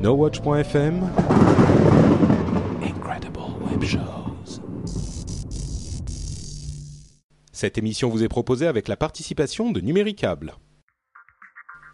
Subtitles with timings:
[0.00, 1.02] NoWatch.fm
[2.84, 4.60] Incredible Web Shows
[7.50, 10.54] Cette émission vous est proposée avec la participation de Numéricable.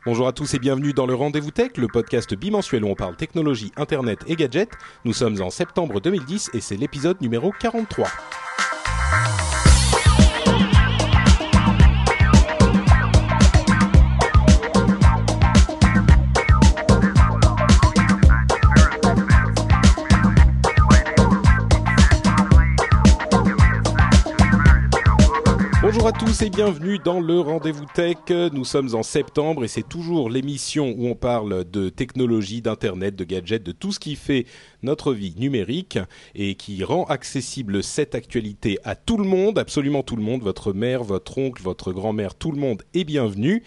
[0.04, 3.16] Bonjour à tous et bienvenue dans le Rendez-vous Tech, le podcast bimensuel où on parle
[3.16, 4.72] technologie, internet et gadgets.
[5.06, 8.06] Nous sommes en septembre 2010 et c'est l'épisode numéro 43.
[26.04, 28.18] Bonjour à tous et bienvenue dans le Rendez-vous Tech.
[28.52, 33.24] Nous sommes en septembre et c'est toujours l'émission où on parle de technologie, d'internet, de
[33.24, 34.44] gadgets, de tout ce qui fait
[34.82, 35.98] notre vie numérique
[36.34, 40.74] et qui rend accessible cette actualité à tout le monde, absolument tout le monde, votre
[40.74, 43.62] mère, votre oncle, votre grand-mère, tout le monde est bienvenu.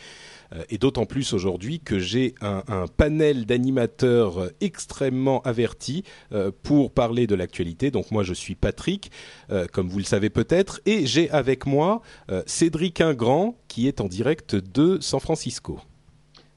[0.53, 7.28] Euh, et d'autant plus aujourd'hui que j'ai un, panel d'animateurs extrêmement avertis euh, pour parler
[7.28, 7.92] de l'actualité.
[7.92, 9.12] Donc moi je suis Patrick,
[9.52, 12.02] euh, comme vous le savez peut-être, et j'ai avec moi
[12.45, 15.80] Cédric Ingrand qui est en direct de San Francisco.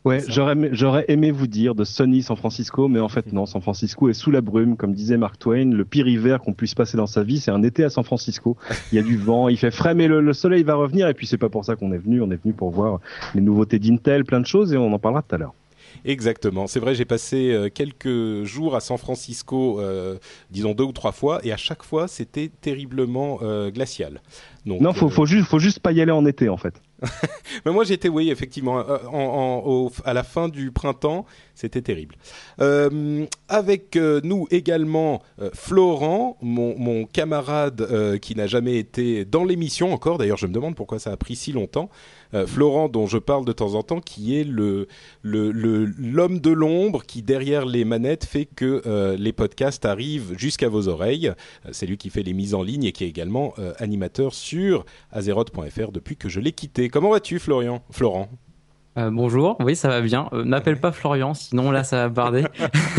[0.04, 3.44] Ouais, j'aurais aimé, j'aurais aimé vous dire de Sunny San Francisco, mais en fait non,
[3.44, 5.72] San Francisco est sous la brume, comme disait Mark Twain.
[5.72, 8.56] Le pire hiver qu'on puisse passer dans sa vie, c'est un été à San Francisco.
[8.92, 11.06] Il y a du vent, il fait frais, mais le, le soleil va revenir.
[11.08, 12.22] Et puis c'est pas pour ça qu'on est venu.
[12.22, 13.00] On est venu pour voir
[13.34, 15.54] les nouveautés d'Intel, plein de choses, et on en parlera tout à l'heure.
[16.04, 16.66] Exactement.
[16.66, 20.16] C'est vrai, j'ai passé euh, quelques jours à San Francisco, euh,
[20.50, 24.20] disons deux ou trois fois, et à chaque fois, c'était terriblement euh, glacial.
[24.66, 26.74] Donc, non, faut, euh, faut juste, faut juste pas y aller en été, en fait.
[27.64, 31.26] Mais moi j'étais, oui, effectivement, en, en, au, à la fin du printemps,
[31.60, 32.16] c'était terrible.
[32.60, 36.70] Euh, avec euh, nous également euh, Florent, mon,
[37.04, 40.18] camarade qui n'a jamais été dans l'émission encore.
[40.18, 41.88] D'ailleurs, je me demande pourquoi ça a pris si longtemps.
[42.46, 44.86] Florent, dont je parle de temps en temps, qui est l'homme
[45.22, 51.32] de l'ombre qui derrière les manettes fait que les podcasts arrivent jusqu'à vos oreilles.
[51.72, 55.92] C'est lui qui fait les mises en ligne et qui est également animateur sur Azeroth.fr
[55.92, 56.88] depuis que je l'ai quitté.
[56.88, 57.82] Comment vas-tu, Florian?
[57.90, 58.28] Florent
[58.98, 60.28] euh, bonjour, oui ça va bien.
[60.32, 62.44] Euh, M'appelle pas Florian, sinon là ça va barder.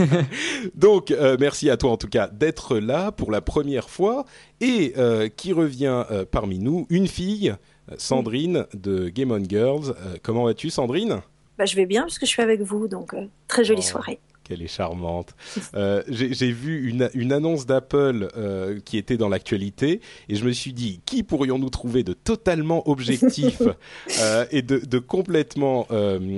[0.75, 4.25] Donc euh, merci à toi en tout cas d'être là pour la première fois
[4.59, 6.87] et euh, qui revient parmi nous?
[6.89, 7.53] Une fille,
[7.97, 9.93] Sandrine de Game On Girls.
[10.23, 11.21] comment vas-tu Sandrine?
[11.57, 13.15] Bah, Je vais bien puisque je suis avec vous, donc
[13.47, 13.89] très jolie Oh.
[13.89, 14.19] soirée.
[14.51, 15.33] Qu'elle est charmante.
[15.75, 20.51] Euh, J'ai vu une, une annonce d'Apple euh, qui était dans l'actualité et je me
[20.51, 23.61] suis dit, qui pourrions-nous trouver de totalement objectif
[24.19, 25.87] euh, et de, de complètement...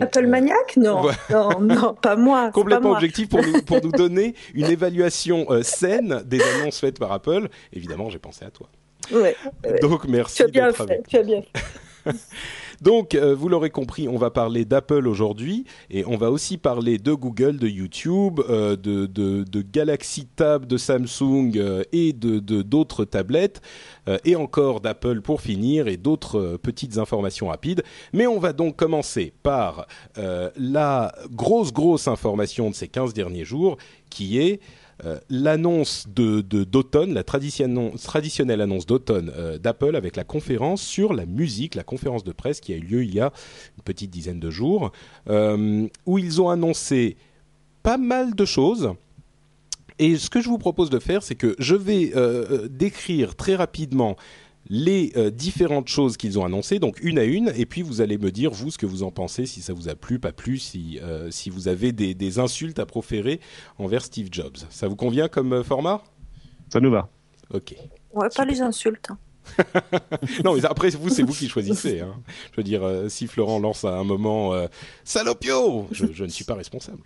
[0.01, 2.45] Apple Maniac Non, non, non, pas moi.
[2.45, 2.97] pas complètement moi.
[2.97, 7.47] objectif pour nous, pour nous donner une évaluation saine des annonces faites par Apple.
[7.73, 8.69] Évidemment, j'ai pensé à toi.
[9.11, 9.35] Ouais,
[9.65, 9.79] ouais.
[9.81, 12.13] Donc, merci Tu as bien fait, tu as bien fait.
[12.83, 16.97] Donc, euh, vous l'aurez compris, on va parler d'Apple aujourd'hui et on va aussi parler
[16.97, 23.61] de Google, de YouTube, euh, de, Galaxy Tab, de Samsung euh, et de d'autres tablettes
[24.25, 27.83] et encore d'Apple pour finir et d'autres petites informations rapides.
[28.11, 33.77] Mais on va donc commencer par la grosse, grosse information de ces 15 derniers jours
[34.09, 34.59] qui est
[35.05, 41.25] euh, l'annonce d'automne, la tradition- traditionnelle annonce d'automne euh, d'Apple avec la conférence sur la
[41.25, 43.31] musique, la conférence de presse qui a eu lieu il y a
[43.77, 44.91] une petite dizaine de jours,
[45.29, 47.17] euh, où ils ont annoncé
[47.81, 48.93] pas mal de choses.
[49.99, 52.13] Et ce que je vous propose de faire, c'est que je vais
[52.69, 54.15] décrire très rapidement
[54.69, 58.17] les euh, différentes choses qu'ils ont annoncées, donc une à une, et puis vous allez
[58.17, 60.57] me dire, vous, ce que vous en pensez, si ça vous a plu, pas plu,
[60.57, 63.39] si, euh, si vous avez des, des insultes à proférer
[63.77, 64.57] envers Steve Jobs.
[64.69, 66.01] Ça vous convient comme euh, format?
[66.69, 67.09] Ça nous va.
[67.53, 67.75] Ok.
[68.13, 69.09] Ouais, pas les insultes.
[70.43, 71.99] non, mais après, vous, c'est vous qui choisissez.
[71.99, 72.15] Hein.
[72.51, 74.67] Je veux dire, euh, si Florent lance à un moment euh,
[75.03, 77.03] Salopio, je, je ne suis pas responsable.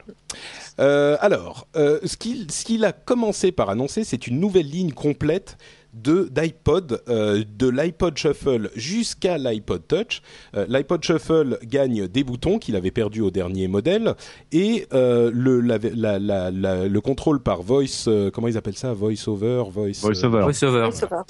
[0.80, 4.92] Euh, alors, euh, ce qu'il ce qu'il a commencé par annoncer, c'est une nouvelle ligne
[4.92, 5.58] complète
[6.04, 10.22] d'iPod, euh, de l'iPod Shuffle jusqu'à l'iPod Touch.
[10.56, 14.16] Euh, L'iPod Shuffle gagne des boutons qu'il avait perdus au dernier modèle
[14.52, 18.78] et euh, le, la- la- la- la- le contrôle par voice, euh, comment ils appellent
[18.78, 20.00] ça, voice over, voice.
[20.02, 20.42] VoiceOver.
[20.44, 20.88] VoiceOver.
[20.90, 21.26] Oui, ça va.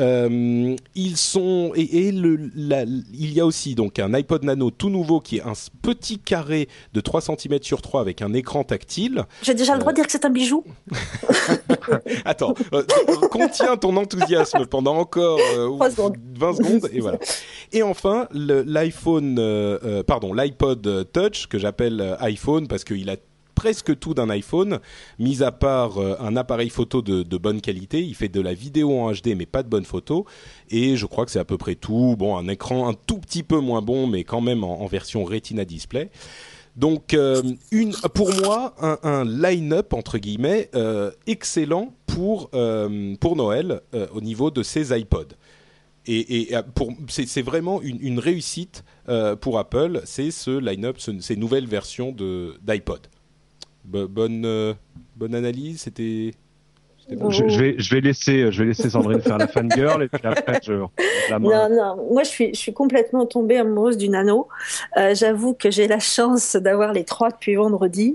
[0.00, 4.70] euh, ils sont et, et le, la- il y a aussi donc un iPod Nano
[4.70, 5.52] tout nouveau qui est un
[5.82, 9.24] petit carré de 3 cm sur 3 avec un écran tactile.
[9.42, 10.64] J'ai déjà le droit de dire que c'est un bijou?
[12.24, 12.82] Attends, euh,
[13.30, 16.16] contiens ton enthousiasme pendant encore euh, Trois secondes.
[16.34, 17.18] 20 secondes et voilà.
[17.72, 23.16] Et enfin l'iPhone, euh, euh, pardon, l'iPod Touch que j'appelle euh, iPhone parce qu'il a
[23.54, 24.78] presque tout d'un iPhone,
[25.18, 28.00] mis à part euh, un appareil photo de, de bonne qualité.
[28.00, 30.26] Il fait de la vidéo en HD, mais pas de bonne photo.
[30.70, 32.14] Et je crois que c'est à peu près tout.
[32.16, 35.24] Bon, un écran un tout petit peu moins bon, mais quand même en, en version
[35.24, 36.10] Retina Display.
[36.76, 37.42] Donc, euh,
[37.72, 44.06] une, pour moi, un, un line-up entre guillemets euh, excellent pour euh, pour Noël euh,
[44.12, 45.34] au niveau de ces iPods.
[46.06, 46.56] Et, et
[47.08, 50.00] c'est vraiment une, réussite euh, pour Apple.
[50.04, 53.02] C'est ce line-up, ce- ces nouvelles versions d'iPod.
[53.84, 54.74] Bo- bonne
[55.16, 55.82] bonne analyse.
[55.82, 56.32] C'était
[57.10, 60.60] Je, vais, je vais laisser, je vais laisser Sandrine faire la fangirl et puis après
[60.62, 60.72] je
[61.30, 61.38] la.
[61.38, 64.48] Non, non, moi je suis, je suis complètement tombée amoureuse du nano.
[64.96, 68.14] Euh, J'avoue que j'ai la chance d'avoir les trois depuis vendredi.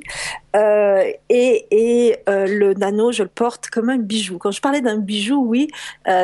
[0.56, 4.38] Euh, et et euh, le nano, je le porte comme un bijou.
[4.38, 5.70] Quand je parlais d'un bijou, oui,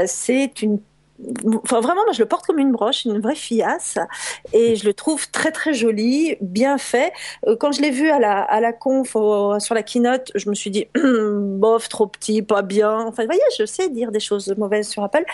[0.05, 0.79] c'est une.
[1.63, 3.97] Enfin, vraiment, moi, je le porte comme une broche, une vraie fiasse,
[4.53, 7.11] et je le trouve très très joli, bien fait.
[7.47, 10.49] Euh, Quand je l'ai vu à la à la conf au- sur la keynote, je
[10.49, 13.01] me suis dit bof, trop petit, pas bien.
[13.07, 15.25] Enfin, vous voyez, je sais dire des choses mauvaises sur Apple.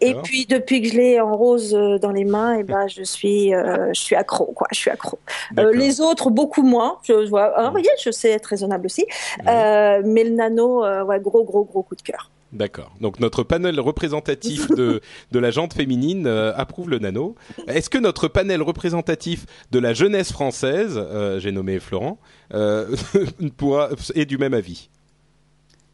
[0.00, 3.02] Et puis depuis que je l'ai en rose euh, dans les mains, et ben je
[3.02, 5.18] suis euh, je suis accro quoi, je suis accro.
[5.58, 6.98] Euh, les autres beaucoup moins.
[7.04, 9.06] Je vois, ah, vous voyez, je sais être raisonnable aussi.
[9.48, 12.30] Euh, mais le nano, ouais, gros gros gros coup de cœur.
[12.52, 12.92] D'accord.
[13.00, 15.00] Donc notre panel représentatif de,
[15.30, 17.36] de la jante féminine euh, approuve le nano.
[17.68, 22.18] Est-ce que notre panel représentatif de la jeunesse française, euh, j'ai nommé Florent,
[22.52, 22.94] euh,
[23.56, 24.90] pourra, est du même avis?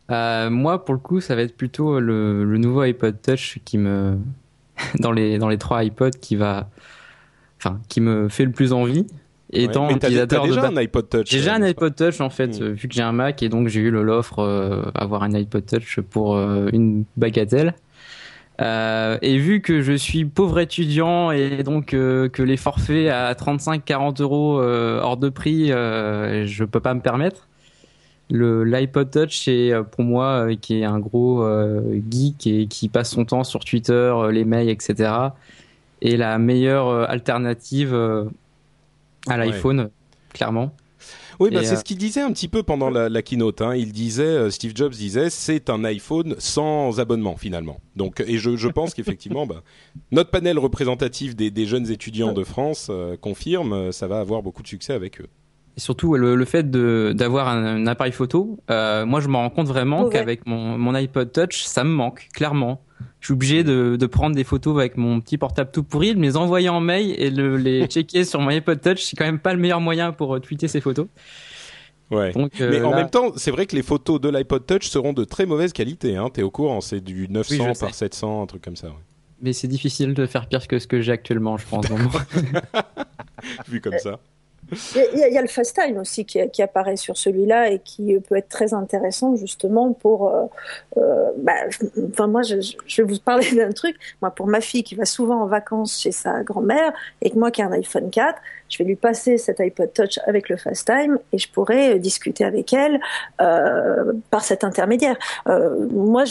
[0.08, 4.16] Moi, pour le coup, ça va être plutôt le, le nouveau iPod Touch qui me,
[5.00, 6.70] dans les dans les trois iPods, qui va,
[7.58, 9.06] enfin, qui me fait le plus envie.
[9.52, 9.94] Étant Ouais.
[9.94, 11.28] Utilisateur de déjà un iPod Touch.
[11.30, 12.72] J'ai déjà euh, un iPod Touch en fait, Hmm.
[12.72, 16.00] vu que j'ai un Mac et donc j'ai eu l'offre euh, avoir un iPod Touch
[16.00, 17.74] pour euh, une bagatelle.
[18.60, 23.34] Euh, et vu que je suis pauvre étudiant et donc euh, que les forfaits à
[23.34, 27.48] 35-40 euros euh, hors de prix, euh, je peux pas me permettre.
[28.30, 32.88] Le l'iPod Touch est pour moi euh, qui est un gros euh, geek et qui
[32.88, 35.10] passe son temps sur Twitter, les mails, etc.
[36.02, 37.94] est la meilleure euh, alternative
[39.28, 39.46] à Ouais.
[39.46, 39.90] l'iPhone,
[40.32, 40.72] clairement.
[41.38, 43.60] Oui, bah, c'est euh, ce qu'il disait un petit peu pendant la, la keynote.
[43.60, 43.74] Hein.
[43.76, 47.78] Il disait, euh, Steve Jobs disait, c'est un iPhone sans abonnement finalement.
[47.94, 49.62] Donc, et je, je pense qu'effectivement, bah,
[50.12, 54.42] notre panel représentatif des, des jeunes étudiants de France euh, confirme, euh, ça va avoir
[54.42, 55.26] beaucoup de succès avec eux.
[55.76, 59.50] Et surtout le, le fait d'avoir un, un appareil photo, euh, moi je me rends
[59.50, 60.10] compte vraiment Ouais.
[60.12, 62.80] qu'avec mon, mon iPod Touch, ça me manque clairement.
[63.20, 66.18] Je suis obligé de, de prendre des photos avec mon petit portable tout pourri, de
[66.18, 69.02] me les envoyer en mail et de les checker sur mon iPod Touch.
[69.02, 71.06] C'est quand même pas le meilleur moyen pour euh, tweeter ces photos.
[72.10, 72.30] Ouais.
[72.32, 74.86] Donc, euh, Mais en là- même temps, c'est vrai que les photos de l'iPod Touch
[74.88, 76.16] seront de très mauvaise qualité.
[76.16, 76.28] Hein.
[76.32, 77.96] T'es au courant, c'est du 900 Oui, je par sais.
[78.10, 78.86] 700, un truc comme ça.
[78.88, 78.92] ouais.
[79.42, 81.84] mais c'est difficile de faire pire que ce que j'ai actuellement, je pense.
[83.68, 84.20] Vu comme ça.
[84.72, 88.74] Il y, a- le FaceTime aussi qui, apparaît sur celui-là et qui peut être très
[88.74, 90.28] intéressant justement pour.
[90.28, 90.44] euh,
[90.96, 91.52] euh, bah,
[92.10, 93.96] enfin moi, je, vais vous parler d'un truc.
[94.22, 96.92] Moi, pour ma fille qui va souvent en vacances chez sa grand-mère
[97.22, 100.18] et que moi qui ai un iPhone 4, je vais lui passer cet iPod Touch
[100.26, 103.00] avec le FaceTime et je pourrais euh, discuter avec elle
[103.38, 105.16] par cet intermédiaire.
[105.46, 106.24] Moi,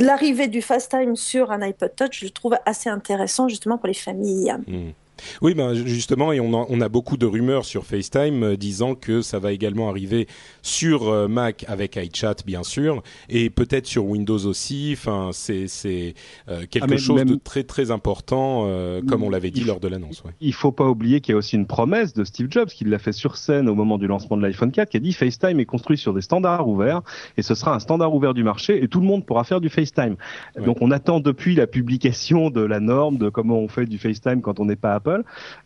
[0.00, 3.94] l'arrivée du FaceTime sur un iPod Touch, je le trouve assez intéressant justement pour les
[3.94, 4.54] familles.
[4.66, 4.90] Hmm.
[5.42, 8.94] Oui, ben justement, et on a, on a beaucoup de rumeurs sur FaceTime euh, disant
[8.94, 10.26] que ça va également arriver
[10.62, 14.90] sur euh, Mac avec iChat, bien sûr, et peut-être sur Windows aussi.
[14.96, 16.14] Enfin, c'est
[16.48, 19.80] euh, quelque Ah, mais chose de très très important, euh, comme on l'avait dit lors
[19.80, 20.22] de l'annonce.
[20.24, 20.32] Ouais.
[20.40, 22.98] Il faut pas oublier qu'il y a aussi une promesse de Steve Jobs qui l'a
[22.98, 25.64] fait sur scène au moment du lancement de l'iPhone 4 qui a dit FaceTime est
[25.64, 27.02] construit sur des standards ouverts
[27.36, 29.68] et ce sera un standard ouvert du marché et tout le monde pourra faire du
[29.68, 30.16] FaceTime.
[30.56, 30.64] Ouais.
[30.64, 34.40] Donc on attend depuis la publication de la norme de comment on fait du FaceTime
[34.40, 35.22] quand on n'est pas Apple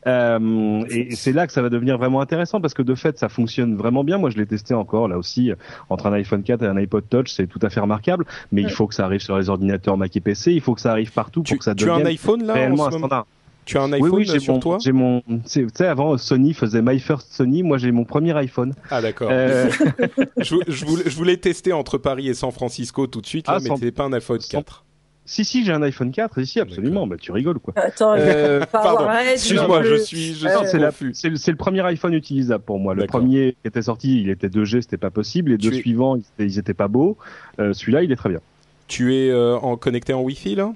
[0.07, 3.29] Euh, et c'est là que ça va devenir vraiment intéressant parce que de fait ça
[3.29, 4.19] fonctionne vraiment bien.
[4.19, 5.53] Moi je l'ai testé encore là aussi
[5.89, 8.71] entre un iPhone 4 et un iPod Touch, c'est tout à fait remarquable, mais il
[8.71, 11.13] faut que ça arrive sur les ordinateurs Mac et PC, il faut que ça arrive
[11.13, 13.27] partout Tu, pour que ça tu as devienne un iPhone là en réellement un standard.
[13.67, 14.79] Tu as un iPhone oui, oui, euh, j'ai sur mon, toi?
[14.83, 18.73] j'ai mon, tu sais, avant Sony faisait My First Sony, moi j'ai mon premier iPhone.
[18.91, 19.29] Ah d'accord.
[19.31, 19.69] Euh,
[20.39, 23.55] je, je voulais, je voulais tester entre Paris et San Francisco tout de suite, là,
[23.57, 24.85] Ah, mais sans- c'était pas un iPhone sans- 4.
[25.33, 27.07] Si, si, j'ai un iPhone 4, si, absolument.
[27.07, 27.73] Bah, tu rigoles, quoi.
[27.77, 31.13] Attends, Euh, pas pardon, excuse-moi, je suis, je Euh, suis c'est, la- confus.
[31.15, 32.95] c'est le- premier iPhone utilisable pour moi.
[32.97, 35.53] Le premier qui était sorti, il était 2G, c'était pas possible.
[35.53, 37.17] Les deux es- suivants, ils étaient, ils étaient pas beaux.
[37.61, 38.41] Euh, celui-là, il est très bien.
[38.89, 40.73] Tu es euh, en connecté en Wi-Fi là?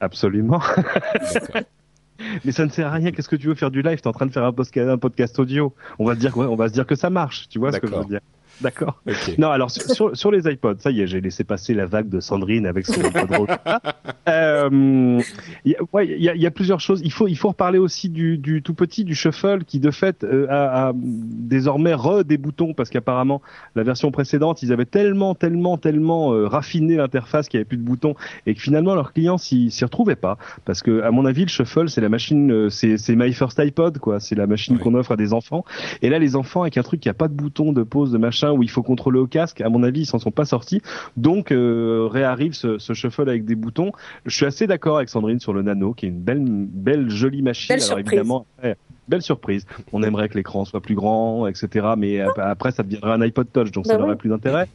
[0.00, 0.60] Absolument.
[2.44, 3.10] Mais ça ne sert à rien.
[3.10, 4.00] Qu'est-ce que tu veux faire du live?
[4.00, 5.72] T'es en train de faire un podcast, un podcast audio.
[5.98, 7.48] On va se dire, ouais, on va se dire que ça marche.
[7.48, 8.20] Tu vois ce que je veux dire
[8.60, 9.00] D'accord.
[9.38, 12.20] Non, alors sur, sur, les iPods, ça y est, j'ai laissé passer la vague de
[12.20, 13.80] Sandrine avec son iPod Roca.
[14.28, 15.20] Euh,
[15.64, 17.00] il y a- ouais, il y, a, il y a plusieurs choses.
[17.04, 20.24] Il faut, il faut reparler aussi du, du tout petit, du shuffle, qui de fait
[20.24, 23.42] euh, a, a désormais re des boutons, parce qu'apparemment
[23.76, 27.78] la version précédente, ils avaient tellement, tellement, tellement euh, raffiné l'interface qu'il n'y avait plus
[27.78, 28.14] de boutons,
[28.46, 31.48] et que finalement leurs clients s'y s'y retrouvaient pas, parce que à mon avis, le
[31.48, 34.20] shuffle, c'est la machine, euh, c'est c'est my first iPod, quoi.
[34.20, 35.64] C'est la machine qu'on offre à des enfants.
[36.02, 38.18] Et là, les enfants avec un truc qui a pas de bouton de pause, de
[38.18, 40.80] machin, où il faut contrôler au casque, à mon avis, ils s'en sont pas sortis.
[41.16, 43.92] Donc, euh, réarrive ce, ce shuffle avec des boutons.
[44.26, 47.42] Je suis assez d'accord avec Sandrine sur le Nano, qui est une belle, belle jolie
[47.42, 47.74] machine.
[47.76, 48.76] Belle Alors évidemment, après,
[49.08, 49.66] belle surprise.
[49.92, 51.86] On aimerait que l'écran soit plus grand, etc.
[51.96, 54.02] Mais euh, après, ça deviendra un iPod Touch, donc Bah ça oui.
[54.02, 54.68] n'aurait plus d'intérêt.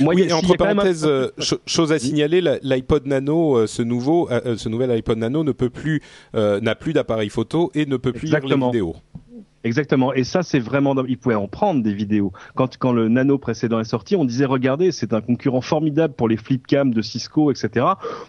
[0.00, 3.82] Moi, Oui, et entre un- parenthèses, euh, cho- chose à signaler, l'iPod Nano, euh, ce
[3.82, 6.00] nouveau, euh, ce nouvel iPod Nano ne peut plus,
[6.34, 8.66] euh, n'a plus d'appareil photo et ne peut plus lire Exactement.
[8.68, 8.96] les vidéos.
[9.64, 10.12] Exactement.
[10.14, 10.94] Et ça, c'est vraiment.
[10.94, 12.32] domm- Il pouvait en prendre des vidéos.
[12.54, 16.28] Quand quand le Nano précédent est sorti, on disait regardez, c'est un concurrent formidable pour
[16.28, 17.86] les flipcam de Cisco, etc.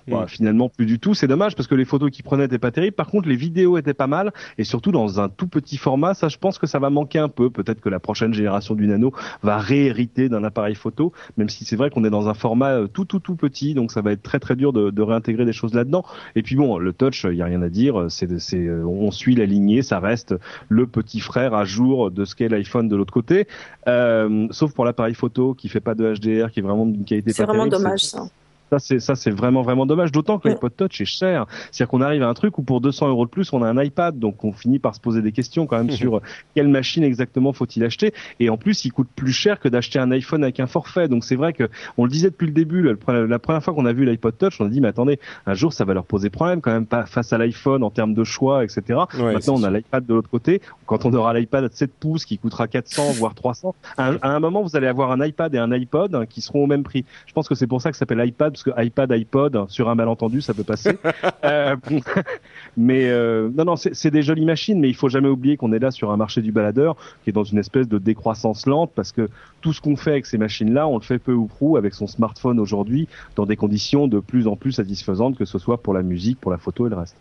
[0.08, 0.28] Bon, Mm.
[0.28, 1.14] finalement, plus du tout.
[1.14, 2.96] C'est dommage parce que les photos qu'il prenait étaient pas terribles.
[2.96, 6.14] Par contre, les vidéos étaient pas mal et surtout dans un tout petit format.
[6.16, 7.50] Ça, je pense que ça va manquer un peu.
[7.50, 11.76] Peut-être que la prochaine génération du Nano va réhériter d'un appareil photo, même si c'est
[11.76, 14.24] vrai qu'on est dans un format euh, tout tout tout petit, donc ça va être
[14.24, 16.04] très très dur de, de réintégrer des choses là-dedans.
[16.36, 18.06] Et puis bon, le touch, il y a rien à dire.
[18.10, 20.34] C'est c'est euh, on suit la lignée, ça reste
[20.70, 23.48] le petit frère à jour de ce qu'est l'iPhone de l'autre côté,
[23.88, 27.32] euh, sauf pour l'appareil photo qui fait pas de HDR, qui est vraiment d'une qualité
[27.34, 27.84] C'est vraiment terrible.
[27.84, 28.24] dommage ça.
[28.72, 30.12] Ça c'est ça c'est vraiment vraiment dommage.
[30.12, 31.46] D'autant que l'iPod Touch est cher.
[31.72, 33.82] C'est-à-dire qu'on arrive à un truc où pour 200 euros de plus on a un
[33.82, 36.22] iPad, donc on finit par se poser des questions quand même sur
[36.56, 38.14] quelle machine exactement faut-il acheter?
[38.40, 41.08] Et en plus il coûte plus cher que d'acheter un iPhone avec un forfait.
[41.08, 42.82] Donc c'est vrai que on le disait depuis le début.
[42.82, 42.98] le
[43.28, 45.74] La première fois qu'on a vu l'iPod Touch, on a dit mais attendez, un jour
[45.74, 48.64] ça va leur poser problème quand même pas face à l'iPhone en termes de choix,
[48.64, 49.00] etc.
[49.18, 50.62] Ouais, Maintenant, on a l'iPad de l'autre côté.
[50.86, 54.30] Quand on aura l'iPad de 7 pouces qui coûtera 400 voire 300, à un, à
[54.30, 56.84] un moment, vous allez avoir un iPad et un iPod hein, qui seront au même
[56.84, 57.06] prix.
[57.28, 59.90] Je pense que c'est pour ça que ça s'appelle iPad parce que iPad, iPod, sur
[59.90, 60.92] un malentendu, ça peut passer.
[61.46, 61.76] Euh,
[62.78, 65.72] mais euh, non, non, c'est c'est des jolies machines, mais il faut jamais oublier qu'on
[65.72, 68.92] est là sur un marché du baladeur qui est dans une espèce de décroissance lente
[68.94, 69.30] parce que
[69.62, 72.08] tout ce qu'on fait avec ces machines-là, on le fait peu ou prou avec son
[72.08, 76.04] smartphone aujourd'hui dans des conditions de plus en plus satisfaisantes, que ce soit pour la
[76.04, 77.16] musique, pour la photo et le reste.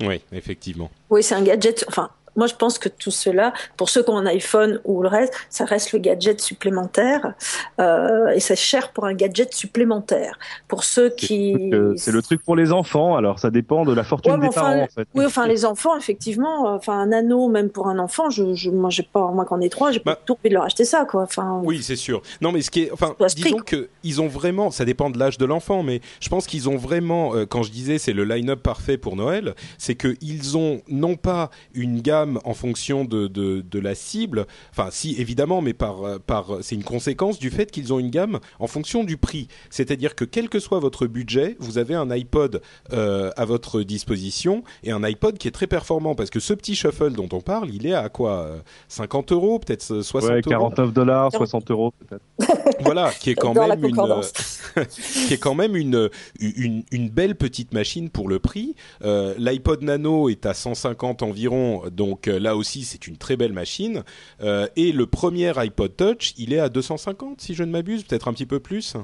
[0.00, 0.90] Oui, effectivement.
[1.10, 1.84] Oui, c'est un gadget.
[1.88, 5.08] Enfin, moi, je pense que tout cela, pour ceux qui ont un iPhone ou le
[5.08, 7.34] reste, ça reste le gadget supplémentaire.
[7.80, 10.38] Euh, et c'est cher pour un gadget supplémentaire.
[10.68, 11.54] Pour ceux qui.
[11.72, 14.48] Euh, c'est le truc pour les enfants, alors ça dépend de la fortune Ouais, des
[14.48, 15.08] enfin, parents en fait.
[15.14, 18.70] Oui, enfin, les enfants, effectivement, euh, enfin, un anneau, même pour un enfant, je, je,
[18.70, 20.14] moi, j'ai pas, moi, qu'en ai trois, j'ai Bah.
[20.14, 21.22] pas tout envie de leur acheter ça, quoi.
[21.22, 22.22] Enfin, Oui, c'est sûr.
[22.40, 25.38] Non, mais ce qui est, enfin, disons que ils ont vraiment, ça dépend de l'âge
[25.38, 28.62] de l'enfant, mais je pense qu'ils ont vraiment, euh, quand je disais c'est le line-up
[28.62, 33.60] parfait pour Noël, c'est que ils ont non pas une gamme en fonction de de,
[33.60, 37.70] de la cible, enfin si évidemment, mais par euh, par c'est une conséquence du fait
[37.70, 39.48] qu'ils ont une gamme en fonction du prix.
[39.70, 42.60] C'est-à-dire que quel que soit votre budget, vous avez un iPod
[42.92, 46.74] euh, à votre disposition et un iPod qui est très performant parce que ce petit
[46.74, 50.70] shuffle dont on parle, il est à quoi euh, 50 euros, peut-être 60 Ouais, euros?
[50.70, 52.22] 49 dollars, 60 euros peut-être.
[52.80, 54.32] Voilà, qui est quand même une, concordance.
[54.76, 54.84] euh,
[55.28, 56.08] qui est quand même une,
[56.40, 58.74] une une belle petite machine pour le prix.
[59.04, 63.54] Euh, L'iPod Nano est à 150 environ, donc euh, là aussi c'est une très belle
[63.54, 64.02] machine.
[64.42, 68.28] Euh, et le premier iPod Touch, il est à 250 si je ne m'abuse, peut-être
[68.28, 68.96] un petit peu plus.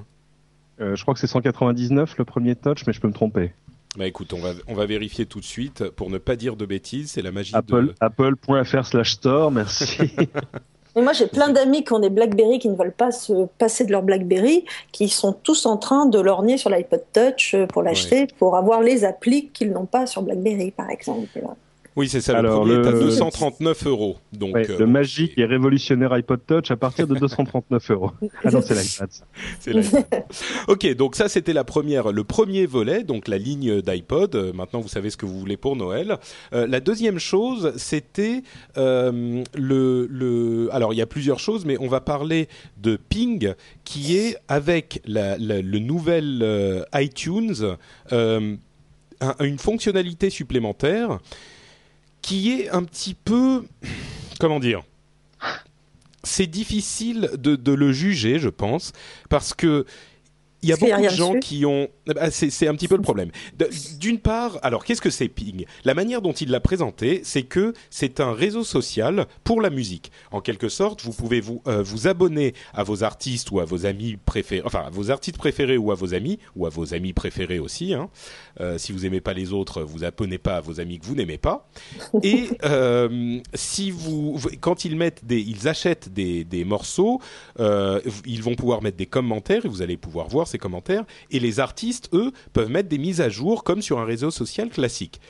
[0.78, 3.52] Euh, je crois que c'est 199 le premier touch, mais je peux me tromper.
[3.96, 6.66] Bah écoute, on va on va vérifier tout de suite pour ne pas dire de
[6.66, 7.12] bêtises.
[7.12, 7.94] C'est la magie Apple, de.
[7.98, 10.10] apple.fr slash store, merci.
[10.96, 13.84] Et moi, j'ai plein d'amis qui ont des BlackBerry qui ne veulent pas se passer
[13.84, 18.26] de leur BlackBerry, qui sont tous en train de lorgner sur l'iPod Touch pour l'acheter,
[18.38, 21.40] pour avoir les applis qu'ils n'ont pas sur BlackBerry, par exemple.
[21.98, 22.38] Oui, c'est ça.
[22.38, 24.16] Alors, le premier est à le- 239 euros.
[24.32, 28.12] Donc Ouais, euh, le magique et révolutionnaire iPod Touch à partir de 239 euros.
[28.44, 29.10] Ah non, c'est l'iPad.
[29.60, 29.82] C'est la-
[30.68, 34.34] ok, donc ça c'était la première, le premier volet, donc la ligne d'iPod.
[34.36, 36.18] Euh, maintenant vous savez ce que vous voulez pour Noël.
[36.52, 38.42] Euh, la deuxième chose, c'était
[38.76, 40.68] euh, le, le.
[40.72, 42.48] Alors il y a plusieurs choses, mais on va parler
[42.80, 47.76] de Ping, qui est avec la, la- le nouvel iTunes
[49.20, 51.18] un- une fonctionnalité supplémentaire
[52.22, 53.64] qui est un petit peu,
[54.38, 54.82] comment dire
[56.24, 58.92] c'est difficile de, le juger, je pense,
[59.28, 59.86] parce que
[60.62, 61.88] il y a beaucoup de gens qui ont.
[62.06, 63.30] Ben, c'est un petit peu le problème.
[64.00, 65.64] D'une part, alors qu'est-ce que c'est Ping?
[65.84, 70.10] La manière dont il l'a présenté, c'est que c'est un réseau social pour la musique.
[70.32, 73.86] En quelque sorte, vous pouvez vous euh, vous abonner à vos artistes ou à vos
[73.86, 77.12] amis préférés, enfin à vos artistes préférés ou à vos amis ou à vos amis
[77.12, 77.94] préférés aussi.
[77.94, 78.08] Hein.
[78.60, 81.14] Euh, si vous aimez pas les autres, vous abonnez pas à vos amis que vous
[81.14, 81.68] n'aimez pas.
[82.22, 87.20] Et euh, si vous, quand ils mettent des, ils achètent des, des morceaux,
[87.58, 91.04] ils vont pouvoir mettre des commentaires et vous allez pouvoir voir ces commentaires.
[91.30, 94.70] Et les artistes, eux, peuvent mettre des mises à jour comme sur un réseau social
[94.70, 95.20] classique.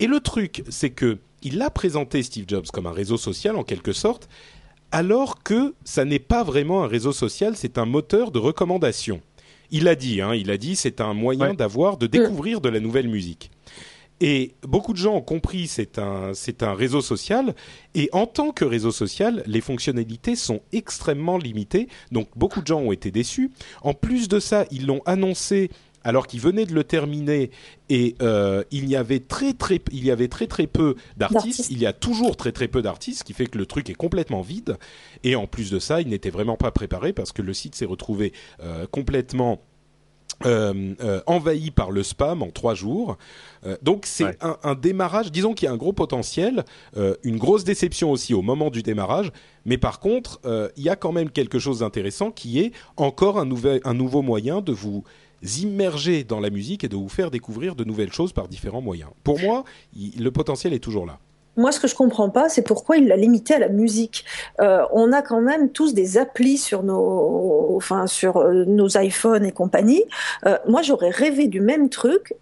[0.00, 3.64] Et le truc, c'est que il a présenté Steve Jobs comme un réseau social en
[3.64, 4.28] quelque sorte,
[4.92, 9.20] alors que ça n'est pas vraiment un réseau social, c'est un moteur de recommandation.
[9.70, 12.78] Il a dit, hein, il a dit, c'est un moyen d'avoir, de découvrir de la
[12.78, 13.50] nouvelle musique.
[14.24, 17.56] Et beaucoup de gens ont compris c'est un c'est un réseau social
[17.96, 21.88] et en tant que réseau social, les fonctionnalités sont extrêmement limitées.
[22.12, 23.50] Donc beaucoup de gens ont été déçus.
[23.82, 25.70] En plus de ça, ils l'ont annoncé
[26.04, 27.50] alors qu'ils venaient de le terminer
[27.88, 31.66] et euh, il y avait très très il y avait très très peu d'artistes.
[31.70, 33.94] Il y a toujours très très peu d'artistes, ce qui fait que le truc est
[33.94, 34.78] complètement vide.
[35.24, 37.86] Et en plus de ça, il n'était vraiment pas préparé parce que le site s'est
[37.86, 39.60] retrouvé euh, complètement
[40.44, 43.16] euh, euh, envahi par le spam en trois jours.
[43.64, 46.64] Euh, donc c'est un, démarrage, disons qu'il y a un gros potentiel,
[47.22, 49.30] une grosse déception aussi au moment du démarrage,
[49.64, 50.40] mais par contre,
[50.76, 54.22] il y a quand même quelque chose d'intéressant qui est encore un, nouvel, un nouveau
[54.22, 55.04] moyen de vous
[55.60, 59.10] immerger dans la musique et de vous faire découvrir de nouvelles choses par différents moyens.
[59.24, 61.18] Pour moi, le potentiel est toujours là
[61.56, 64.24] moi, ce que je comprends pas, c'est pourquoi il l'a limité à la musique.
[64.60, 69.44] Euh, on a quand même tous des applis sur nos, enfin, sur euh, nos iPhones
[69.44, 70.04] et compagnie.
[70.46, 72.34] Euh, moi, j'aurais rêvé du même truc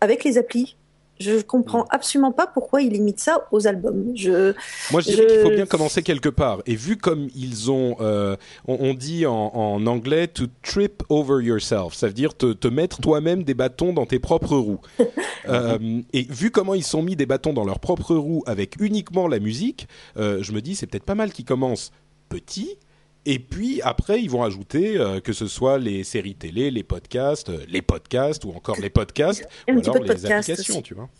[0.00, 0.76] avec les applis.
[1.20, 4.12] Je comprends absolument pas pourquoi ils limitent ça aux albums.
[4.14, 4.54] Je,
[4.90, 6.62] Moi, je dirais qu'il faut bien commencer quelque part.
[6.64, 8.36] Et vu comme ils ont, euh,
[8.66, 13.02] on, dit en, en, anglais to trip over yourself, ça veut dire te, te mettre
[13.02, 14.80] toi-même des bâtons dans tes propres roues.
[15.48, 19.28] euh, et vu comment ils sont mis des bâtons dans leurs propres roues avec uniquement
[19.28, 21.92] la musique, euh, je me dis c'est peut-être pas mal qu'ils commencent
[22.30, 22.78] petit
[23.26, 27.50] et puis après, ils vont ajouter euh, que ce soit les séries télé, les podcasts,
[27.50, 31.10] euh, les podcasts ou encore les podcasts, ou alors les applications, tu vois.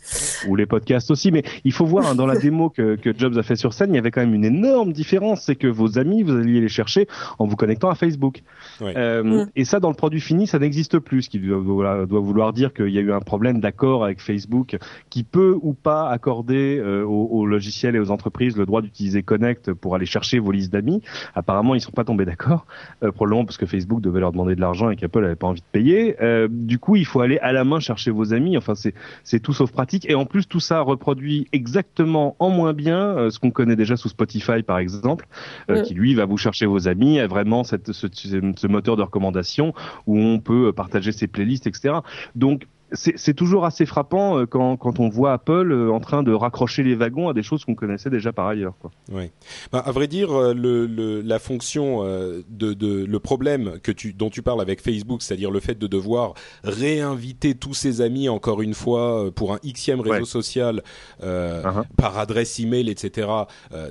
[0.47, 1.31] Ou les podcasts aussi.
[1.31, 3.93] Mais il faut voir hein, dans la démo que, que, Jobs a fait sur scène,
[3.93, 6.69] il y avait quand même une énorme différence, c'est que vos amis, vous alliez les
[6.69, 8.41] chercher en vous connectant à Facebook.
[8.81, 9.51] Euh, mm.
[9.55, 12.73] Et ça, dans le produit fini, ça n'existe plus, ce qui doit, doit vouloir dire
[12.73, 14.75] qu'il y a eu un problème d'accord avec Facebook,
[15.11, 19.21] qui peut ou pas accorder euh, aux, aux, logiciels et aux entreprises le droit d'utiliser
[19.21, 21.03] Connect pour aller chercher vos listes d'amis.
[21.35, 22.65] Apparemment, ils sont pas tombés d'accord,
[23.03, 25.61] euh, probablement parce que Facebook devait leur demander de l'argent et qu'Apple avait pas envie
[25.61, 26.15] de payer.
[26.21, 28.57] Euh, du coup, il faut aller à la main chercher vos amis.
[28.57, 30.09] Enfin, c'est c'est tout sauf pratique.
[30.09, 33.97] Et en plus, tout ça reproduit exactement en moins bien euh, ce qu'on connaît déjà
[33.97, 35.27] sous Spotify, par exemple,
[35.69, 39.01] euh, qui lui va vous chercher vos amis, a vraiment cette, ce, ce moteur de
[39.01, 39.73] recommandation
[40.07, 41.95] où on peut partager ses playlists, etc.
[42.35, 46.33] Donc c'est toujours assez frappant euh, quand, quand, on voit Apple euh, en train de
[46.33, 48.73] raccrocher les wagons à des choses qu'on connaissait déjà par ailleurs.
[48.79, 48.91] Quoi.
[49.11, 49.31] Oui.
[49.71, 54.13] Bah, à vrai dire, euh, le, le, la fonction de, de, le problème que tu,
[54.13, 58.61] dont tu parles avec Facebook, c'est-à-dire le fait de devoir réinviter tous ses amis encore
[58.61, 60.81] une fois pour un xème réseau social
[61.23, 61.83] euh, uh-huh.
[61.95, 63.27] par adresse email, etc.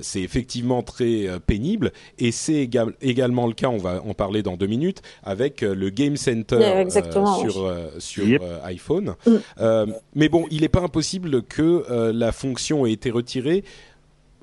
[0.01, 2.69] c'est effectivement très pénible et c'est
[3.01, 3.69] également le cas.
[3.69, 9.37] On va en parler dans deux minutes avec le Game Center sur sur iPhone Mm.
[9.59, 13.63] Euh, mais bon, il n'est pas impossible que euh, la fonction ait été retirée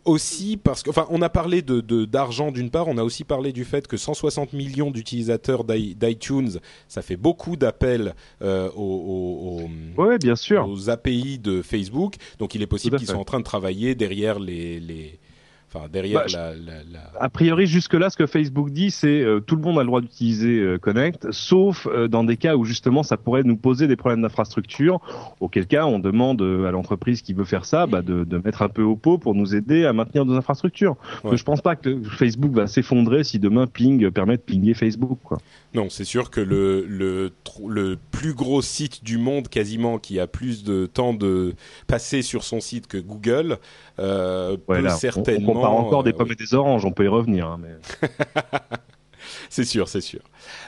[0.04, 3.52] aussi parce que, enfin, on a parlé de d'argent d'une part, on a aussi parlé
[3.52, 6.58] du fait que 160 millions d'utilisateurs d'iTunes,
[6.88, 10.68] ça fait beaucoup d'appels euh, aux, ouais, bien sûr.
[10.68, 12.14] aux API de Facebook.
[12.38, 15.18] Donc, il est possible qu'ils soient en train de travailler derrière les, les
[15.70, 19.60] Enfin, derrière bah, la, A priori, jusque-là, ce que Facebook dit, c'est euh, tout le
[19.60, 23.18] monde a le droit d'utiliser euh, Connect, sauf euh, dans des cas où justement ça
[23.18, 25.00] pourrait nous poser des problèmes d'infrastructure.
[25.40, 28.70] Auquel cas, on demande à l'entreprise qui veut faire ça bah, de, de, mettre un
[28.70, 30.96] peu au pot pour nous aider à maintenir nos infrastructures.
[31.22, 31.36] Ouais.
[31.36, 35.18] Je pense pas que Facebook va s'effondrer si demain Ping permet de pinguer Facebook.
[35.22, 35.38] Quoi.
[35.74, 37.30] Non, c'est sûr que le, le,
[37.68, 41.54] le plus gros site du monde, quasiment, qui a plus de temps de
[41.86, 43.58] passer sur son site que Google,
[43.98, 45.52] euh, ouais, peut certainement.
[45.52, 47.46] On, on compare encore des pommes et des oranges, on peut y revenir.
[47.46, 48.08] Hein, mais...
[49.50, 50.20] c'est sûr, c'est sûr.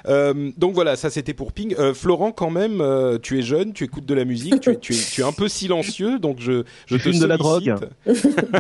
[0.07, 1.75] Euh, donc voilà, ça c'était pour Ping.
[1.79, 4.77] Euh, Florent, quand même, euh, tu es jeune, tu écoutes de la musique, tu es,
[4.77, 7.75] tu es, tu es un peu silencieux, donc je, je, te de la drogue.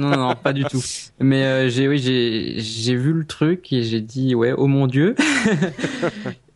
[0.01, 0.83] non, non, pas du tout.
[1.19, 4.87] Mais euh, j'ai, oui, j'ai, j'ai vu le truc et j'ai dit ouais, oh mon
[4.87, 5.15] dieu.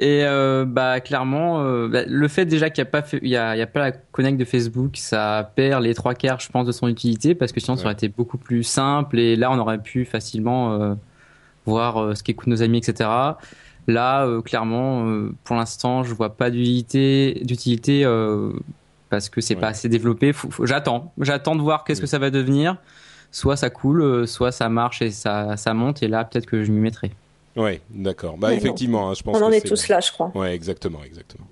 [0.00, 3.54] Et euh, bah clairement, bah, le fait déjà qu'il n'y a pas, il y a,
[3.54, 6.66] il y a pas la connect de Facebook, ça perd les trois quarts, je pense,
[6.66, 7.80] de son utilité parce que sinon ouais.
[7.80, 10.96] ça aurait été beaucoup plus simple et là on aurait pu facilement
[11.66, 13.08] voir ce qu'écoutent nos amis, etc.
[13.86, 15.06] Là, clairement,
[15.44, 18.04] pour l'instant, je vois pas d'utilité, d'utilité
[19.10, 20.32] parce que c'est pas assez développé.
[20.64, 22.76] j'attends, j'attends de voir qu'est-ce que ça va devenir.
[23.30, 26.70] Soit ça coule, soit ça marche et ça, ça monte, et là, peut-être que je
[26.70, 27.12] m'y mettrai.
[27.56, 28.36] Oui, d'accord.
[28.36, 30.32] Bah, effectivement, hein, je pense On en est, tous là, je crois.
[30.34, 31.46] Oui, exactement, exactement.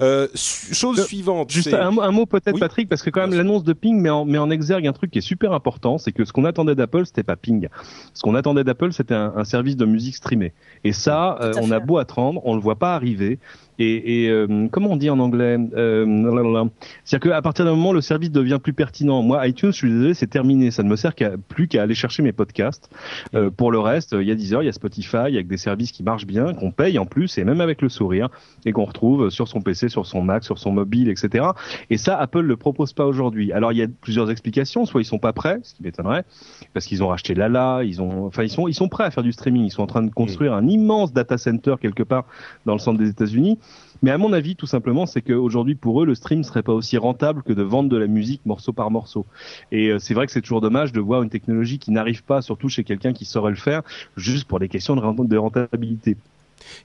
[0.00, 1.50] Euh, chose suivante.
[1.50, 4.38] Juste un, mot peut-être, Patrick, parce que quand même l'annonce de Ping met en, met
[4.38, 7.22] en exergue un truc qui est super important, c'est que ce qu'on attendait d'Apple, c'était
[7.22, 7.68] pas Ping.
[8.14, 10.52] Ce qu'on attendait d'Apple, c'était un, un, service de musique streamée.
[10.84, 13.38] Et ça, euh, on a beau attendre, on le voit pas arriver.
[13.80, 16.66] Et, et euh, comment on dit en anglais euh,
[17.04, 19.22] C'est-à-dire qu'à partir d'un moment, le service devient plus pertinent.
[19.22, 20.70] Moi, iTunes, je suis désolé, c'est terminé.
[20.70, 22.90] Ça ne me sert qu'à, plus qu'à aller chercher mes podcasts.
[23.34, 25.92] Euh, pour le reste, il y a Deezer, il y a Spotify, avec des services
[25.92, 28.28] qui marchent bien, qu'on paye en plus, et même avec le sourire,
[28.66, 31.46] et qu'on retrouve sur son PC, sur son Mac, sur son mobile, etc.
[31.90, 33.52] Et ça, Apple le propose pas aujourd'hui.
[33.52, 34.86] Alors, il y a plusieurs explications.
[34.86, 36.24] Soit ils sont pas prêts, ce qui m'étonnerait,
[36.72, 39.22] parce qu'ils ont racheté Lala, ils ont, enfin, ils sont, ils sont prêts à faire
[39.22, 39.64] du streaming.
[39.64, 42.24] Ils sont en train de construire un immense data center quelque part
[42.66, 43.58] dans le centre des États-Unis.
[44.02, 46.96] Mais à mon avis, tout simplement, c'est qu'aujourd'hui, pour eux, le stream serait pas aussi
[46.96, 49.26] rentable que de vendre de la musique morceau par morceau.
[49.72, 52.40] Et euh, c'est vrai que c'est toujours dommage de voir une technologie qui n'arrive pas,
[52.40, 53.82] surtout chez quelqu'un qui saurait le faire,
[54.16, 56.16] juste pour des questions de rentabilité.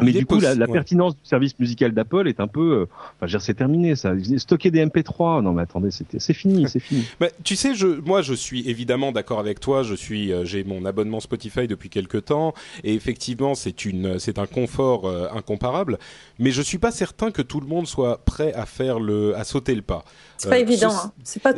[0.01, 2.85] Mais du coup, la, pertinence du service musical d'Apple est un peu, euh,
[3.17, 3.95] enfin, dire, c'est terminé.
[3.95, 7.05] Ça, stocker des MP3, non mais attendez, c'est fini, c'est fini.
[7.19, 9.83] Mais tu sais, je, moi, je suis évidemment d'accord avec toi.
[9.83, 14.39] Je suis, euh, j'ai mon abonnement Spotify depuis quelques temps, et effectivement, c'est une, c'est
[14.39, 15.99] un confort euh, incomparable.
[16.39, 19.43] Mais je suis pas certain que tout le monde soit prêt à faire le, à
[19.43, 20.03] sauter le pas.
[20.37, 20.91] C'est pas évident.
[20.91, 21.11] Hein.
[21.23, 21.53] C'est pas,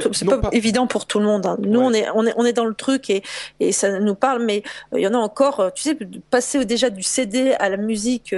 [0.52, 1.46] évident pour tout le monde.
[1.46, 1.58] Hein.
[1.62, 3.24] Nous, on est, on est, on est dans le truc et,
[3.60, 4.64] et ça nous parle, mais
[4.96, 5.72] il y en a encore.
[5.74, 5.98] Tu sais,
[6.30, 8.36] passer déjà du CD à la musique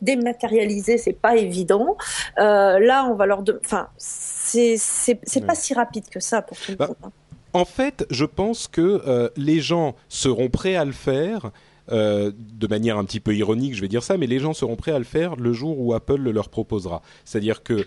[0.00, 1.96] dématérialisé, c'est pas évident.
[2.38, 6.72] Euh, là, on va leur, enfin, c'est c'est pas si rapide que ça pour tout
[6.72, 6.96] le bah, monde.
[7.04, 7.12] Hein.
[7.52, 11.50] En fait, je pense que euh, les gens seront prêts à le faire
[11.90, 14.76] euh, de manière un petit peu ironique, je vais dire ça, mais les gens seront
[14.76, 17.02] prêts à le faire le jour où Apple le leur proposera.
[17.24, 17.86] C'est-à-dire que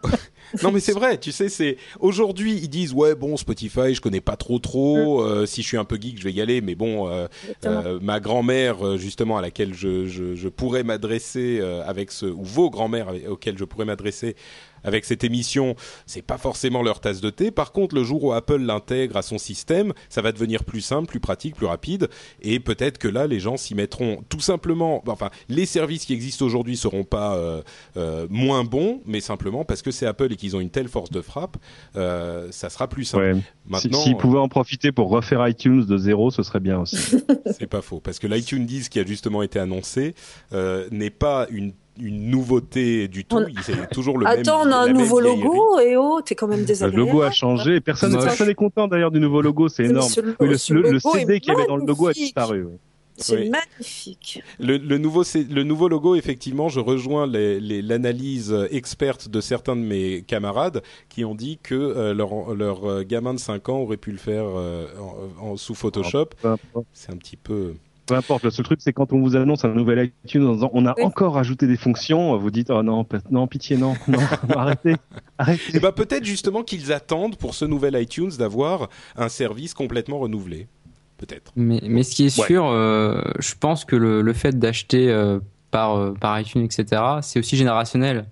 [0.62, 1.18] non, mais c'est vrai.
[1.18, 5.22] Tu sais, c'est aujourd'hui ils disent ouais bon Spotify, je connais pas trop trop.
[5.22, 5.26] Mm.
[5.26, 6.60] Euh, si je suis un peu geek, je vais y aller.
[6.60, 12.26] Mais bon, euh, ma grand-mère justement à laquelle je, je, je pourrais m'adresser avec ce
[12.26, 14.36] ou vos grand-mères auxquelles je pourrais m'adresser
[14.84, 17.50] avec cette émission, c'est pas forcément leur tasse de thé.
[17.50, 21.06] Par contre, le jour où Apple l'intègre à son système, ça va devenir plus simple,
[21.06, 22.08] plus pratique, plus rapide,
[22.42, 25.02] et peut-être que là, les gens s'y mettront tout simplement.
[25.06, 27.62] Enfin, les services qui existent aujourd'hui seront pas euh,
[27.96, 31.10] euh, moins bons, mais simplement parce que c'est Apple et qu'ils ont une telle force
[31.10, 31.56] de frappe,
[31.96, 33.38] euh, ça sera plus simple.
[33.66, 37.18] Maintenant, s'ils pouvaient en profiter pour refaire iTunes de zéro, ce serait bien aussi.
[37.58, 40.14] c'est pas faux, parce que l'iTunes 10 qui a justement été annoncé
[40.90, 43.38] n'est pas une une nouveauté du tout.
[43.62, 44.42] C'est toujours le Attends, même.
[44.42, 47.04] Attends, on a un nouveau logo et oh, t'es quand même désagréable.
[47.04, 47.80] Le logo a changé.
[47.80, 49.68] Personne n'est content d'ailleurs du nouveau logo.
[49.68, 50.10] C'est énorme.
[50.40, 52.66] Le, le, CD qu'il y avait dans le logo a disparu.
[53.20, 54.42] C'est magnifique.
[54.58, 59.82] Le, le, nouveau, le nouveau logo, effectivement, je rejoins l'analyse les, experte de certains de
[59.82, 63.98] mes camarades qui ont dit que euh, leur, leur euh, gamin de 5 ans aurait
[63.98, 64.86] pu le faire euh,
[65.38, 66.30] en, sous Photoshop.
[66.44, 66.56] Ah,
[66.92, 67.74] c'est un petit peu
[68.10, 68.44] peu importe.
[68.44, 71.00] Le seul truc, c'est quand on vous annonce un nouvel iTunes en disant on a
[71.02, 74.18] encore ajouté des fonctions, vous dites oh non, non, pitié, non, non,
[74.56, 74.96] arrêtez,
[75.38, 75.62] arrêtez.
[75.72, 79.74] Et eh bah ben, peut-être justement qu'ils attendent pour ce nouvel iTunes d'avoir un service
[79.74, 80.66] complètement renouvelé.
[81.18, 81.52] Peut-être.
[81.54, 85.38] Mais, mais ce qui est sûr, euh, je pense que le, le fait d'acheter euh,
[85.70, 88.24] par, euh, par iTunes, etc., c'est aussi générationnel.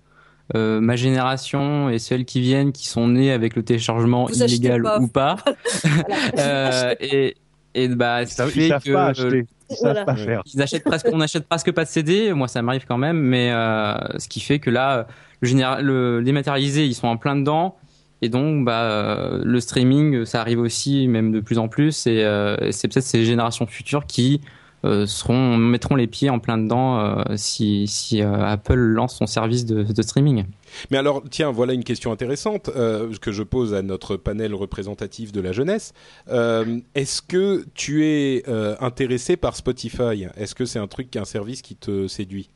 [0.54, 5.36] ma génération et celles qui viennent, qui sont nées avec le téléchargement illégal ou pas,
[7.00, 7.36] et,
[7.74, 12.32] et bah, ça fait que ils achètent presque, on achète presque pas de CD.
[12.32, 15.06] Moi, ça m'arrive quand même, mais euh, ce qui fait que là,
[15.40, 17.76] le, général, le dématérialisé, ils sont en plein dedans.
[18.20, 22.06] Et donc, bah, euh, le streaming, ça arrive aussi, même de plus en plus.
[22.06, 24.40] Et euh, c'est peut-être ces générations futures qui
[24.84, 29.26] euh, seront mettront les pieds en plein dedans euh, si, si euh, Apple lance son
[29.26, 30.44] service de, de, streaming.
[30.90, 35.40] Mais alors, tiens, voilà une question intéressante que je pose à notre panel représentatif de
[35.40, 35.92] la jeunesse.
[36.28, 38.44] Est-ce que tu es
[38.80, 40.26] intéressé par Spotify?
[40.36, 42.50] Est-ce que c'est un truc, un service qui te séduit?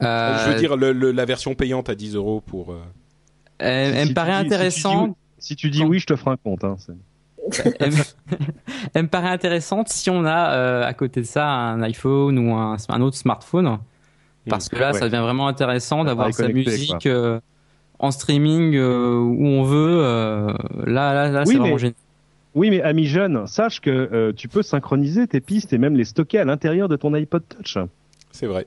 [0.00, 2.74] Je veux dire, le, la version payante à 10 euros pour.
[3.58, 5.16] Elle, me paraît intéressante.
[5.38, 6.64] Si tu dis, oui, je te ferai un compte.
[6.64, 6.76] Hein,
[8.94, 12.54] elle, me paraît intéressante si on a euh, à côté de ça un iPhone ou
[12.54, 13.78] un, un autre smartphone.
[14.50, 17.40] Parce que là, ça devient vraiment intéressant d'avoir sa musique euh,
[17.98, 20.02] en streaming euh, où on veut.
[20.86, 21.94] là, là, là, c'est vraiment génial.
[22.56, 26.38] Oui, mais ami jeune, sache que tu peux synchroniser tes pistes et même les stocker
[26.38, 27.78] à l'intérieur de ton iPod Touch.
[28.32, 28.66] C'est vrai.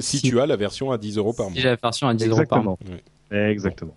[0.00, 1.58] Si, tu as la version à 10 euros par mois.
[1.58, 2.78] Si la version à 10 euros par mois.
[3.30, 3.94] Exactement.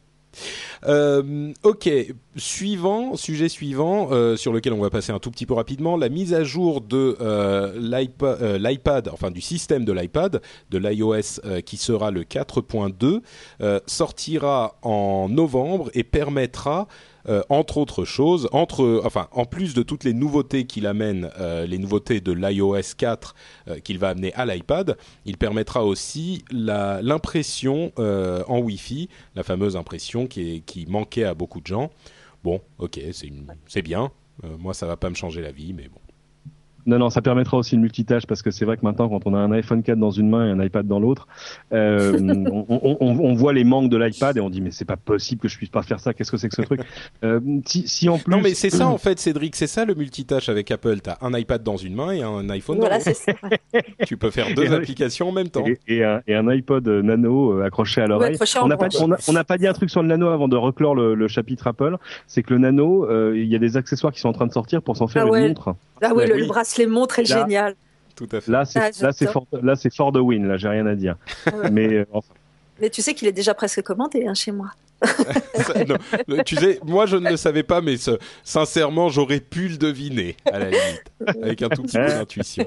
[0.86, 1.90] Euh, ok,
[2.36, 6.10] suivant, sujet suivant, euh, sur lequel on va passer un tout petit peu rapidement, la
[6.10, 12.12] mise à jour de euh, l'iPad, enfin du système de l'iPad, de l'iOS qui sera
[12.12, 13.22] le 4.2,
[13.86, 16.88] sortira en novembre et permettra
[17.28, 21.66] euh, entre autres choses, entre, enfin, en plus de toutes les nouveautés qu'il amène, euh,
[21.66, 23.36] les nouveautés de l'iOS 4
[23.68, 30.28] euh, qu'il va amener à l'iPad, il permettra aussi l'impression en Wi-Fi, la fameuse impression
[30.28, 31.92] qui, qui manquait à beaucoup de gens.
[32.44, 33.00] Bon, ok,
[33.68, 34.12] c'est bien.
[34.60, 36.00] moi, ça va pas me changer la vie, mais bon.
[36.86, 39.34] Non, non, ça permettra aussi le multitâche parce que c'est vrai que maintenant, quand on
[39.34, 41.28] a un iPhone 4 dans une main et un iPad dans l'autre,
[41.74, 44.98] euh, on, on, on, voit les manques de l'iPad et on dit mais c'est pas
[44.98, 46.14] possible que je puisse pas faire ça.
[46.14, 46.82] Qu'est-ce que c'est que ce truc?
[47.24, 48.32] Euh, si, si, en plus.
[48.32, 51.00] Non, mais c'est ça en fait, Cédric, c'est ça le multitâche avec Apple.
[51.02, 53.06] T'as un iPad dans une main et un iPhone dans l'autre.
[54.06, 55.66] tu peux faire deux applications en même temps.
[55.88, 58.38] Et, un, et un, iPod Nano euh, accroché à l'oreille.
[58.62, 61.16] on n'a pas, a, pas dit un truc sur le Nano avant de reclore le,
[61.16, 61.98] le chapitre Apple.
[62.28, 64.54] C'est que le Nano, euh, il y a des accessoires qui sont en train de
[64.54, 65.76] sortir pour s'en faire ah une montre.
[66.02, 67.76] Ah oui, le, bracelet montre est génial.
[68.16, 68.52] Tout à fait.
[68.52, 70.48] Là, c'est ah, là, c'est fort, là, c'est fort de win.
[70.48, 71.18] Là, j'ai rien à dire.
[71.48, 72.34] Ah Mais euh, enfin.
[72.80, 74.72] Mais tu sais qu'il est déjà presque commandé hein, chez moi.
[76.46, 77.96] tu sais, moi je ne le savais pas, mais
[78.44, 81.04] sincèrement, j'aurais pu le deviner à la limite,
[81.44, 82.66] avec un tout petit peu d'intuition.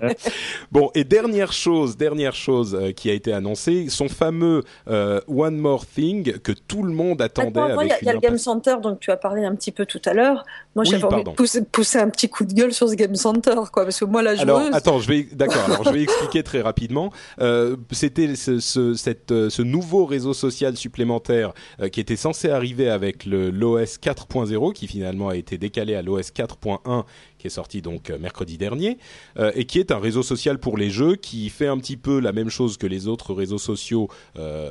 [0.70, 5.56] Bon, et dernière chose, dernière chose euh, qui a été annoncée, son fameux euh, One
[5.56, 7.60] More Thing que tout le monde attendait.
[7.82, 10.12] Il y a, le Game Center dont tu as parlé un petit peu tout à
[10.12, 10.44] l'heure.
[10.78, 13.84] Moi, j'avais envie de pousser, un petit coup de gueule sur ce Game Center, quoi,
[13.84, 14.42] parce que moi la joueuse.
[14.42, 15.64] Alors, attends, je vais, d'accord.
[15.66, 17.12] alors, je vais expliquer très rapidement.
[17.40, 21.52] Euh, C'était ce, ce, cette, euh, ce nouveau réseau social supplémentaire
[21.92, 26.30] qui était censé arriver avec le l'OS 4.0 qui finalement a été décalé à l'OS
[26.30, 27.04] 4.1
[27.38, 28.98] qui est sorti donc euh, mercredi dernier
[29.38, 32.20] euh, et qui est un réseau social pour les jeux qui fait un petit peu
[32.20, 34.70] la même chose que les autres réseaux sociaux euh,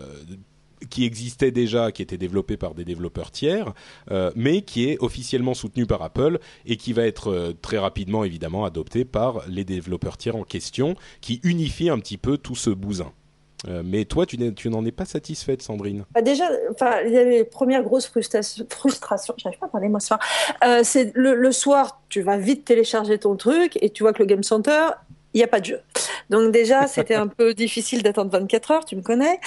[0.90, 3.74] qui existaient déjà, qui étaient développés par des développeurs tiers,
[4.36, 9.06] mais qui est officiellement soutenu par Apple et qui va être très rapidement évidemment adopté
[9.06, 13.12] par les développeurs tiers en question, qui unifie un petit peu tout ce bousin.
[13.68, 14.38] Euh, mais toi, tu
[14.70, 16.06] n'en es pas satisfaite, Sandrine?
[16.14, 16.46] Bah Déjà,
[17.06, 18.66] il les premières grosses frustrations.
[18.70, 20.20] Frustration, j'arrive pas à parler moi ce soir.
[20.64, 24.20] Euh, c'est le, le, soir, tu vas vite télécharger ton truc et tu vois que
[24.20, 24.90] le Game Center,
[25.34, 25.80] il n'y a pas de jeu.
[26.30, 29.40] Donc déjà, c'était un peu difficile d'attendre 24 heures, tu me connais.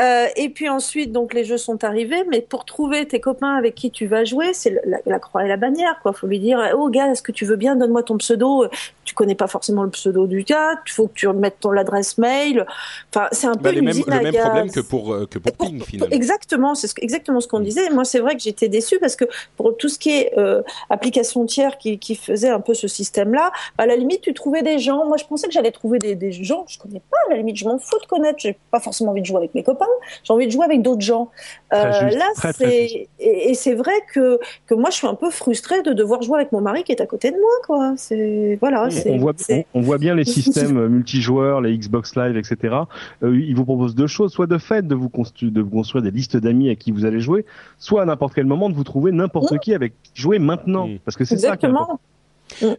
[0.00, 3.74] Euh, et puis ensuite, donc les jeux sont arrivés, mais pour trouver tes copains avec
[3.74, 6.12] qui tu vas jouer, c'est la, croix et la bannière, quoi.
[6.12, 8.66] Faut lui dire, oh gars, est-ce que tu veux bien, donne-moi ton pseudo.
[9.04, 12.18] Tu connais pas forcément le pseudo du gars, il faut que tu remettes ton adresse
[12.18, 12.66] mail.
[13.14, 15.82] Enfin, c'est un peu bah, mêmes, le même problème que pour euh, que pour, Ping
[15.84, 16.14] finalement.
[16.14, 17.64] Exactement, c'est exactement ce qu'on mm.
[17.64, 17.90] disait.
[17.90, 21.44] Moi, c'est vrai que j'étais déçu parce que pour tout ce qui est euh, application
[21.46, 25.04] tiers qui, qui faisait un peu ce système-là, à la limite, tu trouvais des gens.
[25.04, 27.16] Moi, je pensais que j'allais trouver des, des gens que je connais pas.
[27.28, 28.38] À la limite, je m'en fous de connaître.
[28.38, 29.86] J'ai pas forcément envie de jouer avec mes copains.
[30.22, 31.30] J'ai envie de jouer avec d'autres gens.
[31.72, 31.76] Euh,
[32.10, 36.22] là, c'est et, c'est vrai que que moi, je suis un peu frustrée de devoir
[36.22, 37.94] jouer avec mon mari qui est à côté de moi, quoi.
[37.96, 38.88] C'est voilà.
[39.06, 39.34] On, voit
[39.74, 42.74] on, voit bien les systèmes multijoueurs, les Xbox Live, etc.
[43.22, 45.10] Euh, ils vous proposent deux choses soit de fait de vous,
[45.42, 47.46] de vous construire des listes d'amis à qui vous allez jouer,
[47.78, 49.58] soit à n'importe quel moment de vous trouver n'importe mmh.
[49.58, 50.98] qui avec qui jouer maintenant, mmh.
[51.04, 52.00] parce que c'est ça qui est important.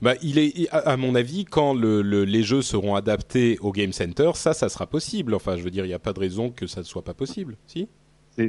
[0.01, 4.31] Bah, il est, à mon avis, quand le, les jeux seront adaptés au Game Center,
[4.33, 5.33] ça, ça sera possible.
[5.33, 7.13] Enfin, je veux dire, il n'y a pas de raison que ça ne soit pas
[7.13, 7.87] possible, si?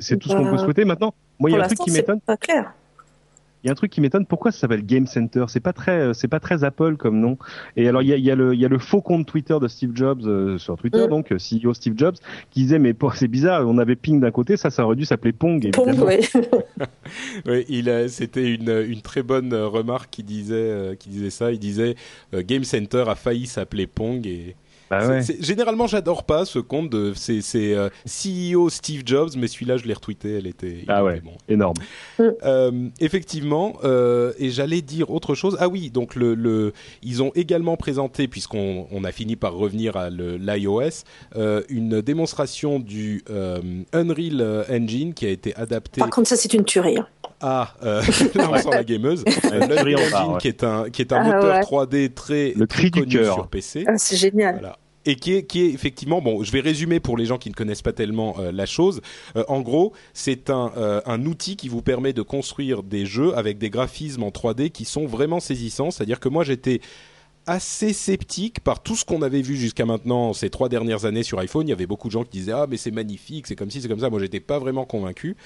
[0.01, 1.15] C'est tout ce qu'on peut bah, souhaiter maintenant.
[1.39, 2.21] Moi, il y a un truc qui m'étonne.
[2.21, 2.75] Pas clair
[3.63, 4.27] il y a un truc qui m'étonne.
[4.27, 5.47] Pourquoi ça s'appelle Game Center?
[5.49, 7.37] C'est pas très, euh, c'est pas très Apple comme nom.
[7.77, 9.57] Et alors il y a, y a, le, il y a le faux compte Twitter
[9.61, 11.09] de Steve Jobs euh, sur Twitter, mm.
[11.09, 12.17] donc euh, CEO Steve Jobs,
[12.51, 15.33] qui disait mais c'est bizarre, on avait Ping d'un côté, ça, ça aurait dû s'appeler
[15.33, 15.71] Pong.
[15.73, 16.29] Pong, oui.
[17.47, 21.51] oui, il, c'était une, une très bonne remarque qui disait, qui disait ça.
[21.51, 21.97] Il disait
[22.33, 24.55] Game Center a failli s'appeler Pong et
[24.91, 29.85] bah généralement, j'adore pas ce compte de c'est euh, CEO Steve Jobs, mais celui-là, je
[29.85, 30.37] l'ai retweeté.
[30.37, 31.75] Elle était ah ouais, énorme.
[32.21, 35.57] Euh, effectivement, euh, et j'allais dire autre chose.
[35.61, 36.73] Ah oui, donc le, le
[37.03, 41.05] ils ont également présenté, puisqu'on on a fini par revenir à l'iOS,
[41.69, 43.25] une démonstration du
[43.93, 46.01] Unreal Engine qui a été adapté.
[46.01, 46.99] Par contre, ça c'est une tuerie.
[47.43, 49.25] Là on sent la gameuse.
[49.45, 53.07] L'Unreal Engine qui est un qui est un ah moteur 3D très, le cri connu
[53.07, 53.85] du sur PC.
[53.87, 54.59] Ah, c'est génial.
[54.61, 54.76] Voilà
[55.07, 56.43] et qui est, qui est effectivement bon.
[56.43, 59.01] Je vais résumer pour les gens qui ne connaissent pas tellement euh, la chose.
[59.37, 63.37] Euh, en gros, c'est un, euh, un outil qui vous permet de construire des jeux
[63.37, 65.91] avec des graphismes en 3D qui sont vraiment saisissants.
[65.91, 66.81] C'est-à-dire que moi, j'étais
[67.47, 71.39] assez sceptique par tout ce qu'on avait vu jusqu'à maintenant ces trois dernières années sur
[71.39, 71.67] iPhone.
[71.67, 73.81] Il y avait beaucoup de gens qui disaient ah mais c'est magnifique, c'est comme ci,
[73.81, 74.11] c'est comme ça.
[74.11, 75.37] Moi j'étais pas vraiment convaincu.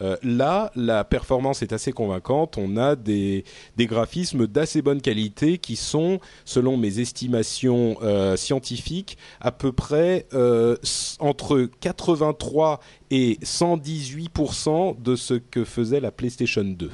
[0.00, 2.56] Euh, là, la performance est assez convaincante.
[2.58, 3.44] On a des
[3.76, 10.26] des graphismes d'assez bonne qualité qui sont, selon mes estimations euh, scientifiques, à peu près
[10.34, 10.76] euh,
[11.18, 14.30] entre 83 et 118
[14.98, 16.90] de ce que faisait la PlayStation 2.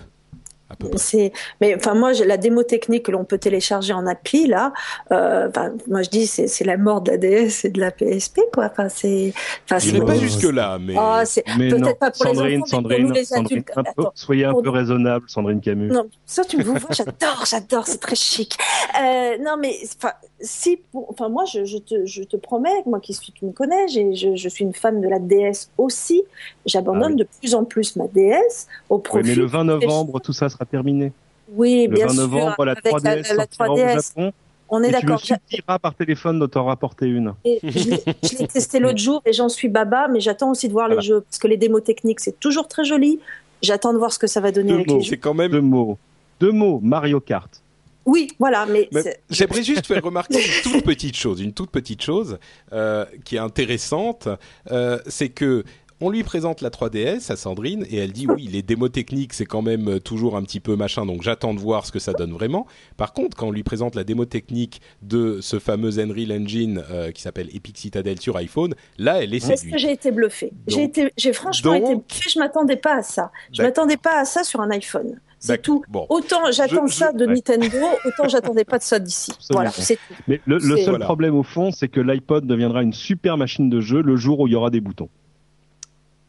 [0.96, 4.72] C'est, mais enfin moi, la démo technique que l'on peut télécharger en appli là,
[5.12, 5.48] euh,
[5.88, 8.66] moi je dis c'est, c'est la mort de la DS et de la PSP quoi.
[8.66, 9.32] Enfin c'est,
[9.64, 11.94] enfin c'est pas jusque là, mais, oh, c'est, mais peut-être non.
[11.94, 13.70] pas pour Sandrine, les enfants, Sandrine, mais pour nous les Sandrine, adultes.
[13.76, 15.88] un peu- Attends, soyez un pour peu raisonnable, Sandrine Camus.
[15.88, 18.56] Non, ça tu me vois, j'adore, j'adore, c'est très chic.
[19.00, 23.00] Euh, non mais enfin si, pour- enfin moi je, je te, je te promets, moi
[23.00, 26.22] qui suis, tu me connais, je, je suis une fan de la DS aussi.
[26.66, 27.16] J'abandonne Ah oui.
[27.16, 29.28] de plus en plus ma DS au Oui, profit.
[29.28, 31.12] mais le 20 des- novembre, tout ça sera terminé.
[31.54, 32.22] Oui, Le bien 20 sûr.
[32.22, 34.08] novembre, la avec 3DS sortira au 3DS.
[34.16, 34.32] Japon.
[34.68, 35.78] On est et tu me d'accord.
[35.80, 37.34] Par téléphone de t'en rapporter une.
[37.44, 40.66] Et je l'ai- je l'ai testé l'autre jour et j'en suis baba, mais j'attends aussi
[40.66, 41.00] de voir Voilà.
[41.00, 43.20] les jeux parce que les démos techniques c'est toujours très joli.
[43.62, 44.96] J'attends de voir ce que ça va donner Deux avec mots.
[44.96, 45.10] les jeux.
[45.10, 45.96] c'est quand même Deux mots.
[46.40, 47.62] Deux mots, Mario Kart.
[48.06, 48.88] Oui, voilà, mais,
[49.28, 52.38] J'aimerais juste faire remarquer une toute petite chose, une toute petite chose
[52.72, 54.28] euh, qui est intéressante,
[54.70, 55.64] euh, c'est que
[56.00, 59.46] on lui présente la 3DS à Sandrine et elle dit oui les démos techniques c'est
[59.46, 62.32] quand même toujours un petit peu machin donc j'attends de voir ce que ça donne
[62.32, 62.66] vraiment.
[62.98, 67.12] Par contre quand on lui présente la démo technique de ce fameux Unreal Engine euh,
[67.12, 69.78] qui s'appelle Epic Citadel sur iPhone, là elle est séduite.
[69.78, 70.52] j'ai été bluffée.
[70.66, 72.30] J'ai Donc- été, j'ai franchement été bluffée.
[72.30, 73.32] Je m'attendais pas à ça.
[73.52, 75.18] Je m'attendais pas à ça sur un iPhone.
[75.46, 75.82] C'est tout.
[75.88, 76.06] Bon.
[76.08, 77.34] Autant j'attends je- ça de ouais.
[77.34, 79.32] Nintendo, autant j'attendais pas de ça d'ici.
[79.50, 80.14] Voilà, c'est tout.
[80.28, 81.04] Mais le, seul Voilà.
[81.04, 84.46] problème au fond, c'est que l'iPod deviendra une super machine de jeu le jour où
[84.46, 85.08] il y aura des boutons.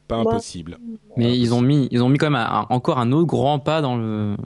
[0.08, 0.78] Pas impossible.
[1.18, 3.82] Mais ils ont mis, ils ont mis quand même un- encore un autre grand pas
[3.82, 4.38] dans le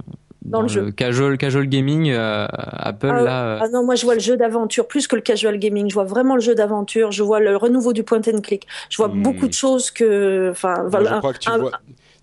[0.44, 0.90] Dans le jeu.
[0.92, 3.44] casual casual gaming euh, Apple Ah, là.
[3.44, 5.88] euh, Ah non, moi je vois le jeu d'aventure plus que le casual gaming.
[5.88, 7.12] Je vois vraiment le jeu d'aventure.
[7.12, 8.66] Je vois le renouveau du point and click.
[8.90, 9.22] Je vois Hmm.
[9.22, 11.12] beaucoup de choses que, enfin, voilà.
[11.14, 11.72] je crois que tu un- vois.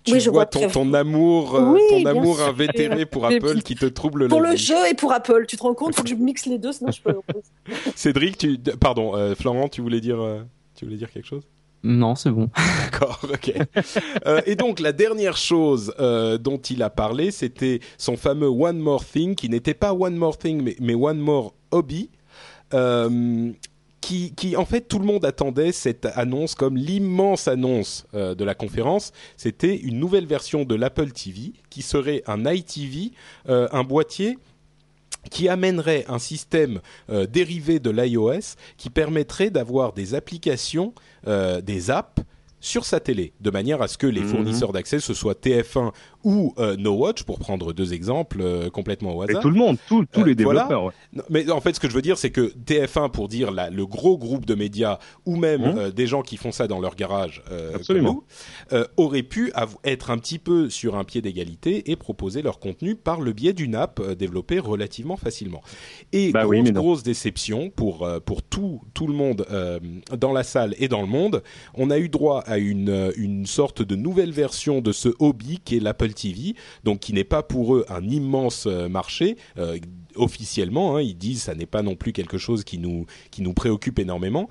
[0.05, 3.25] Tu oui, je vois vois ton, très- ton amour, euh, Oui, ton amour invétéré pour
[3.25, 4.63] Apple qui te trouble Pour la le vie.
[4.63, 5.93] jeu et pour Apple, tu te rends compte?
[5.95, 7.15] Faut que je mixe les deux, sinon je peux.
[7.95, 10.41] Cédric, tu, pardon, euh, Florent, tu voulais dire, euh,
[10.75, 11.43] tu voulais dire quelque chose?
[11.83, 12.49] Non, c'est bon.
[12.91, 13.53] D'accord, ok.
[14.25, 18.79] Euh, et donc la dernière chose euh, dont il a parlé, c'était son fameux One
[18.79, 22.09] More Thing, qui n'était pas One More Thing, mais, mais One More Hobby.
[22.73, 23.51] Euh,
[24.01, 28.55] qui, en fait, tout le monde attendait cette annonce comme l'immense annonce euh, de la
[28.55, 29.11] conférence.
[29.37, 33.11] C'était une nouvelle version de l'Apple TV qui serait un iTV,
[33.49, 34.37] euh, un boîtier
[35.29, 40.93] qui amènerait un système euh, dérivé de l'iOS qui permettrait d'avoir des applications,
[41.25, 42.23] des apps
[42.61, 44.27] sur sa télé, de manière à ce que les Mhm.
[44.27, 45.91] fournisseurs d'accès, ce soit TF1
[46.23, 49.41] ou euh, No Watch, pour prendre deux exemples euh, complètement au Et hasard.
[49.41, 50.63] tout le monde, tous Euh, les voilà.
[50.63, 50.83] développeurs.
[50.85, 50.91] ouais.
[51.13, 53.69] Non, mais en fait, ce que je veux dire, c'est que TF1, pour dire la-
[53.69, 55.77] le gros groupe de médias, ou même Mhm.
[55.77, 58.23] euh, des gens qui font ça dans leur garage, euh, Absolument.
[58.71, 59.51] nous, auraient pu
[59.83, 63.53] être un petit peu sur un pied d'égalité et proposer leur contenu par le biais
[63.53, 65.61] d'une app développée relativement facilement.
[66.11, 69.45] Et Bah grosse, oui, grosse déception pour pour tout tout le monde
[70.17, 71.41] dans la salle et dans le monde,
[71.73, 75.59] on a eu droit à une euh, une sorte de nouvelle version de ce hobby
[75.63, 79.37] qui est l'Apple TV, donc qui n'est pas pour eux un immense euh, marché.
[79.57, 79.77] euh,
[80.15, 83.53] officiellement, hein, ils disent ça n'est pas non plus quelque chose qui nous qui nous
[83.53, 84.49] préoccupe énormément,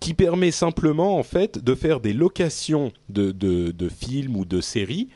[0.00, 5.08] qui permet simplement en fait de faire des locations de de, films ou de séries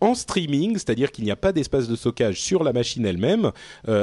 [0.00, 3.52] en streaming, c'est-à-dire qu'il n'y a pas d'espace de stockage sur la machine elle-même,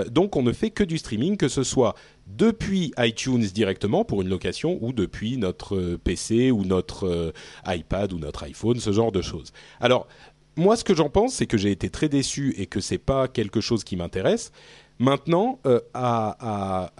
[0.09, 1.93] donc on ne fait que du streaming, que ce soit
[2.37, 7.33] depuis iTunes directement pour une location ou depuis notre euh, PC ou notre euh,
[7.65, 9.51] iPad ou notre iPhone, ce genre de choses.
[9.79, 10.07] Alors
[10.55, 13.27] moi, ce que j'en pense, c'est que j'ai été très déçu et que c'est pas
[13.27, 14.51] quelque chose qui m'intéresse.
[14.99, 16.91] Maintenant, euh, à, à,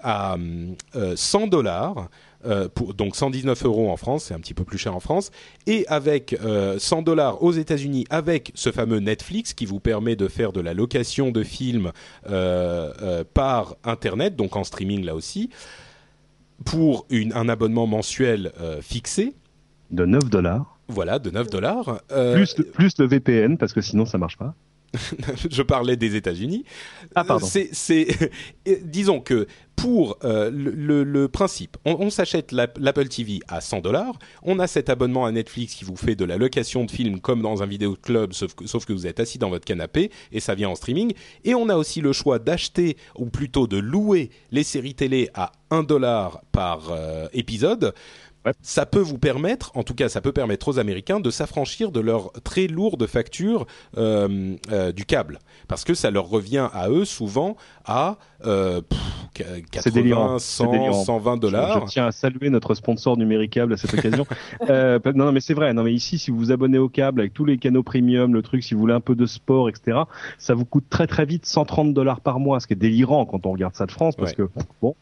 [0.00, 0.36] à, à,
[0.94, 2.08] euh, 100 dollars,
[2.48, 5.30] euh, pour, donc 119 euros en France, c'est un petit peu plus cher en France,
[5.66, 10.26] et avec euh, 100 dollars aux États-Unis, avec ce fameux Netflix qui vous permet de
[10.28, 11.92] faire de la location de films
[12.28, 15.50] euh, euh, par Internet, donc en streaming là aussi,
[16.64, 19.34] pour une, un abonnement mensuel euh, fixé,
[19.90, 20.78] De 9 dollars.
[20.88, 22.00] voilà, de 9 dollars.
[22.12, 24.54] euh, Plus, plus le VPN, parce que sinon ça marche pas.
[25.50, 26.64] je parlais des États-Unis.
[27.14, 27.46] Ah, pardon.
[27.46, 28.06] C'est, c'est,
[28.84, 29.46] disons que
[29.76, 34.18] pour euh, le, le- le principe, on, on s'achète l'App- l'Apple TV à 100 dollars,
[34.42, 37.42] on a cet abonnement à Netflix qui vous fait de la location de films comme
[37.42, 40.40] dans un vidéo club, sauf que, sauf que vous êtes assis dans votre canapé et
[40.40, 41.12] ça vient en streaming.
[41.44, 45.52] Et on a aussi le choix d'acheter ou plutôt de louer les séries télé à
[45.70, 47.94] 1 dollar par euh, épisode.
[48.62, 52.00] Ça peut vous permettre, en tout cas, ça peut permettre aux Américains de s'affranchir de
[52.00, 57.04] leur très lourde facture euh, euh, du câble, parce que ça leur revient à eux
[57.04, 58.80] souvent à euh,
[59.70, 61.86] 80, 100, 120 dollars.
[61.86, 64.26] Je, tiens à saluer notre sponsor numéricable à cette occasion.
[64.70, 65.72] euh, non, non, mais c'est vrai.
[65.74, 68.42] Non, mais ici, si vous vous abonnez au câble avec tous les canaux premium, le
[68.42, 69.98] truc, si vous voulez un peu de sport, etc.,
[70.38, 73.46] ça vous coûte très très vite 130 dollars par mois, ce qui est délirant quand
[73.46, 74.48] on regarde ça de France, parce que
[74.82, 74.94] bon,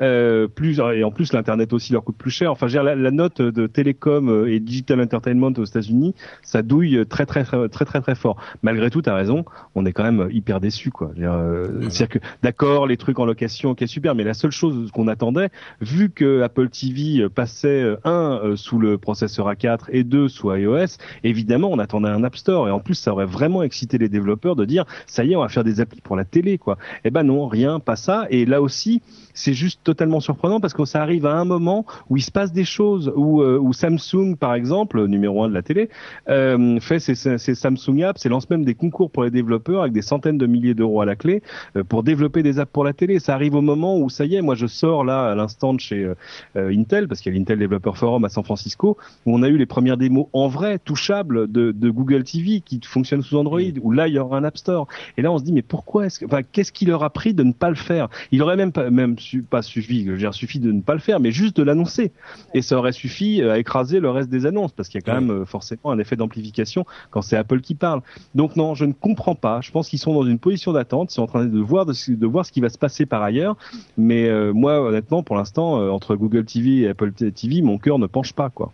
[0.00, 2.50] euh, plus et en plus l'internet aussi leur coûte plus cher.
[2.50, 7.26] Enfin, la, la note de télécom euh, et digital entertainment aux États-Unis, ça douille très
[7.26, 8.36] très très très très très fort.
[8.62, 11.10] Malgré tout, t'as raison, on est quand même hyper déçu, quoi.
[11.14, 15.08] C'est-à-dire que d'accord, les trucs en location, qui est super, mais la seule chose qu'on
[15.08, 20.28] attendait, vu que Apple TV passait euh, un euh, sous le processeur A4 et deux
[20.28, 23.98] sous iOS, évidemment, on attendait un App Store et en plus, ça aurait vraiment excité
[23.98, 26.58] les développeurs de dire, ça y est, on va faire des applis pour la télé,
[26.58, 26.78] quoi.
[27.04, 28.26] Eh ben non, rien, pas ça.
[28.30, 29.02] Et là aussi,
[29.34, 32.52] c'est juste totalement surprenant parce que ça arrive à un moment où il se passe
[32.52, 35.90] des choses, où, euh, Samsung, par exemple, numéro un de la télé,
[36.28, 37.14] euh, fait ses,
[37.54, 40.74] Samsung Apps et lance même des concours pour les développeurs avec des centaines de milliers
[40.74, 41.42] d'euros à la clé
[41.76, 43.20] euh, pour développer des apps pour la télé.
[43.20, 45.80] Ça arrive au moment où ça y est, moi je sors là à l'instant de
[45.80, 46.14] chez euh,
[46.56, 49.56] Intel, parce qu'il y a l'Intel Developer Forum à San Francisco, où on a eu
[49.56, 53.92] les premières démos en vrai, touchables, de, de Google TV qui fonctionne sous Android, où
[53.92, 54.88] là il y aura un App Store.
[55.16, 57.32] Et là on se dit mais pourquoi est-ce que, enfin qu'est-ce qui leur a pris
[57.32, 58.08] de ne pas le faire?
[58.32, 59.16] Il aurait même pas, même
[59.48, 62.10] pas suffi, je veux dire, suffit de ne pas le faire, mais juste de l'annoncer.
[62.54, 65.06] Et ça aurait suffi euh, à écraser le reste des annonces, parce qu'il y a
[65.06, 68.02] quand même euh, forcément un effet d'amplification quand c'est Apple qui parle.
[68.34, 69.60] Donc non, je ne comprends pas.
[69.60, 72.26] Je pense qu'ils sont dans une position d'attente, ils sont en train de voir de,
[72.26, 73.56] voir ce qui va se passer par ailleurs.
[73.96, 78.06] Mais euh, moi, honnêtement, pour l'instant, entre Google TV et Apple TV, mon cœur ne
[78.06, 78.72] penche pas, quoi.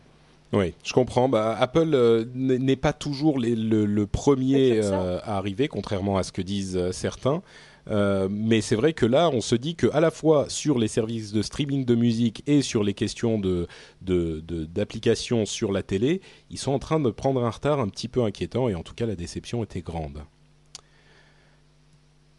[0.53, 1.29] Oui, je comprends.
[1.29, 7.43] Bah, Apple n'est pas toujours le, premier à arriver, contrairement à ce que disent certains.
[7.89, 10.89] Euh, mais c'est vrai que là, on se dit que à la fois sur les
[10.89, 13.67] services de streaming de musique et sur les questions de
[14.03, 16.21] d'applications sur la télé,
[16.51, 18.95] ils sont en train de prendre un retard un petit peu inquiétant et en tout
[18.95, 20.23] cas la déception était grande.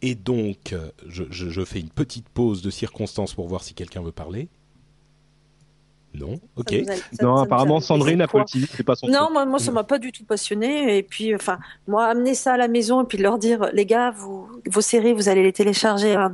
[0.02, 0.74] Et donc,
[1.06, 4.48] je, je fais une petite pause de circonstance pour voir si quelqu'un veut parler.
[6.14, 6.74] Non, ok.
[7.22, 9.06] non, apparemment Sandrine Apple TV, c'est pas son.
[9.06, 10.98] Non, moi, moi, ça m'a pas du tout passionné.
[10.98, 14.10] Et puis, enfin, moi, amener ça à la maison et puis leur dire, les gars,
[14.10, 16.30] vous, vos séries, vous allez les télécharger à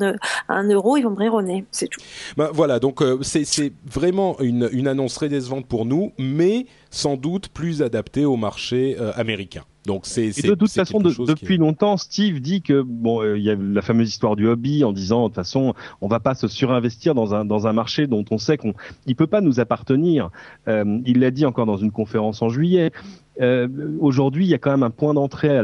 [0.49, 2.01] un, euro, ils vont me rire au nez, c'est tout.
[2.37, 7.17] Ben, voilà, donc euh, c'est vraiment une, une annonce très décevante pour nous, mais sans
[7.17, 9.65] doute plus adaptée au marché euh, américain.
[9.89, 13.57] Donc c'est de toute façon depuis longtemps Steve dit que bon euh, il y a
[13.59, 15.73] la fameuse histoire du hobby en disant de toute façon
[16.03, 18.75] on va pas se surinvestir dans un dans un marché dont on sait qu'on
[19.07, 20.31] il peut pas nous appartenir.
[20.69, 22.93] Euh, il l'a dit encore dans une conférence en juillet.
[23.41, 23.69] Euh,
[24.01, 25.61] aujourd'hui, il y a quand même un point d'entrée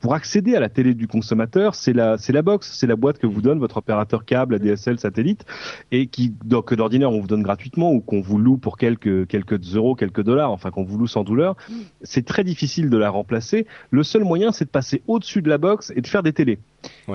[0.00, 3.18] pour accéder à la télé du consommateur, c'est la c'est la box, c'est la boîte
[3.18, 5.44] que vous donne votre opérateur câble, ADSL, satellite,
[5.92, 6.32] et qui
[6.66, 10.22] que d'ordinaire on vous donne gratuitement ou qu'on vous loue pour quelques quelques euros, quelques
[10.22, 11.56] dollars, enfin qu'on vous loue sans douleur.
[12.02, 13.66] C'est très difficile de la remplacer.
[13.90, 16.58] Le seul moyen, c'est de passer au-dessus de la box et de faire des télés.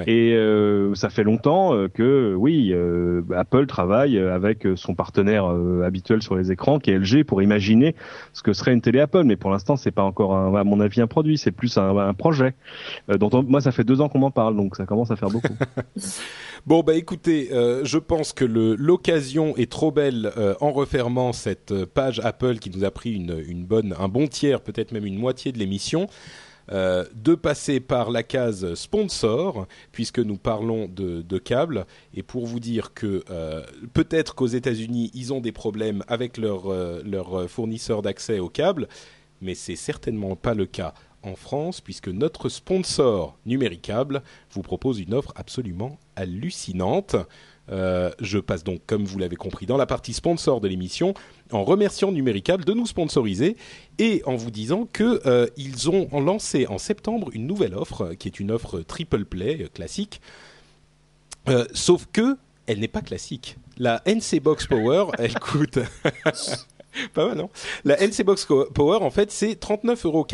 [0.08, 5.46] Et euh, ça fait longtemps euh, que oui, euh, Apple travaille avec son partenaire
[5.84, 7.96] habituel sur les écrans, qui est LG, pour imaginer
[8.34, 9.24] ce que serait une télé Apple.
[9.24, 11.98] Mais pour l'instant, c'est pas encore, un, à mon avis, un produit, c'est plus un,
[11.98, 12.54] un projet.
[13.08, 15.56] dont moi, ça fait deux ans qu'on m'en parle, donc ça commence à faire beaucoup.
[16.66, 22.60] bon, bah écoutez, je pense que l'occasion est trop belle en refermant cette page Apple
[22.60, 25.58] qui nous a pris une, une bonne, un bon tiers, peut-être même une moitié de
[25.58, 26.08] l'émission.
[26.72, 31.86] Euh, de passer par la case sponsor, puisque nous parlons de, câbles.
[32.14, 33.64] Et pour vous dire que euh,
[33.94, 38.88] peut-être qu'aux États-Unis, ils ont des problèmes avec leur, euh, leur fournisseur d'accès aux câbles,
[39.42, 40.94] mais c'est certainement pas le cas
[41.24, 47.18] en France, puisque notre sponsor Numéricable vous propose une offre absolument hallucinante.
[47.72, 51.14] Euh, je passe donc, comme vous l'avez compris, dans la partie sponsor de l'émission,
[51.52, 53.56] en remerciant Numéricable de nous sponsoriser
[53.98, 58.28] et en vous disant que euh, ils ont lancé en septembre une nouvelle offre, qui
[58.28, 60.22] est une offre triple play euh, classique,
[61.74, 63.58] sauf que elle n'est pas classique.
[63.78, 65.80] La NC Box Power, elle coûte.
[67.14, 67.50] Pas mal, non?
[67.86, 70.28] La NC Box Power, en fait, c'est 39,90 euros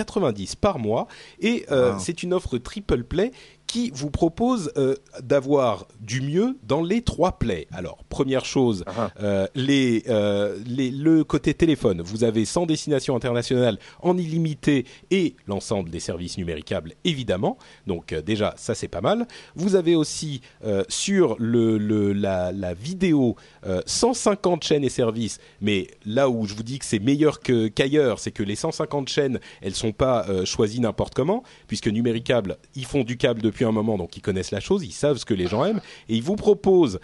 [0.60, 1.08] par mois
[1.40, 1.66] et
[2.00, 3.32] c'est une offre triple play
[3.68, 7.68] qui vous propose euh, d'avoir du mieux dans les trois plays.
[7.72, 9.12] Alors, première chose, ah ah.
[9.22, 15.36] euh, les, euh, les, le côté téléphone, vous avez 100 destinations internationales en illimité et
[15.48, 17.58] l'ensemble des services numéricables, évidemment.
[17.86, 19.28] Donc déjà, ça c'est pas mal.
[19.56, 20.42] Vous avez aussi
[20.88, 23.36] sur le, le, la, la vidéo
[23.86, 28.32] 150 chaînes et services, mais là où je vous dis que c'est meilleur qu'ailleurs, c'est
[28.32, 33.18] que les 150 chaînes, elles sont pas choisies n'importe comment, puisque numéricable, ils font du
[33.18, 35.48] câble depuis depuis un moment, donc ils connaissent la chose, ils savent ce que les
[35.48, 37.00] gens aiment, et ils vous proposent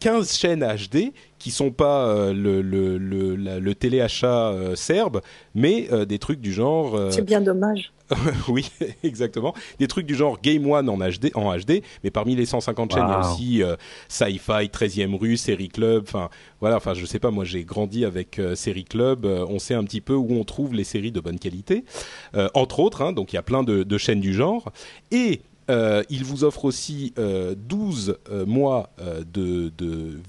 [0.00, 1.12] 15 chaînes HD
[1.44, 5.20] qui sont pas euh, le, le, le, le téléachat euh, serbe,
[5.54, 6.98] mais euh, des trucs du genre.
[7.10, 7.92] C'est bien dommage.
[8.48, 8.70] oui,
[9.02, 9.52] exactement.
[9.78, 13.04] Des trucs du genre Game One en HD, en HD mais parmi les 150 chaînes,
[13.06, 13.62] il y a aussi
[14.08, 16.04] Sci-Fi, 13e rue, Série Club.
[16.06, 16.30] Enfin,
[16.60, 16.76] voilà.
[16.76, 17.30] Enfin, je sais pas.
[17.30, 19.26] Moi, j'ai grandi avec Série Club.
[19.26, 21.84] on sait un petit peu où on trouve les séries de bonne qualité,
[22.54, 23.02] entre autres.
[23.02, 24.70] Hein, donc, il y a plein de, de chaînes du genre.
[25.10, 30.20] Et euh, il vous offre aussi euh, 12 euh, mois euh, de, de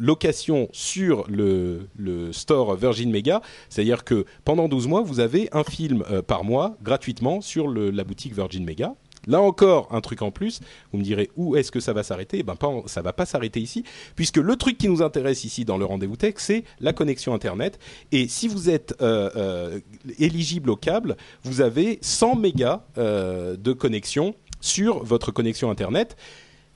[0.00, 1.88] location sur le,
[2.32, 3.42] store Virgin Mega.
[3.68, 8.34] C'est-à-dire que pendant 12 mois, vous avez un film par mois gratuitement sur la boutique
[8.34, 8.94] Virgin Mega.
[9.26, 10.60] Là encore, un truc en plus.
[10.92, 12.42] Vous me direz où est-ce que ça va s'arrêter?
[12.42, 13.84] Ben, pas, ça va pas s'arrêter ici,
[14.16, 17.78] puisque le truc qui nous intéresse ici dans le rendez-vous tech, c'est la connexion Internet.
[18.12, 18.94] Et si vous êtes
[20.18, 26.16] éligible au câble, vous avez 100 mégas de connexion sur votre connexion internet.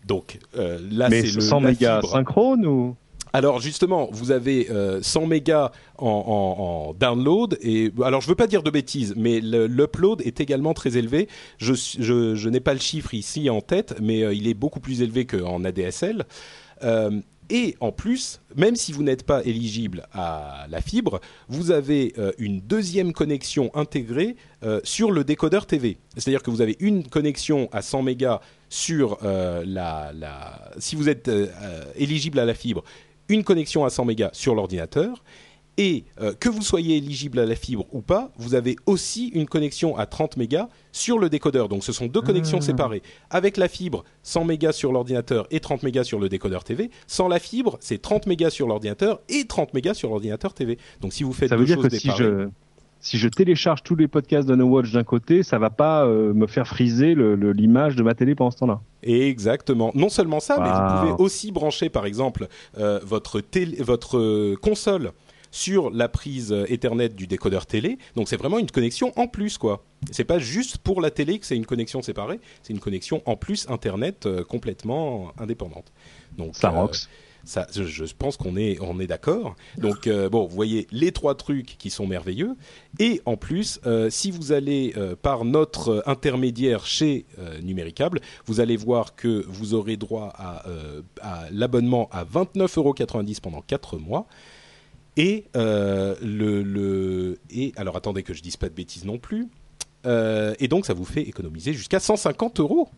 [0.07, 2.97] Donc euh, là, c'est le 100 mégas synchrone ou?
[3.35, 8.35] Alors justement, vous avez euh, 100 mégas en, en, en, download et alors je veux
[8.35, 11.29] pas dire de bêtises, mais l'upload est également très élevé.
[11.57, 14.81] Je, je, je n'ai pas le chiffre ici en tête, mais euh, il est beaucoup
[14.81, 16.27] plus élevé qu'en ADSL.
[17.55, 22.33] Et en plus, même si vous n'êtes pas éligible à la fibre, vous avez euh,
[22.39, 25.99] une deuxième connexion intégrée euh, sur le décodeur TV.
[26.17, 28.41] C'est-à-dire que vous avez une connexion à 100 mégas
[28.71, 31.31] sur euh, la, la, si vous êtes
[31.95, 32.85] éligible à la fibre,
[33.29, 35.23] une connexion à 100 mégas sur l'ordinateur
[35.79, 39.47] et euh, que vous soyez éligible à la fibre ou pas, vous avez aussi une
[39.47, 41.69] connexion à 30 mégas sur le décodeur.
[41.69, 42.65] Donc ce sont deux connexions Ah.
[42.67, 43.03] séparées.
[43.31, 46.91] Avec la fibre, 100 mégas sur l'ordinateur et 30 mégas sur le décodeur TV.
[47.07, 50.79] Sans la fibre, c'est 30 mégas sur l'ordinateur et 30 mégas sur l'ordinateur TV.
[51.01, 52.49] Donc si vous faites Ça deux veut dire choses que si je
[53.05, 56.33] si je télécharge tous les podcasts de No Watch d'un côté, ça va pas euh,
[56.35, 58.81] me faire friser l'image de ma télé pendant ce temps-là.
[59.03, 59.91] Exactement.
[59.97, 62.47] Non seulement ça, mais vous pouvez aussi brancher, par exemple,
[62.79, 65.11] euh, votre, télé- votre console
[65.53, 67.99] sur la prise euh, Ethernet du décodeur télé.
[68.17, 69.85] Donc c'est vraiment une connexion en plus, quoi.
[70.11, 73.37] C'est pas juste pour la télé que c'est une connexion séparée, c'est une connexion en
[73.37, 75.93] plus Internet euh, complètement indépendante.
[76.37, 76.89] Donc Ça euh,
[77.45, 79.57] ça, je, je pense qu'on est, on est d'accord.
[79.79, 82.57] Donc euh, bon, vous voyez les trois trucs qui sont merveilleux.
[82.99, 87.27] Et en plus, euh, si vous allez euh, par notre intermédiaire chez
[87.63, 90.65] Numéricable, vous allez voir que vous aurez droit à,
[91.21, 94.27] à l'abonnement à 29,90€ pendant 4 mois.
[95.17, 99.49] Et euh, le, le et alors attendez que je dise pas de bêtises non plus.
[100.07, 102.89] Euh, et donc ça vous fait économiser jusqu'à 150 euros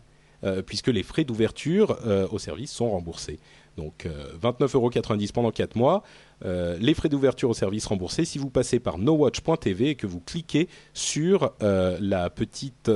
[0.43, 1.97] euh, puisque les frais d'ouverture
[2.31, 3.39] au service sont remboursés.
[3.77, 6.03] Donc euh, 29,90€ pendant 4 mois,
[6.43, 10.67] les frais d'ouverture au service remboursés si vous passez par nowatch.tv et que vous cliquez
[10.93, 12.91] sur la petite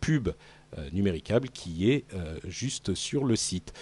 [0.00, 0.28] pub
[0.92, 2.04] numéricable qui est
[2.46, 3.72] juste sur le site.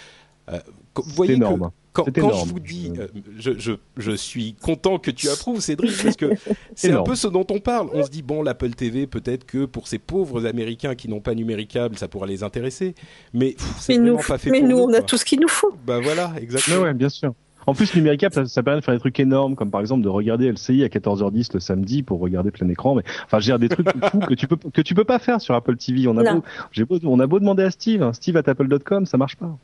[0.49, 1.71] Vous voyez que énorme.
[1.93, 3.07] Quand, je vous dis, euh,
[3.39, 6.31] je, je, je suis content que tu approuves, Cédric, parce que
[6.75, 7.89] c'est un peu ce dont on parle.
[7.93, 11.35] On se dit, bon, l'Apple TV, peut-être que pour ces pauvres Américains qui n'ont pas
[11.35, 12.95] numéricable, ça pourra les intéresser.
[13.35, 15.25] Mais pff, c'est Mais nous, vraiment pas fait mais pour nous, on a tout ce
[15.25, 15.73] qu'il nous faut.
[15.87, 16.83] Bah voilà, exactement.
[16.83, 17.35] ouais, bien sûr.
[17.67, 20.09] En plus, numéricable, ça, ça permet de faire des trucs énormes, comme par exemple de
[20.09, 22.95] regarder LCI à 14h10 le samedi pour regarder plein écran.
[22.95, 25.19] Mais enfin, je veux dire des trucs fous que tu peux que tu peux pas
[25.19, 26.09] faire sur Apple TV.
[26.09, 29.07] On a beau, j'ai beau, on a beau demander à Steve, hein, Steve at apple.com,
[29.07, 29.57] ça marche pas.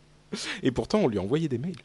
[0.63, 1.77] Et pourtant, on lui a envoyé des mails.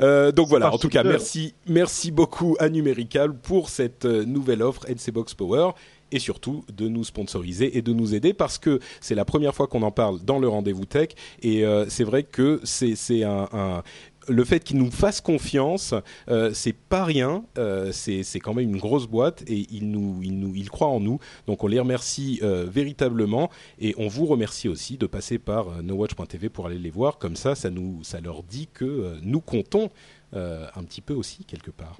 [0.00, 4.62] Euh, donc voilà, en tout cas, merci, merci beaucoup à Numérical pour cette euh, nouvelle
[4.62, 5.70] offre NC Box Power
[6.12, 9.66] et surtout de nous sponsoriser et de nous aider parce que c'est la première fois
[9.66, 11.08] qu'on en parle dans le rendez-vous tech
[11.42, 13.82] et euh, c'est vrai que c'est c'est un, un
[14.28, 15.94] le fait qu'ils nous fassent confiance,
[16.28, 17.44] euh, c'est pas rien.
[17.58, 21.00] Euh, c'est quand même une grosse boîte et ils nous, ils nous, ils croient en
[21.00, 21.18] nous.
[21.46, 26.48] Donc on les remercie euh, véritablement et on vous remercie aussi de passer par nowatch.tv
[26.48, 27.18] pour aller les voir.
[27.18, 29.90] Comme ça, ça nous, ça leur dit que nous comptons
[30.34, 31.98] un petit peu aussi quelque part.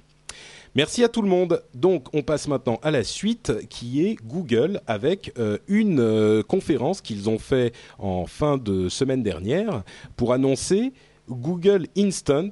[0.73, 1.63] Merci à tout le monde.
[1.75, 5.31] Donc, on passe maintenant à la suite, qui est Google, avec
[5.67, 9.83] une conférence qu'ils ont fait en fin de semaine dernière
[10.15, 10.93] pour annoncer
[11.29, 12.49] Google Instant.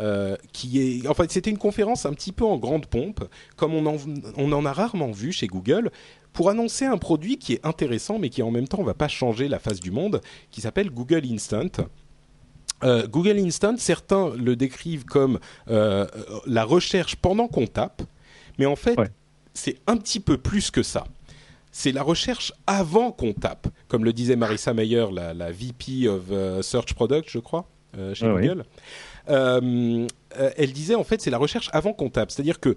[0.00, 3.22] euh, qui est, en fait, c'était une conférence un petit peu en grande pompe,
[3.56, 3.96] comme on en,
[4.36, 5.92] on en a rarement vu chez Google,
[6.32, 9.06] pour annoncer un produit qui est intéressant, mais qui en même temps ne va pas
[9.06, 11.86] changer la face du monde, qui s'appelle Google Instant.
[12.82, 15.38] Euh, Google Instant, certains le décrivent comme
[15.70, 16.06] euh,
[16.44, 18.02] la recherche pendant qu'on tape,
[18.58, 19.10] mais en fait, Ouais.
[19.54, 21.04] c'est un petit peu plus que ça.
[21.70, 26.64] C'est la recherche avant qu'on tape, comme le disait Marissa Mayer, la, la VP of
[26.64, 27.68] Search Product, je crois,
[28.14, 28.32] chez Ah.
[28.32, 28.64] Google.
[29.30, 30.06] Euh,
[30.38, 32.74] euh, elle disait en fait, c'est la recherche avant tape, c'est-à-dire que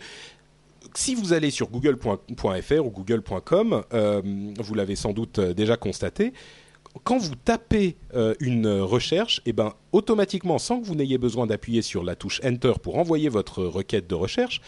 [0.96, 4.22] si vous allez sur google.fr ou google.com, euh,
[4.60, 6.34] vous l'avez sans doute euh, déjà constaté,
[7.04, 11.82] quand vous tapez euh, une recherche, et ben automatiquement, sans que vous n'ayez besoin d'appuyer
[11.82, 14.62] sur la touche Enter pour envoyer votre requête de recherche,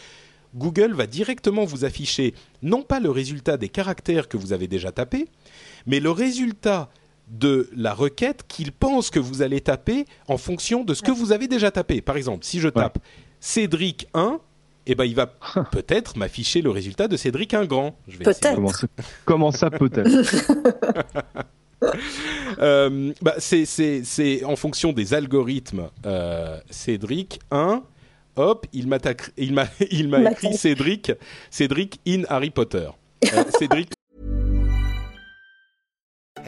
[0.56, 4.91] Google va directement vous afficher non pas le résultat des caractères que vous avez déjà
[4.91, 5.28] tapés,
[5.86, 6.89] mais le résultat
[7.30, 11.32] de la requête qu'il pense que vous allez taper en fonction de ce que vous
[11.32, 12.01] avez déjà tapé.
[12.01, 12.99] Par exemple, si je tape
[13.39, 14.39] Cédric 1,
[14.88, 15.27] eh ben, il va
[15.71, 17.95] peut-être m'afficher le résultat de Cédric un grand.
[18.23, 18.88] Peut-être.
[19.25, 20.09] Comment, ça peut-être?
[22.59, 25.89] Euh, bah, c'est en fonction des algorithmes.
[26.05, 27.84] Euh, Cédric 1,
[28.36, 28.97] hop, il m'a
[29.38, 31.13] il m'a il m'a écrit Cédric
[31.49, 32.89] Cédric in Harry Potter.
[33.34, 33.91] Euh, Cédric.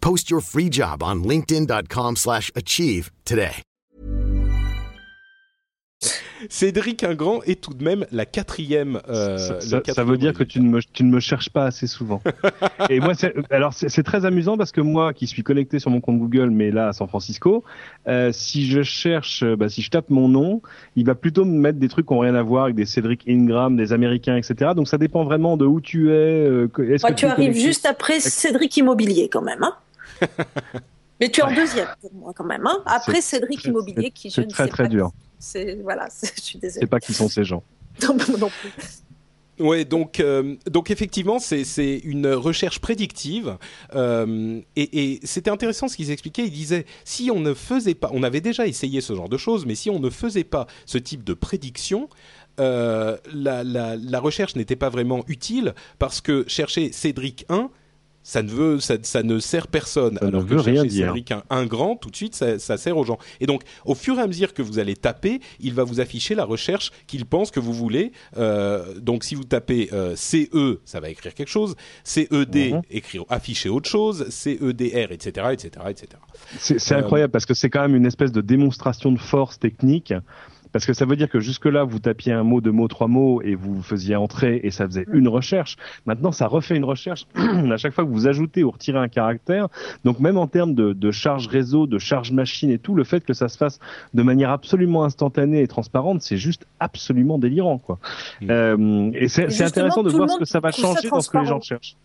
[0.00, 3.62] Post your free job on linkedin.com/achieve today.
[6.48, 9.00] Cédric Ingrand est tout de même la quatrième.
[9.08, 12.20] Euh, ça, veut dire que tu ne, me, tu ne me cherches pas assez souvent.
[12.90, 13.12] et moi,
[13.50, 16.70] alors c'est très amusant parce que moi, qui suis connecté sur mon compte Google, mais
[16.70, 17.64] là à San Francisco,
[18.06, 20.62] euh, si je cherche, bah, si je tape mon nom,
[20.94, 23.22] il va plutôt me mettre des trucs qui n'ont rien à voir avec des Cédric
[23.28, 24.72] Ingram, des Américains, etc.
[24.76, 26.12] Donc ça dépend vraiment de où tu es.
[26.12, 29.62] Euh, est que tu, arrives juste après Cédric Immobilier quand même.
[29.62, 29.74] Hein
[31.20, 32.66] mais tu es en deuxième pour moi quand même.
[32.66, 35.12] Hein après Cédric Immobilier qui je ne très, très dur.
[35.38, 36.80] C'est voilà, je suis désolée.
[36.80, 37.62] C'est pas qui sont ces gens.
[38.02, 38.72] non, non plus.
[39.58, 43.56] Ouais, donc euh, donc effectivement c'est une recherche prédictive
[43.94, 46.44] euh, et, et c'était intéressant ce qu'ils expliquaient.
[46.44, 49.64] Ils disaient si on ne faisait pas, on avait déjà essayé ce genre de choses,
[49.64, 52.10] mais si on ne faisait pas ce type de prédiction,
[52.60, 57.70] euh, la, la, la recherche n'était pas vraiment utile parce que chercher Cédric 1
[58.26, 60.18] ça ne veut, ça, ça ne sert personne.
[60.18, 61.14] Ça Alors ne veut rien dire.
[61.30, 63.18] Un, un, grand, tout de suite, ça, ça, sert aux gens.
[63.38, 66.34] Et donc, au fur et à mesure que vous allez taper, il va vous afficher
[66.34, 68.10] la recherche qu'il pense que vous voulez.
[68.36, 71.76] Euh, donc, si vous tapez euh, CE, ça va écrire quelque chose.
[72.02, 74.28] CED, mm écrire, afficher autre chose.
[74.28, 76.08] CEDR, etc., etc., etc.
[76.58, 80.12] C'est euh, incroyable parce que c'est quand même une espèce de démonstration de force technique.
[80.72, 83.42] Parce que ça veut dire que jusque-là, vous tapiez un mot, deux mots, trois mots
[83.42, 85.76] et vous faisiez entrer et ça faisait une recherche.
[86.06, 89.68] Maintenant, ça refait une recherche à chaque fois que vous ajoutez ou retirez un caractère.
[90.04, 93.24] Donc même en termes de, de charge réseau, de charge machine et tout, le fait
[93.24, 93.78] que ça se fasse
[94.14, 97.78] de manière absolument instantanée et transparente, c'est juste absolument délirant.
[97.78, 97.98] quoi.
[98.40, 98.46] Mmh.
[98.50, 101.46] Euh, et c'est intéressant de voir ce que ça va changer dans ce que les
[101.46, 101.96] gens cherchent.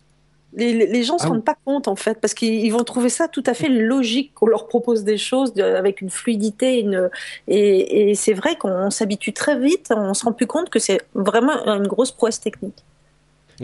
[0.54, 3.08] Les, les, gens ne se ah rendent pas compte en fait, parce qu'ils vont trouver
[3.08, 7.08] ça tout à fait logique qu'on leur propose des choses de, avec une fluidité, une,
[7.48, 11.00] et, et c'est vrai qu'on s'habitue très vite, on se rend plus compte que c'est
[11.14, 12.84] vraiment une grosse prouesse technique.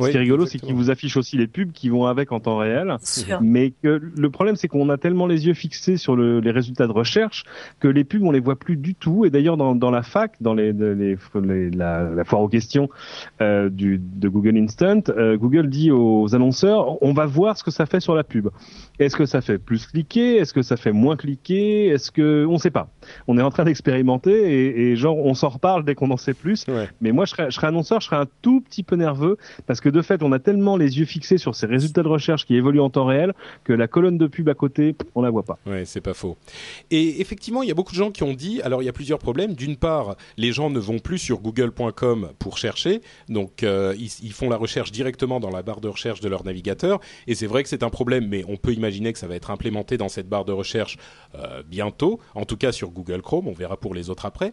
[0.01, 2.41] Ce qui est rigolo, c'est qu'ils vous affichent aussi les pubs qui vont avec en
[2.41, 2.97] temps réel.
[3.41, 6.87] Mais que le problème, c'est qu'on a tellement les yeux fixés sur le, les résultats
[6.87, 7.45] de recherche
[7.81, 9.25] que les pubs, on les voit plus du tout.
[9.25, 12.89] Et d'ailleurs, dans, dans la fac, dans les, les, les la, la, foire aux questions
[13.41, 17.71] euh, du, de Google Instant, euh, Google dit aux annonceurs, on va voir ce que
[17.71, 18.49] ça fait sur la pub.
[18.99, 20.37] Est-ce que ça fait plus cliquer?
[20.37, 21.89] Est-ce que ça fait moins cliquer?
[21.89, 22.89] Est-ce que on sait pas
[23.27, 26.35] On est en train d'expérimenter et, et, genre on s'en reparle dès qu'on en sait
[26.35, 26.67] plus.
[26.67, 26.89] Ouais.
[27.01, 29.37] Mais moi, je serais, je serais annonceur, je serais un tout petit peu nerveux
[29.67, 32.47] parce que de fait, on a tellement les yeux fixés sur ces résultats de recherche
[32.47, 33.34] qui évoluent en temps réel
[33.64, 35.59] que la colonne de pub à côté, on la voit pas.
[35.66, 36.36] Ouais, c'est pas faux.
[36.91, 38.93] Et effectivement, il y a beaucoup de gens qui ont dit, alors il y a
[38.93, 39.55] plusieurs problèmes.
[39.55, 44.51] D'une part, les gens ne vont plus sur google.com pour chercher, donc euh, ils, font
[44.51, 47.01] la recherche directement dans la barre de recherche de leur navigateur.
[47.26, 49.51] Et c'est vrai que c'est un problème, mais on peut imaginer que ça va être
[49.51, 50.99] implémenté dans cette barre de recherche
[51.34, 53.49] euh, bientôt, en tout cas sur Google Chrome.
[53.49, 54.53] On verra pour les autres après.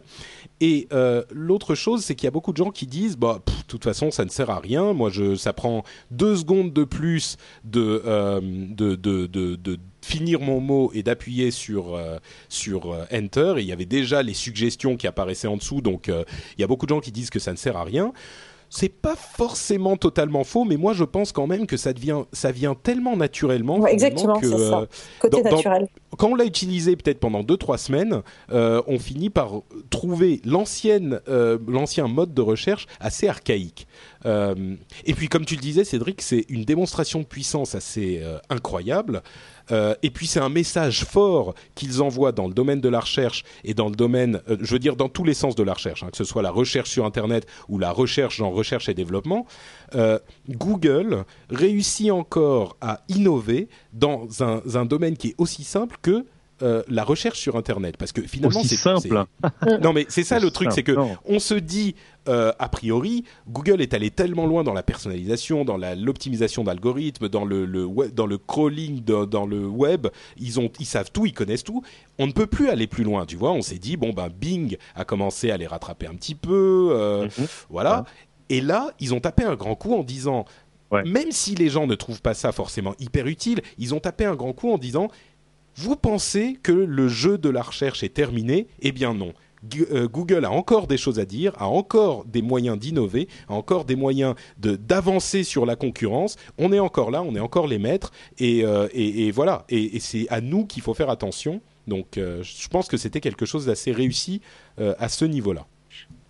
[0.60, 3.52] Et euh, l'autre chose, c'est qu'il y a beaucoup de gens qui disent, bah, de
[3.66, 4.92] toute façon, ça ne sert à rien.
[4.92, 10.40] Moi, je ça prend deux secondes de plus de, euh, de, de, de, de finir
[10.40, 12.18] mon mot et d'appuyer sur euh,
[12.48, 13.54] sur euh, enter.
[13.58, 15.80] Et il y avait déjà les suggestions qui apparaissaient en dessous.
[15.80, 18.12] Donc il y a beaucoup de gens qui disent que ça ne sert à rien
[18.68, 22.50] c'est pas forcément totalement faux, mais moi je pense quand même que ça devient, ça
[22.52, 23.78] vient tellement naturellement.
[23.78, 24.80] Ouais, exactement, que, c'est ça.
[24.80, 24.86] euh,
[25.20, 25.88] Côté dans- dans- naturel.
[26.18, 31.58] quand on l'a utilisé peut-être pendant 2-3 semaines, euh, on finit par trouver l'ancienne, euh,
[31.68, 33.86] l'ancien mode de recherche assez archaïque.
[35.04, 39.22] Et puis, comme tu le disais, Cédric, c'est une démonstration de puissance assez incroyable.
[39.70, 43.44] Euh, et puis, c'est un message fort qu'ils envoient dans le domaine de la recherche
[43.64, 46.02] et dans le domaine, euh, je veux dire, dans tous les sens de la recherche,
[46.02, 49.46] hein, que ce soit la recherche sur Internet ou la recherche en recherche et développement.
[49.94, 56.24] Euh, Google réussit encore à innover dans un, un domaine qui est aussi simple que
[56.62, 59.24] euh, la recherche sur Internet, parce que finalement c'est simple.
[59.82, 61.16] Non, mais c'est ça le truc, c'est que non.
[61.26, 61.94] on se dit
[62.28, 67.44] euh, a priori, Google est allé tellement loin dans la personnalisation, dans l'optimisation d'algorithmes, dans
[67.44, 70.06] le, le web- dans le crawling, de- dans le web,
[70.38, 71.82] ils ont, ils savent tout, ils connaissent tout.
[72.18, 73.52] On ne peut plus aller plus loin, tu vois.
[73.52, 77.24] On s'est dit bon ben Bing a commencé à les rattraper un petit peu, euh,
[77.38, 77.46] Mhm.
[77.70, 78.04] voilà.
[78.48, 80.44] Et là, ils ont tapé un grand coup en disant,
[80.92, 81.02] Ouais.
[81.04, 84.36] même si les gens ne trouvent pas ça forcément hyper utile, ils ont tapé un
[84.36, 85.08] grand coup en disant,
[85.76, 88.66] vous pensez que le jeu de la recherche est terminé?
[88.80, 89.32] Eh bien non.
[89.92, 93.84] Euh, Google a encore des choses à dire, a encore des moyens d'innover, a encore
[93.84, 96.36] des moyens d'avancer sur la concurrence.
[96.58, 98.88] On est encore là, on est encore les maîtres, et, euh,
[99.34, 99.64] voilà.
[99.68, 101.60] Et, c'est à nous qu'il faut faire attention.
[101.86, 104.40] Donc, euh, je pense que c'était quelque chose d'assez réussi
[104.78, 105.66] à ce niveau-là.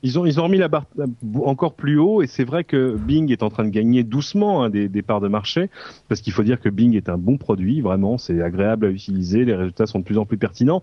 [0.07, 1.07] Ils ont, ils remis la barre euh,
[1.44, 4.70] encore plus haut et c'est vrai que Bing est en train de gagner doucement hein,
[4.70, 5.68] des, des parts de marché
[6.09, 9.44] parce qu'il faut dire que Bing est un bon produit, vraiment, c'est agréable à utiliser,
[9.44, 10.80] les résultats sont de plus en plus pertinents.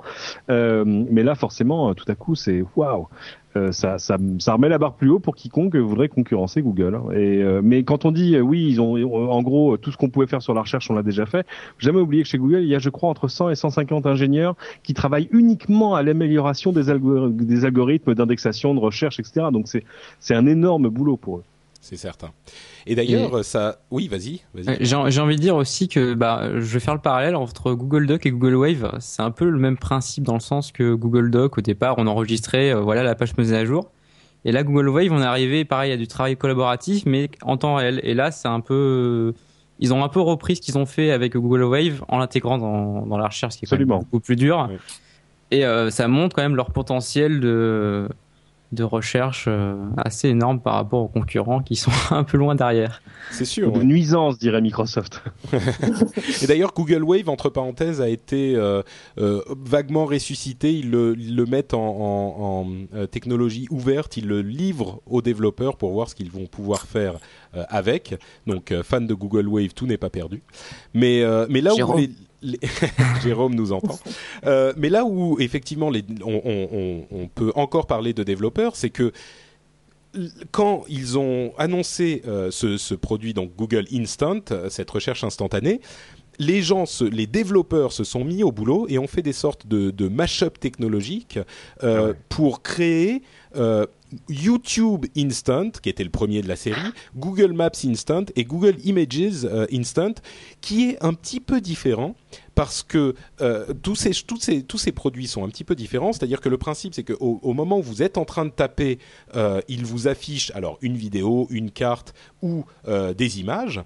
[0.49, 3.07] Euh, mais là, forcément, tout à coup, c'est waouh,
[3.55, 6.95] Euh, ça, ça, ça remet la barre plus haut pour quiconque voudrait concurrencer Google.
[6.95, 7.11] hein.
[7.13, 8.95] Et, euh, mais quand on dit euh, oui, ils ont,
[9.31, 11.45] en gros, tout ce qu'on pouvait faire sur la recherche, on l'a déjà fait.
[11.77, 14.55] Jamais oublier que chez Google, il y a, je crois, entre 100 et 150 ingénieurs
[14.81, 16.85] qui travaillent uniquement à l'amélioration des,
[17.29, 19.47] des algorithmes d'indexation, de recherche, etc.
[19.51, 19.67] Donc
[20.19, 21.43] c'est un énorme boulot pour eux.
[21.83, 22.29] C'est certain.
[22.87, 23.79] Et d'ailleurs, ça.
[23.91, 24.67] Oui, vas-y, vas-y.
[24.67, 28.07] Ouais, J'ai envie de dire aussi que bah, je vais faire le parallèle entre Google
[28.07, 28.95] Doc et Google Wave.
[29.01, 32.07] C'est un peu le même principe dans le sens que Google Doc, au départ, on
[32.07, 33.91] enregistrait euh, voilà la page mise à jour.
[34.45, 37.75] Et là, Google Wave, on est arrivé, pareil, à du travail collaboratif, mais en temps
[37.75, 37.99] réel.
[38.03, 39.33] Et là, c'est un peu...
[39.79, 43.05] Ils ont un peu repris ce qu'ils ont fait avec Google Wave en l'intégrant dans,
[43.05, 43.99] dans la recherche, ce qui est quand même Absolument.
[44.09, 44.69] beaucoup plus dur.
[44.69, 44.77] Oui.
[45.51, 48.07] Et euh, ça montre quand même leur potentiel de,
[48.73, 53.01] de recherche euh, assez énorme par rapport aux concurrents qui sont un peu loin derrière.
[53.31, 53.71] C'est sûr.
[53.71, 53.85] De ouais.
[53.85, 55.23] nuisance, dirait Microsoft.
[56.41, 58.81] Et d'ailleurs, Google Wave, entre parenthèses, a été euh,
[59.19, 60.73] euh, vaguement ressuscité.
[60.73, 62.65] Ils le, ils le mettent en, en-
[62.95, 64.17] en, technologie ouverte.
[64.17, 67.13] Ils le livrent aux développeurs pour voir ce qu'ils vont pouvoir faire
[67.55, 68.15] euh, avec.
[68.47, 70.41] Donc, euh, fan de Google Wave, tout n'est pas perdu.
[70.93, 71.95] Mais, euh, mais là Jérôme.
[71.95, 72.09] où les,
[72.43, 72.59] les-
[73.23, 73.97] Jérôme nous entend.
[74.45, 78.75] Euh, mais là où effectivement les, on, on- on- on peut encore parler de développeurs,
[78.75, 79.11] c'est que
[80.51, 85.81] quand ils ont annoncé euh, ce, ce produit, donc Google Instant, euh, cette recherche instantanée,
[86.37, 89.65] les gens, se- les développeurs se sont mis au boulot et ont fait des sortes
[89.67, 91.39] de, de mash-up technologiques
[91.83, 93.23] euh, pour créer
[93.55, 93.85] euh,
[94.29, 96.79] YouTube Instant, qui était le premier de la série,
[97.15, 100.13] Google Maps Instant et Google Images euh, Instant,
[100.61, 102.15] qui est un petit peu différent
[102.55, 106.13] parce que euh, tous, ces, produits sont un petit peu différents.
[106.13, 108.99] C'est-à-dire que le principe, c'est qu'au au moment où vous êtes en train de taper,
[109.35, 113.81] euh, il vous affiche alors une vidéo, une carte ou euh, des images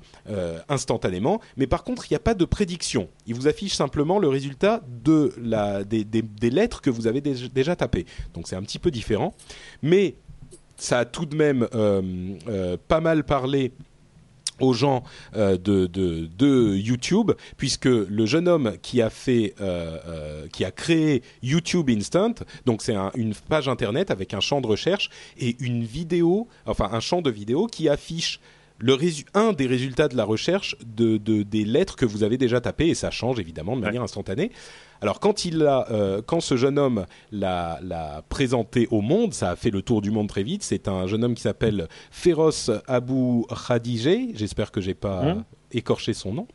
[0.70, 1.40] instantanément.
[1.56, 3.08] Mais par contre, il n'y a pas de prédiction.
[3.26, 8.06] Il vous affiche simplement le résultat des, lettres que vous avez dé- déjà tapées.
[8.34, 9.34] Donc c'est un petit peu différent.
[9.82, 10.16] Mais
[10.78, 11.68] ça a tout de même
[12.88, 13.72] pas mal parlé
[14.60, 15.04] aux gens
[15.36, 21.22] euh, de, YouTube, puisque le jeune homme qui a fait, euh, euh, qui a créé
[21.44, 22.34] YouTube Instant,
[22.66, 26.90] donc c'est un- une page internet avec un champ de recherche et une vidéo, enfin
[26.92, 28.40] un champ de vidéo qui affiche
[28.80, 32.38] le résu- un des résultats de la recherche de, de- des lettres que vous avez
[32.38, 34.52] déjà tapées et ça change évidemment de manière instantanée.
[35.02, 39.56] Alors quand il a, euh, quand ce jeune homme l'a, présenté au monde, ça a
[39.56, 40.64] fait le tour du monde très vite.
[40.64, 44.30] C'est un jeune homme qui s'appelle Feroz Abou Khadijeh.
[44.36, 45.44] J'espère que j'ai pas Mhm.
[45.72, 46.48] écorché son nom.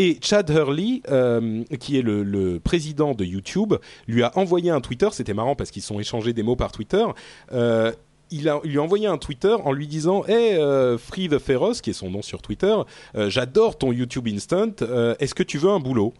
[0.00, 3.74] Et Chad Hurley, euh, qui est le, le président de YouTube,
[4.06, 5.08] lui a envoyé un Twitter.
[5.10, 7.04] C'était marrant parce qu'ils sont échangés des mots par Twitter.
[7.52, 7.90] Euh,
[8.30, 11.94] il, lui a un Twitter en lui disant Hey, euh, Free the Feroz, qui est
[11.94, 12.74] son nom sur Twitter,
[13.16, 14.72] euh, j'adore ton YouTube Instant.
[14.82, 16.14] euh, Est-ce que tu veux un boulot?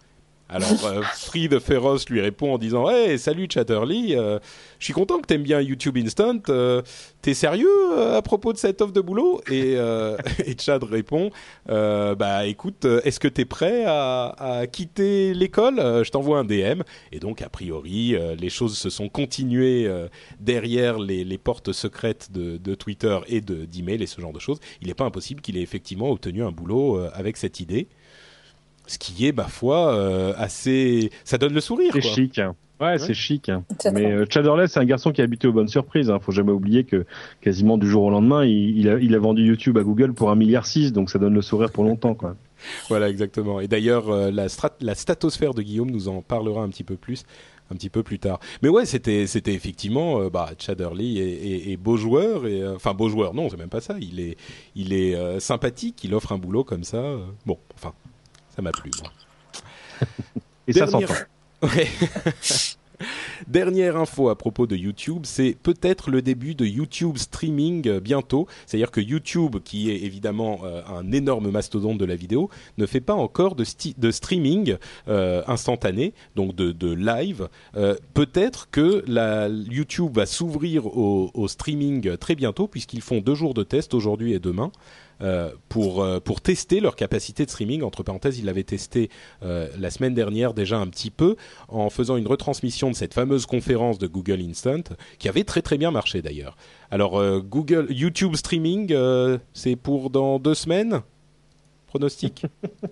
[0.49, 4.39] Alors euh, Free the Feroz lui répond en disant Hey, salut Chatterly, euh,
[4.79, 6.39] je suis content que t'aimes bien YouTube Instant.
[6.49, 6.83] Euh,
[7.21, 9.41] T'es sérieux euh, à propos de cette offre de boulot?
[9.51, 11.31] Et, euh, et Chad répond
[11.69, 15.77] euh, Bah écoute, est-ce que t'es prêt à, à quitter l'école?
[15.79, 16.83] Je t'envoie un DM.
[17.13, 20.09] Et donc a priori, euh, les choses se sont continuées euh,
[20.41, 24.39] derrière les, les portes secrètes de, de Twitter et de d'email et ce genre de
[24.39, 24.61] choses.
[24.81, 27.89] Il n'est pas impossible qu'il ait effectivement obtenu un boulot euh, avec cette idée
[28.89, 31.11] ce qui est, ma foi, euh, assez.
[31.25, 31.93] Ça donne le sourire.
[31.95, 32.39] C'est chic.
[32.41, 32.57] hein.
[32.81, 33.49] Ouais, c'est chic.
[33.49, 33.65] hein.
[33.93, 36.11] Mais euh, Chadderless, c'est un garçon qui est habitué aux bonnes surprises.
[36.11, 36.19] Hein.
[36.21, 37.07] Faut jamais oublier que
[37.41, 40.31] quasiment du jour au lendemain, il, il a, il a vendu YouTube à Google pour
[40.31, 42.35] un milliard six, donc ça donne le sourire pour longtemps, quoi.
[42.89, 43.61] Voilà, exactement.
[43.61, 46.97] Et d'ailleurs, euh, la, strat- la statosphère de Guillaume nous en parlera un petit peu
[46.97, 47.25] plus,
[47.73, 48.39] un petit peu plus tard.
[48.63, 51.19] Mais ouais, c'était, c'était effectivement, euh, bah, Chadderley est,
[51.69, 53.35] est- est beau joueur et, euh, enfin, beau joueur.
[53.35, 53.97] Non, c'est même pas ça.
[54.01, 54.37] Il est,
[54.77, 56.03] il est euh, sympathique.
[56.05, 56.99] Il offre un boulot comme ça.
[56.99, 57.93] euh, bon, enfin,
[58.59, 58.91] ça m'a plu.
[59.01, 59.13] moi.
[60.67, 61.77] Et ça Dernière- s'entend.
[61.77, 61.87] Ouais.
[63.47, 68.49] Dernière info à propos de YouTube, c'est peut-être le début de YouTube streaming euh, bientôt.
[68.67, 73.01] C'est-à-dire que YouTube, qui est évidemment euh, un énorme mastodonte de la vidéo, ne fait
[73.01, 73.63] pas encore de,
[74.11, 77.49] streaming euh, instantané, donc de, de live.
[77.77, 83.37] Euh, peut-être que la, YouTube va s'ouvrir au, au streaming très bientôt, puisqu'ils font deux
[83.37, 84.73] jours de test aujourd'hui et demain.
[85.21, 87.83] Euh, pour euh, pour tester leur capacité de streaming.
[87.83, 89.11] Entre parenthèses, ils l'avaient testé
[89.43, 91.37] euh, la semaine dernière déjà un petit peu
[91.69, 94.83] en faisant une retransmission de cette fameuse conférence de Google Instant
[95.19, 96.57] qui avait très très bien marché d'ailleurs.
[96.91, 101.01] Alors euh, Google YouTube streaming, euh, c'est pour dans deux semaines?
[101.89, 102.45] Pronostic.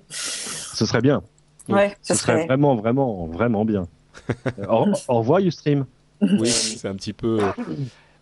[0.09, 1.23] Ce serait bien.
[1.69, 2.47] Ouais, Ce serait serait.
[2.47, 3.87] vraiment, vraiment, vraiment bien.
[4.69, 5.85] Au, au revoir, Ustream.
[6.23, 7.39] oui, c'est un petit peu.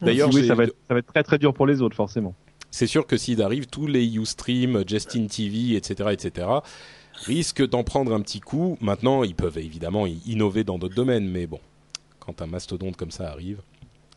[0.00, 2.34] D'ailleurs, oui, ça va, être, ça va être très très dur pour les autres, forcément.
[2.74, 6.48] C'est sûr que s'il arrive, tous les Ustream, Justin TV, etc., etc.,
[7.24, 8.76] risquent d'en prendre un petit coup.
[8.80, 11.60] Maintenant, ils peuvent évidemment innover dans d'autres domaines, mais bon,
[12.18, 13.60] quand un mastodonte comme ça arrive.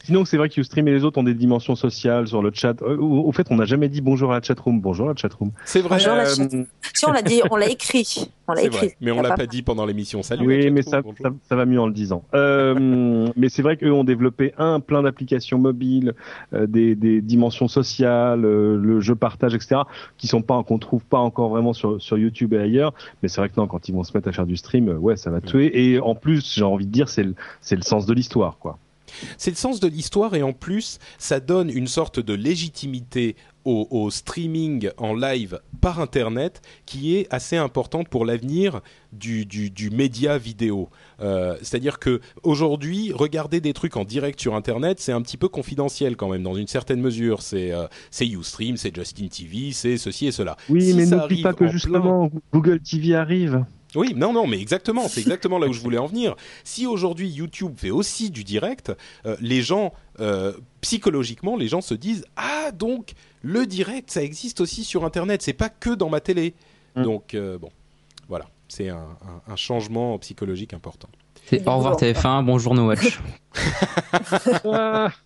[0.07, 2.81] Sinon, c'est vrai que Ustream et les autres ont des dimensions sociales sur le chat.
[2.81, 4.79] Euh, Au, au fait, on n'a jamais dit bonjour à la chatroom.
[4.79, 5.51] Bonjour à la chatroom.
[5.65, 6.63] C'est vrai, Bonjour, la Euh.
[6.93, 8.31] Si on l'a dit, on l'a écrit.
[8.47, 8.85] On l'a c'est écrit.
[8.87, 10.23] vrai, mais on l'a pas dit pendant l'émission.
[10.23, 10.47] Salut.
[10.47, 12.23] Oui, la mais ça, ça, ça va mieux en le disant.
[12.33, 16.13] Euh, mais c'est vrai qu'eux ont développé un plein d'applications mobiles,
[16.53, 19.81] euh, des, des dimensions sociales, euh, le jeu partage, etc.,
[20.17, 22.93] qui sont pas qu'on trouve pas encore vraiment sur, sur YouTube et ailleurs.
[23.21, 24.95] Mais c'est vrai que non, quand ils vont se mettre à faire du stream, euh,
[24.95, 25.91] ouais, ça va tuer.
[25.91, 28.77] Et en plus, j'ai envie de dire, c'est le, c'est le sens de l'histoire, quoi.
[29.37, 33.35] C'est le sens de l'histoire et en plus, ça donne une sorte de légitimité
[33.65, 38.79] au, au streaming en live par Internet qui est assez importante pour l'avenir
[39.11, 40.89] du, du, du média vidéo.
[41.19, 45.49] Euh, C'est-à-dire que aujourd'hui, regarder des trucs en direct sur Internet, c'est un petit peu
[45.49, 47.41] confidentiel quand même, dans une certaine mesure.
[47.41, 50.55] C'est euh, c'est Ustream, c'est Justin TV, c'est ceci et cela.
[50.69, 53.65] Oui, Si mais n'oublie pas que en justement, Google TV arrive.
[53.97, 56.35] Oui, non, non, mais exactement, c'est exactement là où je voulais en venir.
[56.63, 58.91] Si aujourd'hui YouTube fait aussi du direct,
[59.25, 64.61] euh, les gens, euh, psychologiquement, les gens se disent ah donc le direct, ça existe
[64.61, 66.53] aussi sur Internet, c'est pas que dans ma télé.
[66.95, 67.03] Mm.
[67.03, 67.69] Donc euh, bon,
[68.29, 71.09] voilà, c'est un, un- un changement psychologique important.
[71.49, 73.19] C'est au revoir TF1, bonjour No Watch.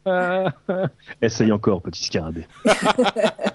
[1.21, 2.45] Essaye encore, petit scarabée.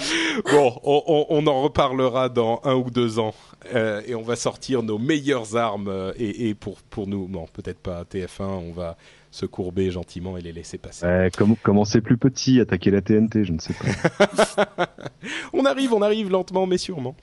[0.50, 3.34] Bon, on, on- on en reparlera dans un ou deux ans
[3.74, 7.46] euh, et on va sortir nos meilleures armes euh, et, et pour pour nous, non,
[7.52, 8.96] peut-être pas TF1, on va
[9.32, 11.06] se courber gentiment et les laisser passer.
[11.06, 14.86] Ouais, comme, commencer plus petit, attaquer la TNT, je ne sais pas.
[15.52, 17.14] On arrive, on arrive lentement mais sûrement.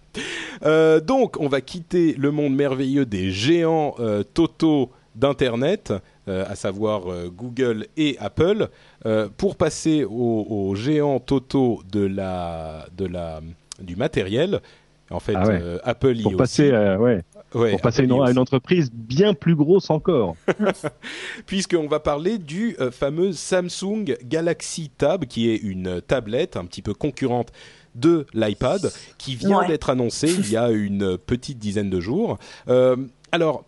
[0.64, 5.94] Euh, donc, on va quitter le monde merveilleux des géants euh, totaux d'Internet,
[6.28, 8.68] à savoir euh, Google et Apple,
[9.06, 13.42] euh, pour passer aux, aux géants totaux de la, de la,
[13.82, 14.62] du matériel.
[15.10, 15.60] En fait, Ah ouais.
[15.62, 16.38] euh, Apple y Pour aussi.
[16.38, 17.22] passer, euh, ouais,
[17.54, 20.36] Ouais, pour passer une- à une entreprise bien plus grosse encore.
[21.46, 26.82] puisqu'on va parler du euh, fameux Samsung Galaxy Tab, qui est une tablette un petit
[26.82, 27.52] peu concurrente
[27.96, 29.68] de l'iPad, qui vient Ouais.
[29.68, 32.38] d'être annoncée il y a une petite dizaine de jours.
[32.68, 32.96] Euh,
[33.32, 33.64] alors,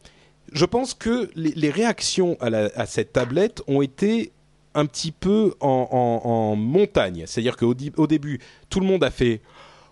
[0.54, 4.32] je pense que les, les réactions à, la- à cette tablette ont été
[4.76, 7.24] un petit peu en, en- en montagne.
[7.26, 8.40] C'est-à-dire qu'au au début,
[8.70, 9.42] tout le monde a fait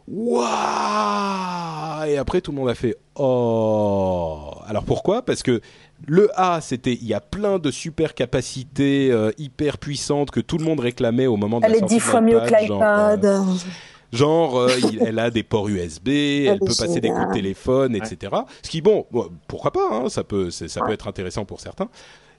[0.08, 4.52] Waouh Et après, tout le monde a fait Oh.
[4.68, 5.22] Alors pourquoi?
[5.24, 5.62] Parce que
[6.06, 10.58] le A, c'était il y a plein de super capacités euh, hyper puissantes que tout
[10.60, 12.54] le monde réclamait au moment de Elle la est sortie dix de fois mieux que
[12.62, 13.26] l'iPad,
[14.14, 16.08] genre, euh, il- elle a des ports USB,
[16.48, 18.34] elle, peut passer des coups de téléphone, etc.
[18.64, 21.90] Ce qui, bon, bon, pourquoi pas, hein, ça peut, ça peut être intéressant pour certains.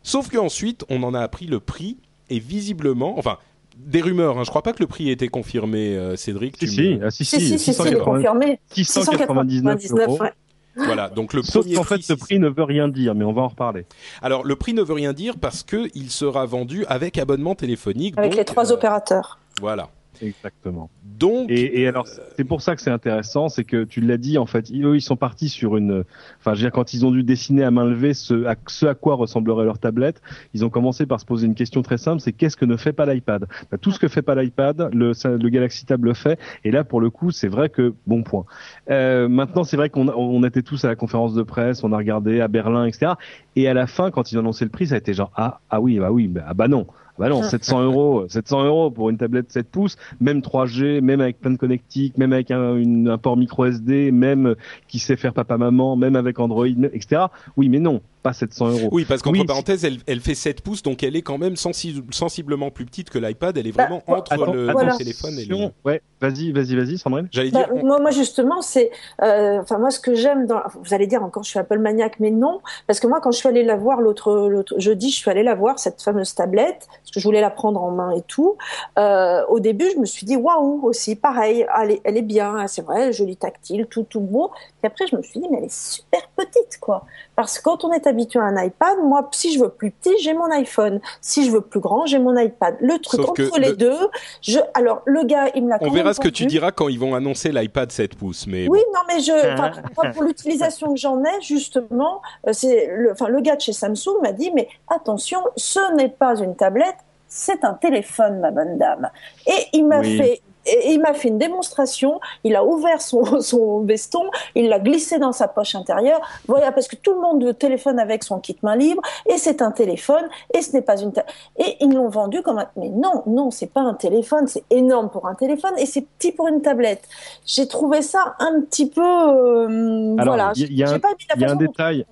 [0.03, 1.97] Sauf qu'ensuite, on en a appris le prix
[2.31, 3.39] et visiblement, enfin,
[3.77, 4.39] des rumeurs.
[4.39, 6.57] Hein, je crois pas que le prix ait été confirmé, euh, Cédric.
[6.57, 8.61] Si, tu si, me- ah, si, Si, si, si, c'est 680 confirmé.
[8.73, 10.19] 699 euros.
[10.21, 10.33] ouais.
[10.77, 13.25] Voilà, donc le Sauf premier qu'en fait, prix, ce prix ne veut rien dire, mais
[13.25, 13.85] on va en reparler.
[14.23, 18.15] Alors le prix ne veut rien dire parce que il sera vendu avec abonnement téléphonique.
[18.17, 19.41] Avec donc, les trois euh, opérateurs.
[19.61, 19.91] Voilà.
[20.23, 20.91] Exactement.
[21.19, 24.39] Donc Et, et alors, c'est pour ça que c'est intéressant, c'est que tu l'as dit,
[24.39, 26.05] en fait, eux, ils sont partis sur une,
[26.39, 28.87] enfin, je veux dire, quand ils ont dû dessiner à main levée ce à, ce
[28.87, 30.21] à quoi ressemblerait leur tablette,
[30.55, 32.93] ils ont commencé par se poser une question très simple, c'est qu'est-ce que ne fait
[32.93, 33.47] pas l'iPad?
[33.71, 36.85] Bah, Tout ce que fait pas l'iPad, le, le Galaxy Tab le fait, et là,
[36.85, 38.45] pour le coup, c'est vrai que, bon point.
[38.91, 41.97] Euh, maintenant, c'est vrai qu'on on était tous à la conférence de presse, on a
[41.97, 43.13] regardé à Berlin, etc.
[43.57, 45.61] Et à la fin, quand ils ont annoncé le prix, ça a été genre, ah,
[45.71, 46.87] ah oui, bah oui, bah, ah bah non.
[47.19, 51.41] Bah non, 700 euros, 700 euros pour une tablette 7 pouces, même 3G, même avec
[51.41, 54.55] plein de connectiques, même avec un, une- un port micro SD, même euh,
[54.87, 57.23] qui sait faire papa-maman, même avec Android, etc.
[57.57, 58.89] Oui, mais non, pas 700 euros.
[58.93, 61.55] oui, parce qu'entre Oui, parenthèses, elle, elle fait 7 pouces, donc elle est quand même
[61.57, 63.57] sensi- sensiblement plus petite que l'iPad.
[63.57, 64.93] Elle est Bah, vraiment entre Attends, le, voilà.
[64.93, 65.57] le téléphone et le.
[65.85, 67.29] Ouais, vas-y, vas-y, vas-y, Sandrine.
[67.33, 67.85] J'allais Bah, dire.
[67.85, 68.91] moi, moi justement, c'est,
[69.23, 72.21] euh, enfin moi ce que j'aime dans, vous allez dire encore, je suis Apple maniaque,
[72.21, 75.17] mais non, parce que moi quand je suis allée la voir l'autre, l'autre jeudi, je
[75.17, 78.11] suis allée la voir cette fameuse tablette, parce que je voulais la prendre en main
[78.13, 78.57] et tout.
[78.99, 82.67] Euh, au début, je me suis dit waouh aussi, pareil, elle est, elle est bien,
[82.67, 84.51] c'est vrai, jolie tactile, tout tout beau.
[84.81, 87.05] Puis après, je me suis dit mais elle est super petite quoi,
[87.35, 90.17] parce que quand on est habitué à un iPad, moi si je veux plus petit,
[90.21, 92.77] j'ai mon iPhone, si je veux plus grand, j'ai mon iPad.
[92.81, 93.99] Le truc Sauf entre les le- deux,
[94.41, 95.79] je, alors le gars il me l'a.
[95.81, 98.47] On quand verra même ce que tu diras quand ils vont annoncer l'iPad 7 pouces.
[98.47, 98.93] Mais Oui, bon.
[98.95, 103.29] non, mais je, enfin, moi, pour l'utilisation que j'en ai, justement, euh, c'est le, enfin,
[103.29, 107.65] le gars de chez Samsung m'a dit, mais attention, ce n'est pas une tablette, c'est
[107.65, 109.11] un téléphone, ma bonne dame.
[109.47, 110.17] Et il m'a Oui.
[110.17, 110.41] fait,
[110.71, 112.21] et il m'a fait une démonstration.
[112.45, 116.21] Il a ouvert son, son veston, il l'a glissé dans sa poche intérieure.
[116.47, 119.71] Voilà, parce que tout le monde téléphone avec son kit main libre, et c'est un
[119.71, 121.13] téléphone, et ce n'est pas une.
[121.59, 122.67] Et ils l'ont vendu comme un.
[122.77, 124.47] Mais non, non, c'est pas un téléphone.
[124.47, 127.03] C'est énorme pour un téléphone, et c'est petit pour une tablette.
[127.47, 129.01] J'ai trouvé ça un petit peu.
[129.03, 130.53] euh, Alors, voilà.
[130.57, 132.05] il y a- y a un- y a un détail.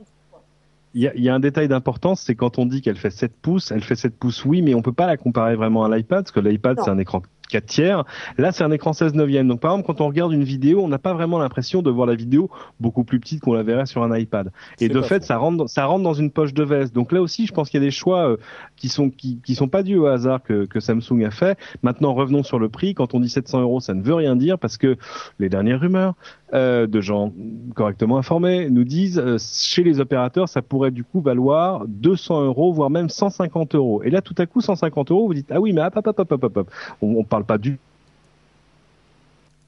[0.94, 3.10] Il y, a, il y a un détail d'importance, c'est quand on dit qu'elle fait
[3.10, 5.94] 7 pouces, elle fait 7 pouces, oui, mais on peut pas la comparer vraiment à
[5.94, 8.04] l'iPad, parce que l'iPad c'est un écran 4 tiers.
[8.38, 9.48] Là, c'est un écran 16 neuvième.
[9.48, 12.06] Donc, par exemple, quand on regarde une vidéo, on n'a pas vraiment l'impression de voir
[12.06, 14.50] la vidéo beaucoup plus petite qu'on la verrait sur un iPad.
[14.80, 16.94] Et de fait, ça rentre, dans- ça rentre dans une poche de veste.
[16.94, 18.36] Donc là aussi, je pense qu'il y a des choix euh,
[18.76, 21.58] qui sont qui, qui sont pas dus au hasard que, que Samsung a fait.
[21.82, 22.94] Maintenant, revenons sur le prix.
[22.94, 24.96] Quand on dit 700 euros, ça ne veut rien dire parce que
[25.38, 26.14] les dernières rumeurs
[26.54, 27.32] euh, de gens
[27.74, 32.72] correctement informés nous disent euh, chez les opérateurs, ça pourrait du coup valoir 200 euros,
[32.72, 34.02] voire même 150 euros.
[34.02, 36.32] Et là, tout à coup, 150 euros, vous dites ah oui, mais hop, hop, hop,
[36.32, 36.70] hop, hop, hop.
[37.02, 37.78] On, on parle pas du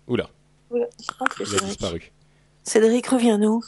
[0.09, 0.27] Oula,
[0.71, 2.13] Oula, je pense que il a disparu.
[2.65, 3.63] Cédric, reviens-nous.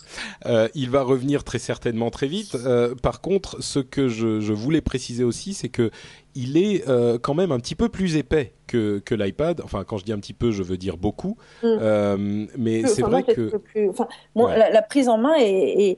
[0.45, 2.55] Euh, il va revenir très certainement très vite.
[2.55, 5.91] Euh, par contre, ce que je, je voulais préciser aussi, c'est que
[6.35, 9.63] il est euh, quand même un petit peu plus épais que, que l'iPad.
[9.65, 11.39] Enfin, quand je dis un petit peu, je veux dire beaucoup.
[11.63, 12.47] Mm.
[12.59, 14.59] Mais c'est vrai moi, que trouvé plus- enfin, moi, Ouais.
[14.59, 15.97] la, la prise en main est,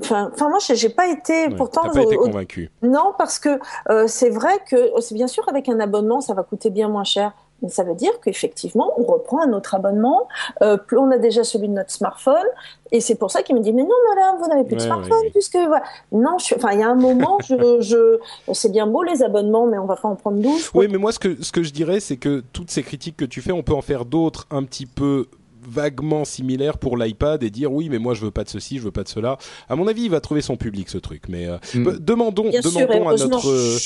[0.00, 2.70] enfin, enfin, moi, j'ai pas été, ouais, pourtant, t'as pas été convaincu.
[2.82, 3.58] non, parce que
[4.06, 7.32] c'est vrai que c'est bien sûr avec un abonnement, ça va coûter bien moins cher.
[7.62, 10.28] Mais ça veut dire qu'effectivement, on reprend un autre abonnement.
[10.62, 12.46] Euh, on a déjà celui de notre smartphone,
[12.92, 14.86] et c'est pour ça qu'il me dit mais non madame, vous n'avez plus de Ouais,
[14.86, 15.82] smartphone puisque voilà.
[16.12, 18.18] non, je, enfin il y a un moment, je, je,
[18.52, 20.70] c'est bien beau les abonnements, mais on va pas en prendre 12.
[20.74, 23.24] Oui, mais moi, ce que, ce que je dirais, c'est que toutes ces critiques que
[23.24, 25.26] tu fais, on peut en faire d'autres un petit peu
[25.70, 28.84] vaguement similaires pour l'iPad et dire oui mais moi je veux pas de ceci je
[28.84, 29.36] veux pas de cela
[29.68, 31.98] à mon avis il va trouver son public ce truc mais euh, Mm.
[31.98, 33.76] demandons Bien sûr, demandons à notre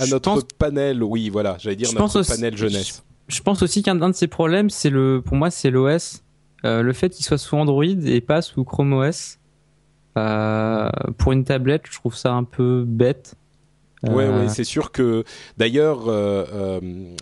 [0.00, 3.40] à notre pense- panel oui voilà j'allais dire Je notre pense aussi- panel jeunesse Je
[3.40, 6.22] pense aussi qu'un de ses problèmes, c'est le, pour moi, c'est l'OS.
[6.64, 9.38] Euh, le fait qu'il soit sous Android et pas sous Chrome OS.
[10.18, 13.34] Euh, pour une tablette, je trouve ça un peu bête.
[14.04, 15.22] Ouais, Euh, ouais, c'est sûr que
[15.58, 16.80] d'ailleurs euh, euh,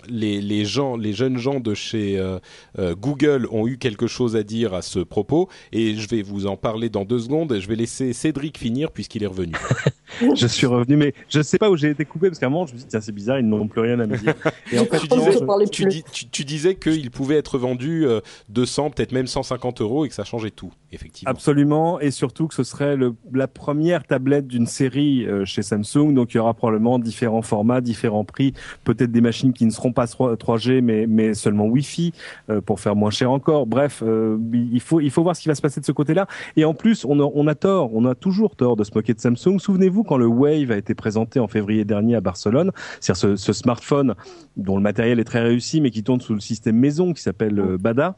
[0.09, 2.39] les, les gens, les jeunes gens de chez euh,
[2.79, 6.47] euh, Google ont eu quelque chose à dire à ce propos et je vais vous
[6.47, 7.55] en parler dans deux secondes.
[7.61, 9.53] Je vais laisser Cédric finir puisqu'il est revenu.
[10.35, 12.67] je suis revenu, mais je sais pas où j'ai été coupé parce qu'à un moment
[12.67, 14.35] je me suis dit tiens c'est bizarre, ils n'ont plus rien à me dire.
[14.73, 15.33] Et en fait, tu, disais,
[15.71, 15.91] tu, plus.
[15.91, 20.09] dis- tu- tu disais qu'il pouvait être vendu euh, 200, peut-être même 150 euros et
[20.09, 21.31] que ça changeait tout, effectivement.
[21.31, 26.15] Absolument, et surtout que ce serait le, la première tablette d'une série euh, chez Samsung,
[26.15, 28.53] donc il y aura probablement différents formats, différents prix,
[28.85, 32.13] peut-être des machines qui ne seront pas 3, 3G mais, seulement Wi-Fi
[32.49, 33.67] euh, pour faire moins cher encore.
[33.67, 36.27] Bref, euh, il faut il faut voir ce qui va se passer de ce côté-là.
[36.57, 39.59] Et en plus, on a, tort, on a toujours tort de se moquer de Samsung.
[39.59, 43.37] Souvenez-vous souvenez-vous quand le Wave a été présenté en février dernier à Barcelone, c'est-à-dire ce,
[43.37, 44.15] ce, smartphone
[44.57, 47.59] dont le matériel est très réussi mais qui tourne sous le système maison qui s'appelle
[47.59, 48.17] euh, Bada.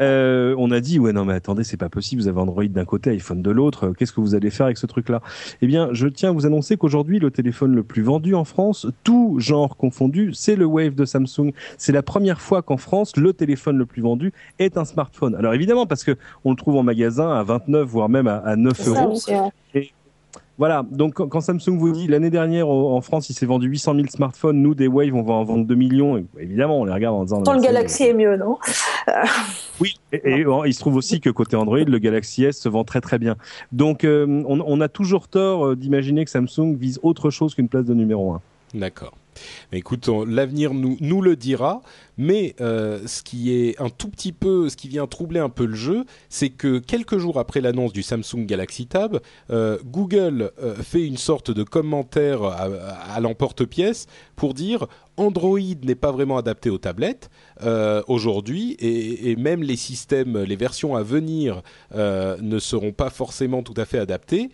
[0.00, 2.84] Euh, on a dit ouais non mais attendez c'est pas possible vous avez Android d'un
[2.84, 5.20] côté iPhone de l'autre qu'est-ce que vous allez faire avec ce truc là
[5.62, 8.86] Eh bien je tiens à vous annoncer qu'aujourd'hui le téléphone le plus vendu en France
[9.04, 11.52] tout genre confondu c'est le Wave de Samsung.
[11.76, 15.34] C'est la première fois qu'en France le téléphone le plus vendu est un smartphone.
[15.34, 18.56] Alors évidemment parce que on le trouve en magasin à 29 voire même à, à
[18.56, 19.18] 9 euros.
[19.74, 19.90] et
[20.60, 24.06] voilà, donc quand Samsung vous dit l'année dernière en France il s'est vendu 800 000
[24.08, 27.16] smartphones, nous des Wave on va en vendre 2 millions, et évidemment on les regarde
[27.16, 27.42] en disant...
[27.42, 28.58] Tant le Galaxy est mieux, non?
[29.80, 32.84] Oui, et, et, il se trouve aussi que côté Android le Galaxy S se vend
[32.84, 33.36] très très bien.
[33.72, 37.70] Donc euh, on, on, a toujours tort euh, d'imaginer que Samsung vise autre chose qu'une
[37.70, 38.42] place de numéro 1.
[38.74, 39.14] D'accord.
[39.72, 41.82] Écoute, l'avenir nous, le dira.
[42.16, 45.64] Mais euh, ce qui est un tout petit peu, ce qui vient troubler un peu
[45.64, 49.20] le jeu, c'est que quelques jours après l'annonce du Samsung Galaxy Tab,
[49.50, 54.86] euh, Google euh, fait une sorte de commentaire à, l'emporte-pièce pour dire
[55.16, 57.30] Android n'est pas vraiment adapté aux tablettes
[58.06, 61.62] aujourd'hui et, et, même les systèmes, les versions à venir
[61.94, 64.50] ne seront pas forcément tout à fait adaptées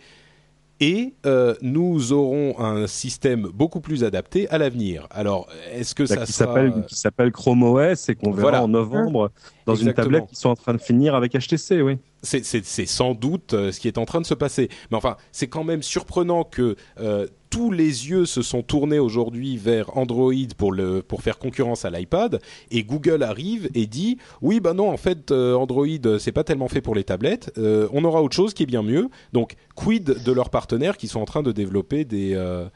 [0.79, 5.07] et euh, nous aurons un système beaucoup plus adapté à l'avenir.
[5.11, 8.41] Alors, est-ce que Là, ça qui sera s'appelle qui s'appelle Chrome OS et qu'on verra
[8.49, 8.63] Voilà.
[8.63, 9.31] en novembre
[9.65, 10.05] dans Exactement.
[10.05, 11.97] une tablette qui sont en train de finir avec HTC, oui.
[12.21, 12.43] c'est,
[12.85, 14.69] sans doute euh, ce qui est en train de se passer.
[14.91, 19.57] Mais enfin, c'est quand même surprenant que euh, tous les yeux se sont tournés aujourd'hui
[19.57, 22.39] vers Android pour le pour faire concurrence à l'iPad
[22.69, 26.43] et Google arrive et dit oui bah non en fait euh, Android euh, c'est pas
[26.43, 29.09] tellement fait pour les tablettes Euh, on aura autre chose qui est bien mieux.
[29.33, 32.67] Donc quid de leurs partenaires qui sont en train de développer des euh,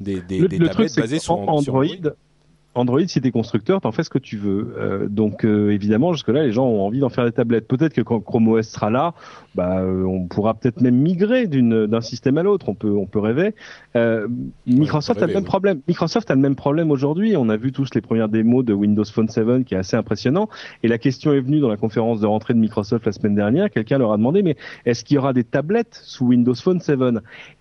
[0.00, 1.84] des, des, le, des le truc, tablettes basées sur Android,
[2.76, 4.74] Android, si t'es constructeur, t'en fais ce que tu veux.
[4.78, 7.66] Euh, donc euh, évidemment, jusque-là, les gens ont envie d'en faire des tablettes.
[7.66, 9.14] Peut-être que quand Chrome OS sera là,
[9.54, 12.68] bah, euh, on pourra peut-être même migrer d'une d'un système à l'autre.
[12.68, 13.54] On peut on peut rêver.
[13.96, 14.28] Euh,
[14.66, 15.48] Microsoft a le même oui.
[15.48, 15.80] problème.
[15.88, 17.36] Microsoft a le même problème aujourd'hui.
[17.36, 20.48] On a vu tous les premières démos de Windows Phone 7 qui est assez impressionnant.
[20.82, 23.70] Et la question est venue dans la conférence de rentrée de Microsoft la semaine dernière.
[23.70, 26.98] Quelqu'un leur a demandé, mais est-ce qu'il y aura des tablettes sous Windows Phone 7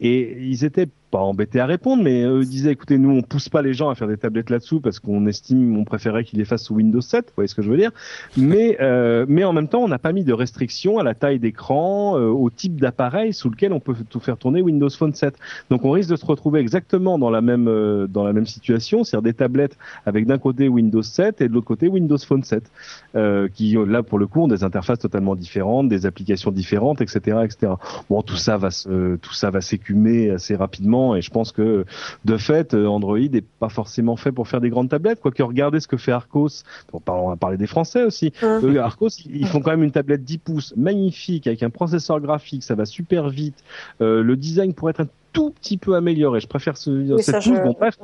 [0.02, 3.62] Et ils étaient pas embêtés à répondre, mais eux disaient, écoutez, nous on pousse pas
[3.62, 6.66] les gens à faire des tablettes là-dessous parce qu'on estime, on préférait qu'ils les fassent
[6.66, 7.28] sous Windows 7.
[7.28, 7.92] Vous voyez ce que je veux dire
[8.36, 11.40] Mais euh, mais en même temps, on n'a pas mis de restrictions à la taille
[11.40, 15.36] d'écran, euh, au type d'appareil sous lequel on peut tout faire tourner Windows Phone 7.
[15.70, 19.06] Donc on risque de se retrouver exactement dans la même euh, dans la même situation,
[19.06, 22.70] c'est-à-dire des tablettes avec d'un côté Windows 7 et de l'autre côté Windows Phone 7,
[23.16, 27.38] euh, qui là pour le coup ont des interfaces totalement différentes, des applications différentes, etc.,
[27.46, 27.72] etc.
[28.10, 31.86] Bon, tout ça va se tout ça va s'écumer assez rapidement et je pense que
[32.24, 35.20] de fait euh, Android est pas forcément fait pour faire des grandes tablettes.
[35.22, 36.64] Quoique regardez ce que fait Arcos.
[36.94, 38.32] Bon, on va parler des Français aussi.
[38.42, 38.62] Hum.
[38.78, 42.64] Euh, Arcos, ils font quand même une tablette 10 pouces magnifique avec un processeur graphique,
[42.64, 43.64] ça va super vite.
[44.02, 46.40] Euh, le design pourrait être un tout petit peu amélioré.
[46.40, 47.46] Je préfère ce Oui, 7 ça, pouces.
[47.58, 47.98] je- Bon, bref.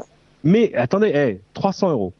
[0.43, 2.11] Mais attendez, hey, 300 euros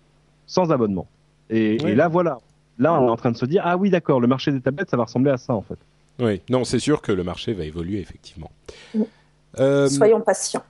[0.48, 1.08] sans abonnement.
[1.50, 1.92] Et, Oui.
[1.92, 2.38] et là, voilà.
[2.80, 4.90] Là, on est en train de se dire, ah oui, d'accord, le marché des tablettes,
[4.90, 5.76] ça va ressembler à ça, en fait.
[6.20, 8.50] Oui, non, c'est sûr que le marché va évoluer effectivement.
[9.60, 10.64] Euh, Soyons patients.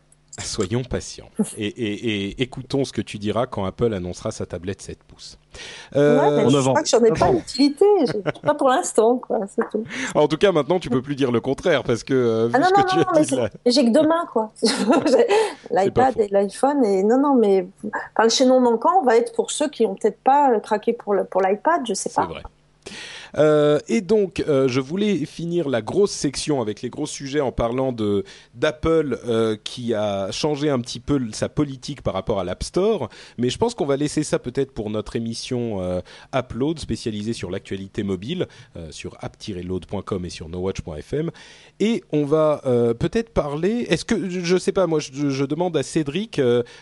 [0.43, 4.81] Soyons patients et, et- et écoutons ce que tu diras quand Apple annoncera sa tablette
[4.81, 5.37] 7 pouces.
[5.95, 7.85] Euh, ouais, mais en je crois que j'en ai pas l'utilité.
[8.43, 9.39] Pas pour l'instant, quoi.
[9.53, 9.83] C'est tout.
[10.15, 12.59] En tout cas, maintenant, tu peux plus dire le contraire parce que euh, vu Ah
[12.59, 13.49] non, ce que non, tu non, as mais là.
[13.65, 14.51] c'est- j'ai que deux mains, quoi.
[15.71, 16.83] L'iPad et l'iPhone.
[16.85, 20.19] Et non, non, mais enfin, le chaînon manquant va être pour ceux qui ont peut-être
[20.23, 22.25] pas craqué pour le- pour l'iPad, je sais C'est pas.
[22.25, 22.41] vrai.
[23.37, 27.51] Euh, et donc, euh, je voulais finir la grosse section avec les gros sujets en
[27.51, 28.23] parlant de
[28.55, 33.09] d'Apple euh, qui a changé un petit peu sa politique par rapport à l'App Store.
[33.37, 35.79] Mais je pense qu'on va laisser ça peut-être pour notre émission
[36.35, 38.47] Upload spécialisée sur l'actualité mobile
[38.89, 41.31] sur app-load.com et sur nowatch.fm.
[41.79, 42.61] Et on va
[42.99, 43.85] peut-être parler.
[43.89, 46.41] Est-ce que je sais pas moi, je, je demande à Cédric.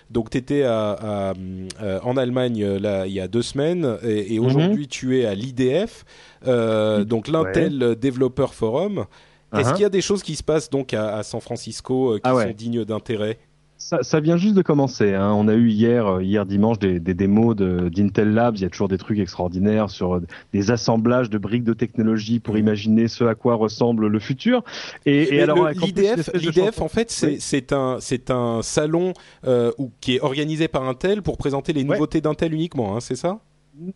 [0.09, 1.33] donc, tu étais à, à,
[2.03, 4.45] en Allemagne là il y a deux semaines et, et Mhm.
[4.45, 6.05] aujourd'hui tu es à l'IDF.
[6.47, 9.05] Euh, donc l'Intel Developer Forum.
[9.51, 9.73] Est-ce Uh-huh.
[9.73, 12.21] qu'il y a des choses qui se passent donc à, à San Francisco euh, qui
[12.23, 12.47] Ah ouais.
[12.49, 13.39] sont dignes d'intérêt?
[13.81, 15.13] Ça, ça vient juste de commencer.
[15.15, 15.31] Hein.
[15.33, 18.57] On a eu hier, euh, hier dimanche des, des démos de- d'Intel Labs.
[18.57, 20.19] Il y a toujours des trucs extraordinaires sur
[20.53, 24.63] des assemblages de briques de technologie pour imaginer ce à quoi ressemble le futur.
[25.05, 27.37] Et, alors le- l'IDF, l'IDF en fait, c'est Oui.
[27.39, 29.13] c'est un c'est un salon
[29.47, 31.93] euh, où, qui est organisé par Intel pour présenter les Ouais.
[31.95, 33.39] nouveautés d'Intel uniquement, hein, c'est ça?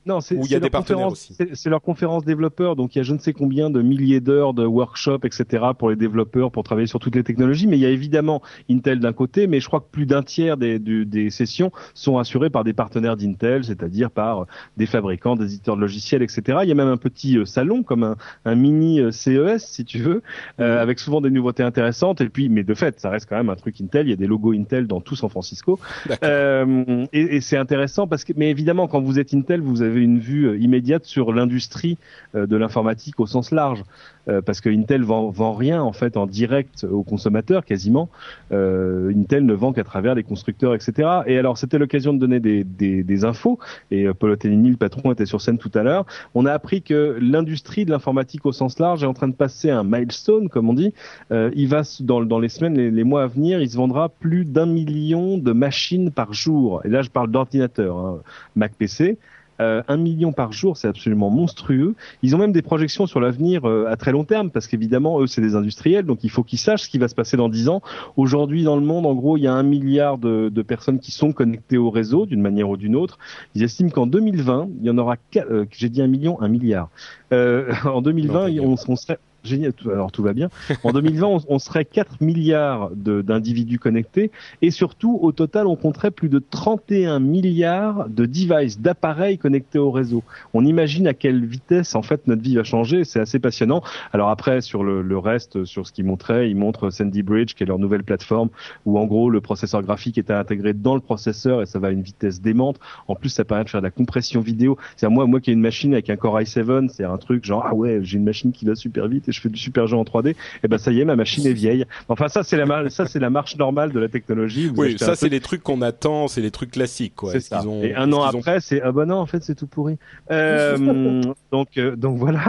[0.06, 1.34] Non, c'est il y a c'est des leur partenaires conférence- aussi.
[1.34, 4.20] c'est- C'est leur conférence développeur, donc il y a je ne sais combien de milliers
[4.22, 5.64] d'heures de workshops, etc.
[5.78, 7.68] pour les développeurs pour travailler sur toutes les technologies.
[7.68, 10.58] Mais il y a évidemment Intel d'un côté, mais je crois que plus d'un tiers
[10.58, 14.46] des, du- des sessions sont assurées par des partenaires d'Intel, c'est-à-dire par
[14.78, 16.60] des fabricants, des éditeurs de logiciels, etc.
[16.64, 18.16] Il y a même un petit euh, salon comme un,
[18.46, 20.22] un mini euh, CES, si tu veux,
[20.60, 22.22] euh, avec souvent des nouveautés intéressantes.
[22.22, 24.08] Et puis, mais de fait, ça reste quand même un truc Intel.
[24.08, 25.80] Il y a des logos Intel dans tout San Francisco.
[26.24, 30.02] Euh, et, et c'est intéressant parce que, mais évidemment, quand vous êtes Intel, vous avez
[30.02, 31.98] une vue euh, immédiate sur l'industrie
[32.36, 33.84] euh, de l'informatique au sens large,
[34.30, 38.08] Euh, parce que Intel vend, vend rien en fait en direct aux consommateurs quasiment.
[38.52, 41.24] Intel ne vend qu'à travers les constructeurs, etc.
[41.26, 43.60] Et alors, c'était l'occasion de donner des, des, des infos.
[43.92, 46.06] Et Paul Otellini, le patron, était sur scène tout à l'heure.
[46.36, 49.70] On a appris que l'industrie de l'informatique au sens large est en train de passer
[49.70, 50.94] un milestone, comme on dit.
[51.32, 54.46] Il va dans, dans les semaines, les, les mois à venir, il se vendra plus
[54.46, 56.82] d'un million de machines par jour.
[56.86, 58.20] Et là, je parle d'ordinateurs, hein,
[58.56, 59.18] Mac PC.
[59.64, 61.96] Euh, un million par jour, c'est absolument monstrueux.
[62.22, 65.28] Ils ont même des projections sur l'avenir euh, à très long terme, parce qu'évidemment, eux,
[65.28, 67.70] c'est des industriels, donc il faut qu'ils sachent ce qui va se passer dans dix
[67.70, 67.82] ans.
[68.18, 71.12] Aujourd'hui, dans le monde, en gros, il y a un milliard de, de personnes qui
[71.12, 73.18] sont connectées au réseau, d'une manière ou d'une autre.
[73.56, 76.90] Ils estiment qu'en 2020, il y en aura, euh, j'ai dit un million, un milliard.
[77.32, 80.50] Euh, en 2020, Non, on, on serait Génial, alors tout va bien.
[80.84, 86.12] En 2020, on, on serait 4 milliards d'individus connectés et surtout, au total, on compterait
[86.12, 90.24] plus de 31 milliards de devices, d'appareils connectés au réseau.
[90.54, 93.04] On imagine à quelle vitesse, en fait, notre vie va changer.
[93.04, 93.84] C'est assez passionnant.
[94.14, 97.66] Alors après, sur le, reste, sur ce qu'ils montraient, ils montrent Sandy Bridge, qui est
[97.66, 98.50] leur nouvelle plateforme,
[98.86, 101.92] où en gros, le processeur graphique est intégré dans le processeur et ça va à
[101.92, 102.80] une vitesse démente.
[103.10, 104.78] En plus, ça permet de faire de la compression vidéo.
[104.96, 107.66] C'est moi, moi qui ai une machine avec un Core i7, c'est un truc genre
[107.66, 110.04] ah ouais, j'ai une machine qui va super vite je fais du super jeu en
[110.04, 110.36] 3D.
[110.64, 111.86] Et ben ça y est, ma machine est vieille.
[112.10, 114.68] Enfin ça c'est la mar- ça c'est la marche normale de la technologie.
[114.68, 117.40] Vous Oui, ça c'est truc, les trucs qu'on attend, c'est les trucs classiques quoi.
[117.40, 117.66] ça.
[117.68, 119.98] ont- Et un an ont- après, c'est ah bah non, en fait, c'est tout pourri.
[120.32, 120.78] Euh,
[121.52, 122.44] donc euh, donc voilà.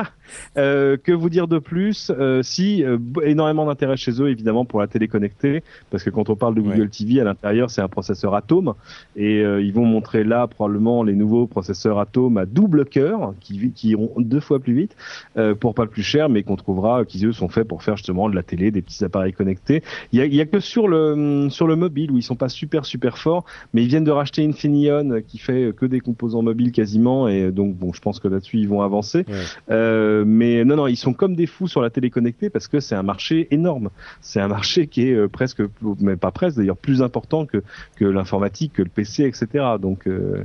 [0.56, 2.11] Euh, que vous dire de plus?
[2.43, 2.85] Si
[3.23, 6.61] énormément d'intérêt chez eux, évidemment pour la télé connectée, parce que quand on parle de
[6.61, 6.89] Google Ouais.
[6.89, 8.74] TV, à l'intérieur c'est un processeur Atom,
[9.16, 13.90] et ils vont montrer là probablement les nouveaux processeurs Atom à double cœur, qui qui
[13.90, 14.97] iront deux fois plus vite
[15.61, 18.28] pour pas le plus cher, mais qu'on trouvera qui eux sont faits pour faire justement
[18.28, 19.82] de la télé, des petits appareils connectés.
[20.12, 22.36] Il y a, il y a que sur le sur le mobile où ils sont
[22.36, 26.01] pas super super forts, mais ils viennent de racheter Infineon euh, qui fait que des
[26.01, 29.24] composants mobiles quasiment, et donc bon, je pense que là-dessus ils vont avancer.
[29.28, 29.34] Ouais.
[29.70, 32.80] Euh, mais non non, ils sont comme des fous sur la télé connectée parce que
[32.80, 33.90] c'est un marché énorme.
[34.20, 35.62] C'est un marché qui est euh, presque,
[36.01, 37.62] mais pas presque d'ailleurs, plus important que
[37.96, 39.64] que l'informatique, que le PC, etc.
[39.80, 40.44] Donc euh,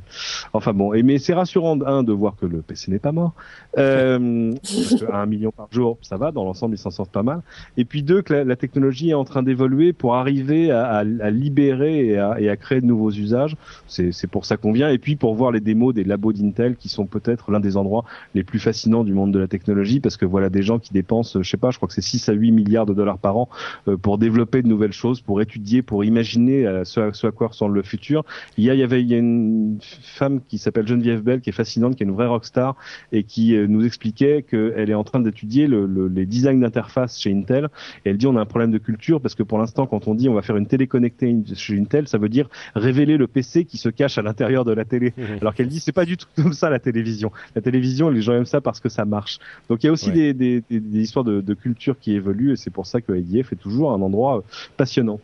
[0.54, 3.34] enfin bon, et mais c'est rassurant un de voir que le PC n'est pas mort.
[3.78, 7.42] Euh, parce que un million par jour, ça Dans l'ensemble, ils s'en sortent pas mal.
[7.78, 11.00] Et puis deux, que la, la technologie est en train d'évoluer pour arriver à, à-
[11.00, 13.56] à libérer et à, et à créer de nouveaux usages.
[13.88, 14.90] C'est pour ça qu'on vient.
[14.90, 18.06] Et puis pour voir les démos des labos d'Intel, qui sont peut-être l'un des endroits
[18.36, 21.42] les plus fascinants du monde de la technologie, parce que voilà des gens qui dépensent,
[21.42, 23.50] je sais pas, je crois que c'est 6 à 8 milliards de dollars par an
[23.88, 27.48] euh, pour développer de nouvelles choses, pour étudier, pour imaginer euh, ce, ce à quoi
[27.48, 28.24] ressemble le futur.
[28.58, 31.42] Il y a, il y avait, il y a une femme qui s'appelle Geneviève Bell,
[31.42, 32.76] qui est fascinante, qui est une vraie rockstar
[33.12, 37.20] et qui euh, nous expliquait qu'elle est en train d'étudier le, le- les designs d'interface
[37.20, 37.70] chez Intel.
[38.06, 40.16] Et elle dit on a un problème de culture parce que pour l'instant, quand on
[40.16, 43.66] dit on va faire une télé connectée chez Intel, ça veut dire révéler le PC
[43.66, 45.14] qui se cache à l'intérieur de la télé.
[45.42, 47.32] Alors qu'elle dit c'est pas du tout comme ça la télévision.
[47.56, 49.40] La télévision, les gens aiment ça parce que ça marche.
[49.70, 50.34] Donc il y a aussi Ouais.
[50.34, 53.54] des, des, des- histoires de, de culture qui évoluent et c'est pour ça que IDF
[53.54, 54.42] est toujours un endroit euh,
[54.78, 55.20] passionnant.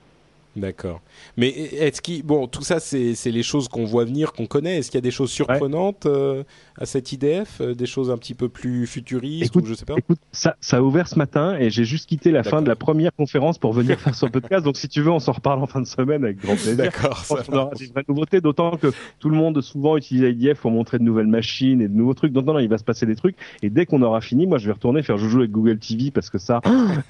[0.56, 1.02] D'accord.
[1.38, 4.78] Mais est-ce qu'il bon tout ça c'est les choses qu'on voit venir, qu'on connaît.
[4.78, 6.44] Est-ce qu'il y a des choses surprenantes euh,
[6.78, 9.86] à cette IDF, euh, des choses un petit peu plus futuristes Écoute, ou je sais
[9.86, 9.96] pas?
[9.98, 12.76] Écoute, ça, ça a ouvert ce matin et j'ai juste quitté la fin de la
[12.76, 14.64] première conférence pour venir faire ce podcast.
[14.64, 16.76] Donc si tu veux, on s'en reparle en fin de semaine avec grand plaisir.
[16.78, 17.24] D'accord.
[17.28, 18.88] Qu'on aura des vraies nouveautés, d'autant que
[19.20, 22.32] tout le monde souvent utilise IDF pour montrer de nouvelles machines et de nouveaux trucs.
[22.32, 23.36] Donc non, non, il va se passer des trucs.
[23.62, 26.30] Et dès qu'on aura fini, moi, je vais retourner faire joujou avec Google TV parce
[26.30, 26.62] que ça,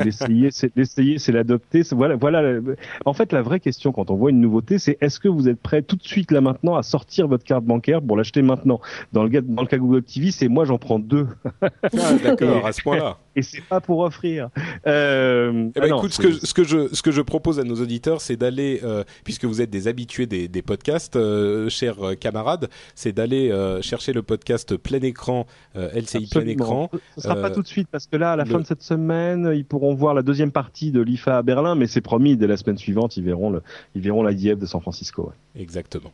[0.03, 1.81] l'essayer, c'est l'essayer, c'est l'adopter.
[1.91, 2.59] Voilà, voilà.
[3.05, 5.61] En fait, la vraie question quand on voit une nouveauté, c'est est-ce que vous êtes
[5.61, 8.81] prêt tout de suite là maintenant à sortir votre carte bancaire pour l'acheter maintenant?
[9.13, 11.27] Dans le, cas- dans le cas Google TV, c'est moi, j'en prends deux
[11.61, 13.17] Ah, D'accord, à ce point-là.
[13.35, 14.49] Et c'est pas pour offrir.
[14.87, 17.59] Euh, Eh ah ben, non, écoute, ce que, ce que je ce que je propose
[17.59, 21.69] à nos auditeurs, c'est d'aller, euh, puisque vous êtes des habitués des, des podcasts, euh,
[21.69, 25.45] chers euh, camarades, c'est d'aller euh, chercher le podcast plein écran,
[25.75, 26.89] euh, LCI plein écran.
[27.15, 28.83] Ce sera pas tout de suite parce que là, à la le- fin de cette
[28.83, 32.47] semaine, ils pourront voir la deuxième partie de l'IFA à Berlin, mais c'est promis dès
[32.47, 33.61] la semaine suivante, ils verront le,
[33.95, 35.23] ils verront la IDF de San Francisco.
[35.55, 35.61] ouais.
[35.61, 36.11] Exactement.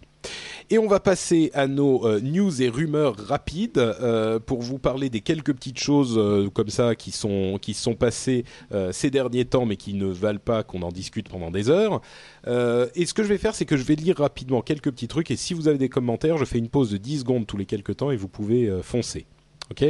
[0.70, 5.10] Et on va passer à nos euh, news et rumeurs rapides euh, pour vous parler
[5.10, 9.10] des quelques petites choses euh, comme ça qui sont qui se sont passées euh, ces
[9.10, 12.02] derniers temps, mais qui ne valent pas qu'on en discute pendant des heures.
[12.48, 15.08] Euh, et ce que je vais faire, c'est que je vais lire rapidement quelques petits
[15.08, 15.32] trucs.
[15.32, 17.66] Et si vous avez des commentaires, je fais une pause de 10 secondes tous les
[17.66, 19.26] quelques temps et vous pouvez euh, foncer.
[19.70, 19.84] Ok?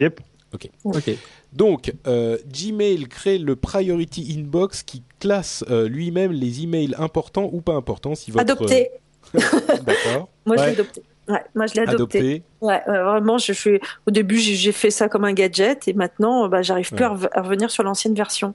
[0.00, 0.20] Yep.
[0.54, 0.70] Ok.
[0.84, 1.10] Ok.
[1.52, 7.60] Donc, euh, Gmail crée le Priority Inbox qui classe euh, lui-même les emails importants ou
[7.60, 8.14] pas importants.
[8.14, 8.42] Si votre...
[8.42, 8.90] Adopté.
[9.34, 10.28] D'accord.
[10.46, 11.02] Moi, je l'ai adopté.
[11.28, 12.18] Ouais, moi, je l'ai adopté.
[12.18, 12.42] Adopté.
[12.60, 13.80] Ouais, ouais, vraiment, je fais.
[14.06, 17.28] Au début, j'ai fait ça comme un gadget, et maintenant, bah, j'arrive plus à rev-
[17.32, 18.54] à revenir sur l'ancienne version.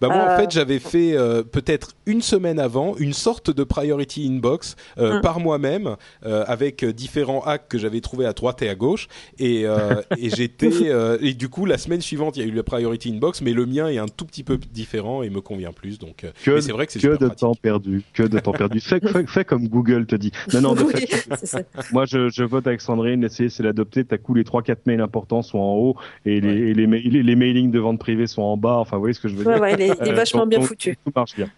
[0.00, 0.36] Bah moi, en Euh.
[0.38, 5.20] fait, j'avais fait euh, peut-être une semaine avant une sorte de priority inbox euh, Mm.
[5.20, 9.06] par moi-même euh, avec différents hacks que j'avais trouvés à droite et à gauche.
[9.38, 12.52] Et, euh, et j'étais euh, et du coup la semaine suivante, il y a eu
[12.52, 15.72] le priority inbox, mais le mien est un tout petit peu différent et me convient
[15.72, 15.98] plus.
[15.98, 17.38] Donc, c'est vrai que c'est que super de pratique.
[17.40, 18.80] temps perdu, que de temps perdu.
[18.80, 20.32] Fais, fais, fais comme Google te dit.
[20.52, 21.60] Non, non, de Oui, fait, c'est ça.
[21.92, 25.58] moi je, je vote avec Sandrine, c'est l'adopter, t'as coup les 3-4 mails importants sont
[25.58, 26.56] en haut et les, Ouais.
[26.70, 29.14] et les, ma- les, les mailings de vente privée sont en bas, enfin vous voyez
[29.14, 29.62] ce que je veux Ouais, dire?
[29.62, 30.96] ouais, il est, il est Euh, vachement donc- bien donc, foutu.
[31.04, 31.48] Tout marche bien.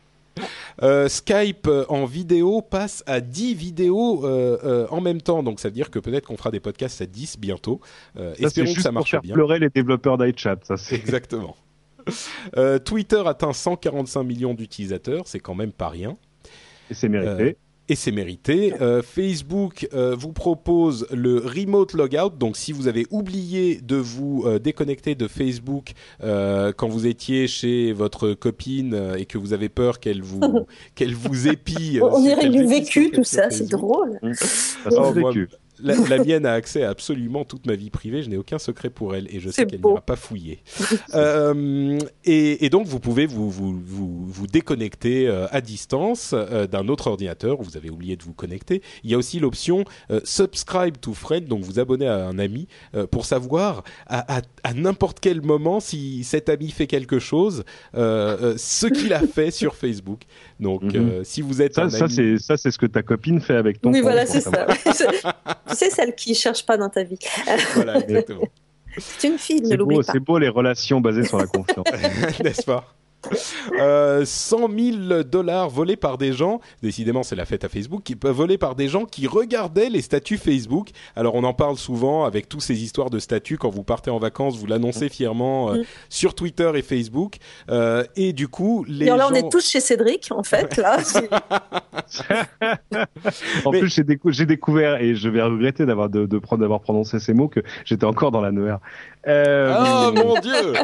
[0.83, 5.43] Euh, Skype euh, en vidéo passe à 10 vidéos euh, euh, en même temps.
[5.43, 7.81] Donc ça veut dire que peut-être qu'on fera des podcasts à 10 bientôt.
[8.19, 9.33] Euh, Ça espérons que ça pour marche faire bien.
[9.33, 10.95] pleurer les développeurs d'iChat, ça c'est.
[10.97, 11.57] Exactement.
[12.57, 16.17] Euh, Twitter atteint 145 millions d'utilisateurs, c'est quand même pas rien.
[16.91, 17.57] Et c'est mérité.
[17.89, 18.75] Et c'est mérité.
[18.81, 22.31] Euh, Facebook euh, vous propose le remote logout.
[22.37, 25.93] Donc, si vous avez oublié de vous euh, déconnecter de Facebook
[26.25, 30.41] euh, quand vous étiez chez votre copine euh, et que vous avez peur qu'elle vous
[30.97, 32.01] qu'elle vous épie.
[32.03, 34.19] On dirait du vécu, tout ça, c'est drôle.
[34.35, 35.49] Ça sent Oh, moi, vécu.
[35.83, 38.23] La, la mienne a accès à absolument toute ma vie privée.
[38.23, 40.63] Je n'ai aucun secret pour elle et je sais qu'elle n'ira pas fouiller.
[41.15, 46.67] Euh, et, et donc, vous pouvez vous, vous, vous, vous déconnecter euh, à distance euh,
[46.67, 48.83] d'un autre ordinateur où vous avez oublié de vous connecter.
[49.03, 49.85] Il y a aussi l'option
[50.25, 52.69] Subscribe to Friend, donc vous abonner à un ami
[53.11, 58.87] pour savoir à, à, à n'importe quel moment si cet ami fait quelque chose, ce
[58.87, 60.23] qu'il a fait sur Facebook.
[60.59, 60.93] Donc, Mhm.
[60.97, 63.81] euh, si vous êtes Ça, ça c'est ça c'est ce que ta copine fait avec
[63.81, 64.67] ton Oui, compte, voilà, c'est ça.
[65.69, 67.19] tu sais, celle qui cherche pas dans ta vie.
[67.75, 68.49] voilà, exactement.
[68.99, 70.13] C'est une fille, ne C'est l'oublie beau, pas.
[70.13, 71.87] c'est beau les relations basées sur la confiance.
[72.43, 72.87] n'est-ce pas?
[73.81, 74.69] euh, 100
[75.09, 78.59] 000 dollars volés par des gens, décidément c'est la fête à Facebook, qui peuvent voler
[78.59, 80.91] par des gens qui regardaient les statuts Facebook.
[81.17, 84.19] Alors on en parle souvent avec tous ces histoires de statuts quand vous partez en
[84.19, 85.85] vacances, vous l'annoncez fièrement euh, Mm.
[86.09, 87.37] sur Twitter et Facebook,
[87.71, 90.99] Euh, et du coup les alors là, on est tous chez Cédric, en fait, là.
[93.65, 96.61] En Mais- plus, j'ai décou- j'ai découvert, et je vais regretter d'avoir de, de prendre-
[96.63, 98.81] d'avoir prononcé ces mots, que j'étais encore dans la Noire.
[99.27, 100.75] Euh, Oh mon dieu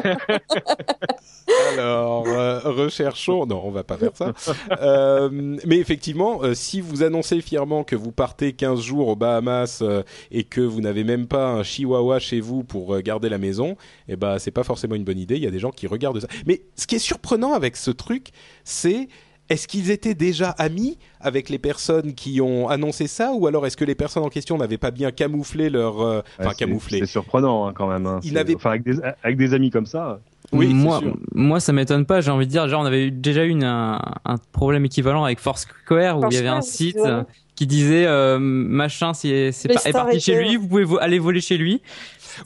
[1.73, 3.45] Alors, euh, recherchons.
[3.45, 4.33] Non, on va pas faire ça.
[4.81, 5.29] Euh,
[5.65, 9.83] mais effectivement, euh, si vous annoncez fièrement que vous partez 15 jours aux Bahamas
[10.31, 13.75] et que vous n'avez même pas un chihuahua chez vous pour garder la maison,
[14.07, 15.35] eh ben c'est pas forcément une bonne idée.
[15.35, 16.27] Il y a des gens qui regardent ça.
[16.45, 18.29] Mais ce qui est surprenant avec ce truc,
[18.63, 19.07] c'est
[19.49, 23.75] est-ce qu'ils étaient déjà amis avec les personnes qui ont annoncé ça ou alors est-ce
[23.77, 27.05] que les personnes en question n'avaient pas bien camouflé leur euh, enfin ouais, camouflé C'est
[27.05, 28.05] surprenant hein, quand même.
[28.05, 28.19] hein.
[28.23, 30.19] Il C'est- n'avait- Enfin, avec des, avec des amis comme ça.
[30.51, 31.17] Oui, moi, sûr.
[31.33, 32.21] moi, ça m'étonne pas.
[32.21, 35.39] J'ai envie de dire, genre, on avait déjà eu une- un, un problème équivalent avec
[35.39, 37.07] Foursquare où il y avait un site ouais.
[37.07, 37.23] euh,
[37.55, 41.41] qui disait euh, machin, c'est pas- est parti chez lui, vous pouvez vo- aller voler
[41.41, 41.81] chez lui.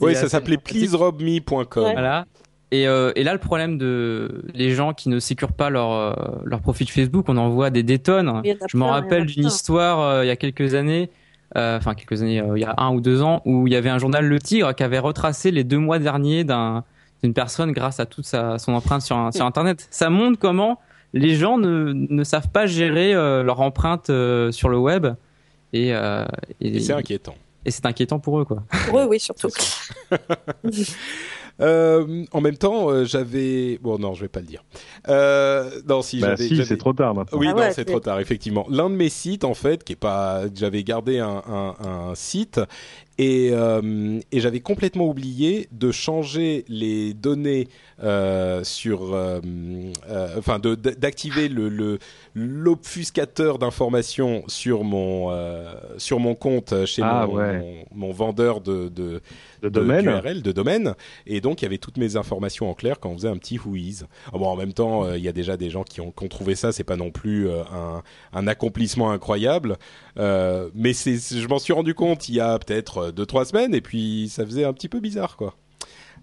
[0.00, 1.84] Oui, ça s'appelait pleaserobme.com.
[1.84, 1.92] Ouais.
[1.92, 2.26] Voilà.
[2.70, 6.12] Et, euh, et là, le problème de les gens qui ne sécurent pas leur euh,
[6.44, 8.42] leur profil Facebook, on en voit des, des tonnes.
[8.44, 10.24] Il y en a Je me plein, il y en a rappelle d'une histoire euh,
[10.24, 11.08] il y a quelques années,
[11.56, 13.76] euh, enfin quelques années, euh, il y a un ou deux ans, où il y
[13.76, 16.84] avait un journal Le Tigre qui avait retracé les deux mois derniers d'un
[17.24, 19.88] d'une personne grâce à toute sa, son empreinte sur, un- sur Internet.
[19.90, 20.78] Ça montre comment
[21.14, 25.06] les gens ne, ne savent pas gérer euh, leur empreinte euh, sur le web
[25.72, 26.24] et, euh,
[26.60, 27.34] et, Et c'est inquiétant.
[27.64, 28.62] et c'est inquiétant pour eux quoi.
[28.86, 29.48] Pour eux, oui, surtout.
[31.60, 33.78] Euh, en même temps, euh, j'avais.
[33.82, 34.64] Bon, non, je vais pas le dire.
[35.08, 37.38] Euh, non, si, bah si, c'est trop tard maintenant.
[37.38, 38.66] Oui, Ah non, ouais, c'est c'est- trop tard, effectivement.
[38.70, 42.60] L'un de mes sites, en fait, qui est pas, j'avais gardé un, un, un site
[43.18, 47.68] et, euh, et j'avais complètement oublié de changer les données
[48.02, 49.40] euh, sur, euh,
[50.38, 51.98] enfin, d'activer le
[52.34, 55.32] l'obfuscateur d'informations sur mon
[55.96, 57.58] sur mon compte chez Ah, mon, ouais.
[57.92, 59.20] mon, mon vendeur de, de
[59.62, 60.20] De de- domaine.
[60.42, 60.94] de domaine,
[61.26, 63.58] et donc il y avait toutes mes informations en clair quand on faisait un petit
[63.58, 64.06] whois.
[64.32, 66.28] Ah bon, en même temps, il y a déjà des gens qui ont, qui ont
[66.28, 69.76] trouvé ça, c'est pas non plus un, un accomplissement incroyable,
[70.16, 73.80] mais c'est, je m'en suis rendu compte il y a peut-être deux trois semaines, et
[73.80, 75.54] puis ça faisait un petit peu bizarre, quoi.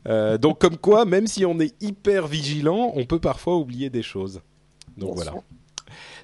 [0.08, 4.04] Euh, donc comme quoi, même si on est hyper vigilant, on peut parfois oublier des
[4.04, 4.42] choses.
[4.98, 5.32] Donc Bien voilà.
[5.32, 5.42] sûr.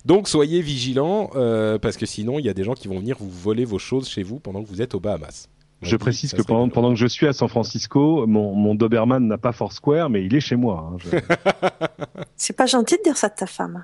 [0.05, 3.17] Donc soyez vigilants euh, parce que sinon il y a des gens qui vont venir
[3.19, 5.47] vous voler vos choses chez vous pendant que vous êtes aux Bahamas.
[5.81, 9.25] On Je dit, précise que pendant, que je suis à San Francisco, mon, mon Doberman
[9.27, 10.91] n'a pas Foursquare, mais il est chez moi.
[10.93, 10.97] hein.
[10.99, 11.17] Je-
[12.35, 13.83] C'est pas gentil de dire ça de ta femme.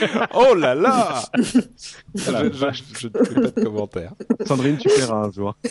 [0.34, 1.22] Oh là là
[2.14, 2.44] Voilà.
[2.44, 4.12] je, je- je ne fais pas de commentaires.
[4.46, 5.54] Sandrine, tu paieras un jour.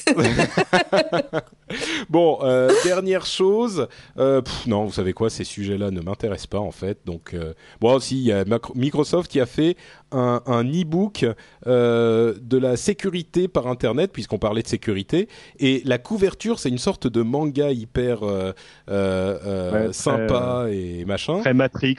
[2.09, 3.87] Bon, euh, dernière chose.
[4.19, 6.99] euh, pff, non, vous savez quoi, ces sujets-là ne m'intéressent pas en fait.
[7.05, 8.45] Donc, euh, bon, si il y a
[8.75, 9.75] Microsoft qui a fait
[10.11, 11.25] un, un e-book
[11.65, 15.27] euh, de la sécurité par Internet, puisqu'on parlait de sécurité,
[15.59, 18.51] et la couverture, c'est une sorte de manga hyper euh,
[18.89, 21.39] euh, euh, Ouais, sympa et machin.
[21.39, 21.95] Très Matrix.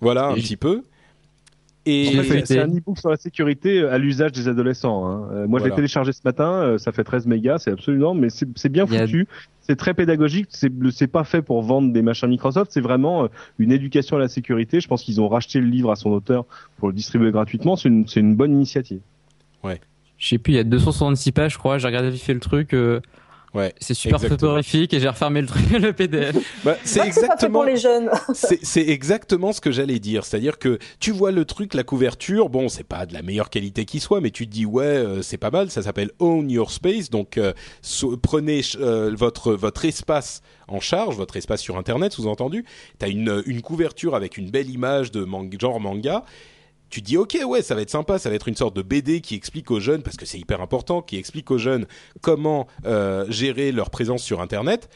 [0.00, 0.82] Voilà, un Et- petit peu.
[1.86, 5.06] En Et fait, c'est- un e-book sur la sécurité à l'usage des adolescents.
[5.06, 5.28] hein.
[5.32, 6.50] Euh, moi, je l'ai téléchargé ce matin.
[6.52, 9.26] euh, ça fait 13 mégas, c'est absolument, mais c'est bien a- foutu.
[9.62, 10.48] C'est très pédagogique.
[10.50, 12.70] C'est pas fait pour vendre des machins Microsoft.
[12.72, 13.28] C'est vraiment euh,
[13.58, 14.80] une éducation à la sécurité.
[14.80, 16.44] Je pense qu'ils ont racheté le livre à son auteur
[16.76, 17.76] pour le distribuer gratuitement.
[17.76, 19.00] C'est une, une bonne initiative.
[19.64, 21.78] Je sais plus, il y a 266 pages, je crois.
[21.78, 22.74] J'ai regardé vite fait le truc.
[23.54, 24.38] Ouais, c'est super Exactement.
[24.40, 26.36] soporifique et j'ai refermé le truc, le PDF.
[26.64, 27.52] Bah, c'est fait exactement.
[27.60, 28.10] pour les jeunes.
[28.34, 32.68] C'est exactement ce que j'allais dire, c'est-à-dire que tu vois le truc, la couverture, bon,
[32.68, 35.36] c'est pas de la meilleure qualité qui soit, mais tu te dis ouais, euh, c'est
[35.38, 37.52] pas mal, ça s'appelle Own Your Space, donc euh,
[37.82, 42.64] so- prenez euh, votre votre espace en charge, votre espace sur Internet, sous-entendu.
[42.98, 46.24] T'as une une couverture avec une belle image de manga, genre manga.
[46.90, 48.82] Tu te dis ok ouais ça va être sympa ça va être une sorte de
[48.82, 51.86] BD qui explique aux jeunes parce que c'est hyper important qui explique aux jeunes
[52.20, 54.88] comment euh, gérer leur présence sur internet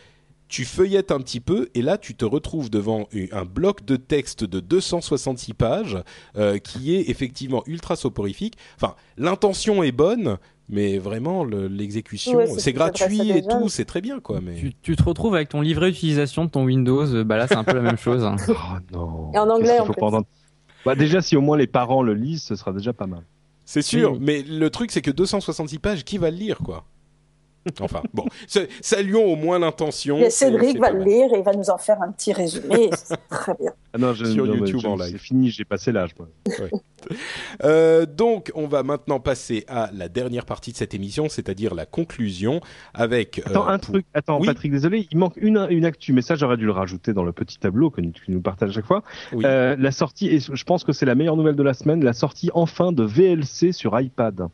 [0.49, 4.45] tu feuillettes un petit peu et là tu te retrouves devant un bloc de texte
[4.45, 5.99] de 266 pages
[6.37, 8.55] euh, qui est effectivement ultra soporifique.
[8.77, 10.37] Enfin, l'intention est bonne,
[10.69, 14.41] mais vraiment le- l'exécution, Ouais, c'est gratuit et tout, c'est très bien quoi.
[14.43, 17.07] Mais tu, tu te retrouves avec ton livret d'utilisation de ton Windows.
[17.15, 18.23] euh, Bah là, c'est un peu la même chose.
[18.23, 18.37] hein.
[18.49, 18.53] Oh
[18.93, 19.33] non.
[19.33, 20.01] Et en anglais, en faut plus.
[20.01, 20.27] pas entendre
[20.85, 23.25] Bah, déjà, si au moins les parents le lisent, ce sera déjà pas mal.
[23.65, 24.13] c'est sûr.
[24.13, 24.19] Oui.
[24.21, 26.85] Mais le truc c'est que 266 pages, qui va le lire quoi?
[27.81, 30.19] Enfin bon, sa- saluons au moins l'intention.
[30.31, 32.91] Cédric va le lire et il va nous en faire un petit résumé.
[32.97, 33.73] C'est très bien.
[33.93, 35.13] Ah non, je, Sur non, YouTube je- en live.
[35.13, 36.11] C'est fini, j'ai passé l'âge.
[37.63, 41.87] Euh, donc, on va maintenant passer à la dernière partie de cette émission, c'est-à-dire la
[41.87, 42.61] conclusion
[42.93, 43.39] avec.
[43.39, 44.07] euh, Attends, un pour- truc.
[44.15, 44.47] Attends, Oui.
[44.47, 47.33] Patrick, désolé, il manque une, une actu, mais ça, j'aurais dû le rajouter dans le
[47.33, 49.03] petit tableau que tu nous partages à chaque fois.
[49.33, 49.45] Oui.
[49.47, 52.13] Euh, la sortie, et je pense que c'est la meilleure nouvelle de la semaine, la
[52.15, 54.49] sortie enfin de VLC sur iPad.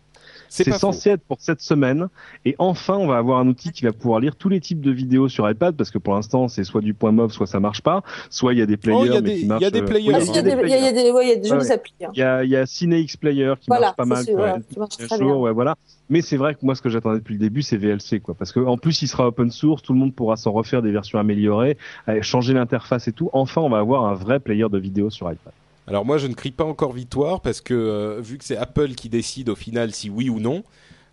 [0.50, 2.08] C'est censé être pour cette semaine,
[2.44, 4.90] et enfin, on va avoir un outil qui va pouvoir lire tous les types de
[4.90, 7.80] vidéos sur iPad, parce que pour l'instant, c'est soit du point mov, soit ça marche
[7.82, 9.42] pas, soit il y a des players, Oh, il y a mais des- qui il
[9.42, 9.70] y a marchent.
[9.72, 10.12] des euh, players.
[10.14, 11.10] Ah, Il si, y Il y, a des- il y a- il y a des
[11.12, 11.70] ouais, il y a des jolis Ouais.
[11.72, 11.94] applis.
[12.04, 12.10] hein.
[12.14, 14.24] Il y a, il y a CineX Player qui Voilà, marche pas mal.
[14.24, 15.36] sûr, voilà, qui marche Un très jour, bien.
[15.36, 15.76] ouais, voilà.
[16.08, 18.34] Mais c'est vrai que moi, ce que j'attendais depuis le début, c'est VLC, quoi.
[18.34, 20.90] Parce que, en plus, il sera open source, tout le monde pourra s'en refaire des
[20.90, 21.76] versions améliorées,
[22.20, 23.30] changer l'interface et tout.
[23.32, 25.52] Enfin, on va avoir un vrai player de vidéo sur iPad.
[25.90, 28.90] Alors moi, je ne crie pas encore victoire parce que euh, vu que c'est Apple
[28.94, 30.62] qui décide au final si oui ou non,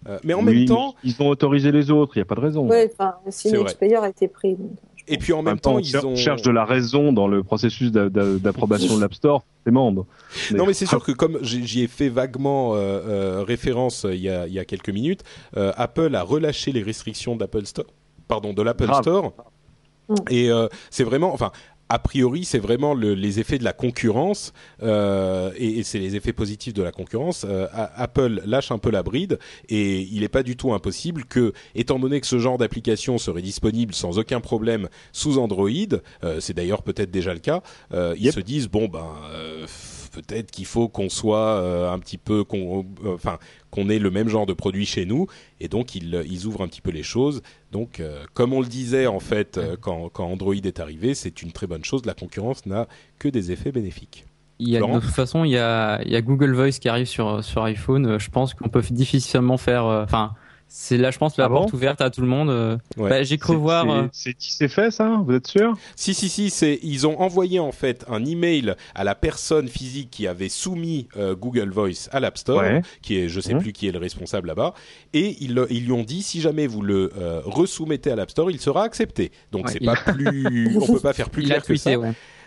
[0.07, 2.35] euh, mais en Oui, même temps, ils ont autorisé les autres, il n'y a pas
[2.35, 2.67] de raison.
[2.67, 3.15] Ouais, enfin,
[3.63, 3.73] vrai.
[3.73, 4.55] Player a été pris.
[4.55, 4.71] donc,
[5.09, 6.15] et puis en même temps, on ils cher- ont.
[6.15, 10.05] cherche de la raison dans le processus d'a- d'a- d'approbation de l'App Store, c'est monde.
[10.53, 14.19] Non mais c'est sûr que comme j'ai- j'y ai fait vaguement euh, euh, référence il
[14.19, 15.23] y, a, il y a quelques minutes,
[15.55, 17.85] euh, Apple a relâché les restrictions d'Apple Store,
[18.27, 18.93] pardon, de l'Apple.
[19.01, 19.33] Store,
[20.09, 20.15] Mm.
[20.29, 21.51] et euh, c'est vraiment, enfin.
[21.89, 24.51] A priori, c'est vraiment le- les effets de la concurrence
[24.83, 27.45] euh, et, et c'est les effets positifs de la concurrence.
[27.47, 29.39] Euh, Apple lâche un peu la bride
[29.69, 33.41] et il n'est pas du tout impossible que, étant donné que ce genre d'application serait
[33.41, 35.69] disponible sans aucun problème sous Android,
[36.25, 37.61] euh, c'est d'ailleurs peut-être déjà le cas,
[37.93, 39.65] euh, ils se disent bon ben euh,
[40.21, 43.37] peut-être qu'il faut qu'on soit euh, un petit peu, qu'on, euh, enfin
[43.71, 45.27] qu'on ait le même genre de produit chez nous
[45.59, 47.41] et donc ils, euh, ils ouvrent un petit peu les choses.
[47.71, 48.01] Donc
[48.33, 51.83] comme on le disait en fait quand, quand Android est arrivé, c'est une très bonne
[51.83, 52.05] chose.
[52.05, 52.87] La concurrence n'a
[53.19, 54.25] que des effets bénéfiques.
[54.59, 56.89] Il y a, de toute façon, il y a, il y a Google Voice qui
[56.89, 58.17] arrive sur, sur iPhone.
[58.19, 59.85] Je pense qu'on peut difficilement faire.
[59.85, 60.33] euh, Enfin,
[60.69, 62.49] c'est là, je pense, la Ah bon porte ouverte à tout le monde.
[62.49, 62.77] euh.
[62.97, 63.09] Ouais.
[63.09, 63.89] Bah, J'ai cru voir.
[63.89, 65.73] euh, c'est- C'est c'est fait, ça Vous êtes sûr?
[65.95, 70.09] Si si si, c'est ils ont envoyé en fait un email à la personne physique
[70.11, 72.81] qui avait soumis euh, Google Voice à l'App Store, Ouais.
[73.01, 73.61] qui est je sais Mhm.
[73.61, 74.73] plus qui est le responsable là-bas,
[75.13, 78.31] et ils, le- ils lui ont dit si jamais vous le euh, resoumettez à l'App
[78.31, 79.31] Store, il sera accepté.
[79.51, 81.75] Donc Ouais, c'est il- pas plus, on peut pas faire plus il a clair que
[81.75, 81.91] ça.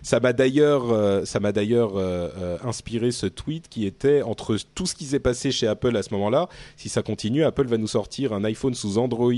[0.02, 4.56] Ça m'a d'ailleurs, euh, ça m'a d'ailleurs euh, euh, inspiré ce tweet qui était entre
[4.74, 6.48] tout ce qui s'est passé chez Apple à ce moment-là.
[6.76, 9.32] Si ça continue, Apple va nous sortir un iPhone sous Android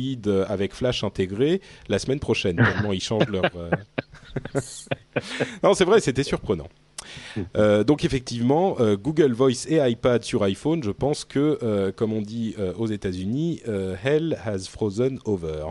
[0.48, 2.56] avec Flash intégré la semaine prochaine.
[2.56, 3.42] Tellement ils changent leur.
[5.62, 6.68] non, c'est vrai, c'était surprenant.
[7.56, 12.86] Donc effectivement, Google Voice et iPad sur iPhone, je pense que, comme on dit aux
[12.86, 13.62] États-Unis,
[14.04, 15.64] hell has frozen over.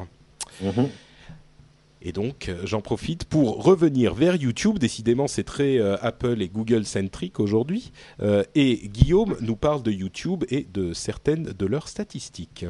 [2.04, 4.80] Et donc, euh, j'en profite pour revenir vers YouTube.
[4.80, 7.92] Décidément, c'est très euh, Apple et Google centrique aujourd'hui.
[8.22, 12.66] Euh, et Guillaume nous parle de YouTube et de certaines de leurs statistiques.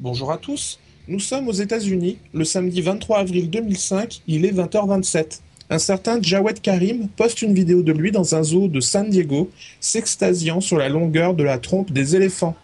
[0.00, 0.78] Bonjour à tous.
[1.08, 2.18] Nous sommes aux États-Unis.
[2.32, 5.40] Le samedi 23 avril 2005, il est 20h27.
[5.70, 9.50] Un certain Jawed Karim poste une vidéo de lui dans un zoo de San Diego,
[9.80, 12.56] s'extasiant sur la longueur de la trompe des éléphants.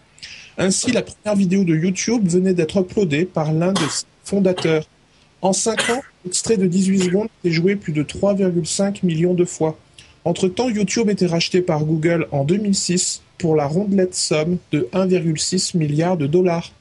[0.56, 4.86] Ainsi, la première vidéo de YouTube venait d'être uploadée par l'un de ses fondateurs.
[5.45, 9.79] En 5 ans, l'extrait de 18 secondes est joué plus de 3,5 millions de fois.
[10.25, 16.16] Entre-temps, YouTube était racheté par Google en 2006 pour la rondelette somme de 1,6 milliard
[16.16, 16.73] de dollars.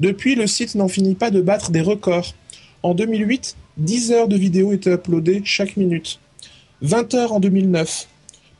[0.00, 2.34] Depuis, le site n'en finit pas de battre des records.
[2.82, 6.18] En 2008, 10 heures de vidéos étaient uploadées chaque minute.
[6.80, 8.08] 20 heures en 2009,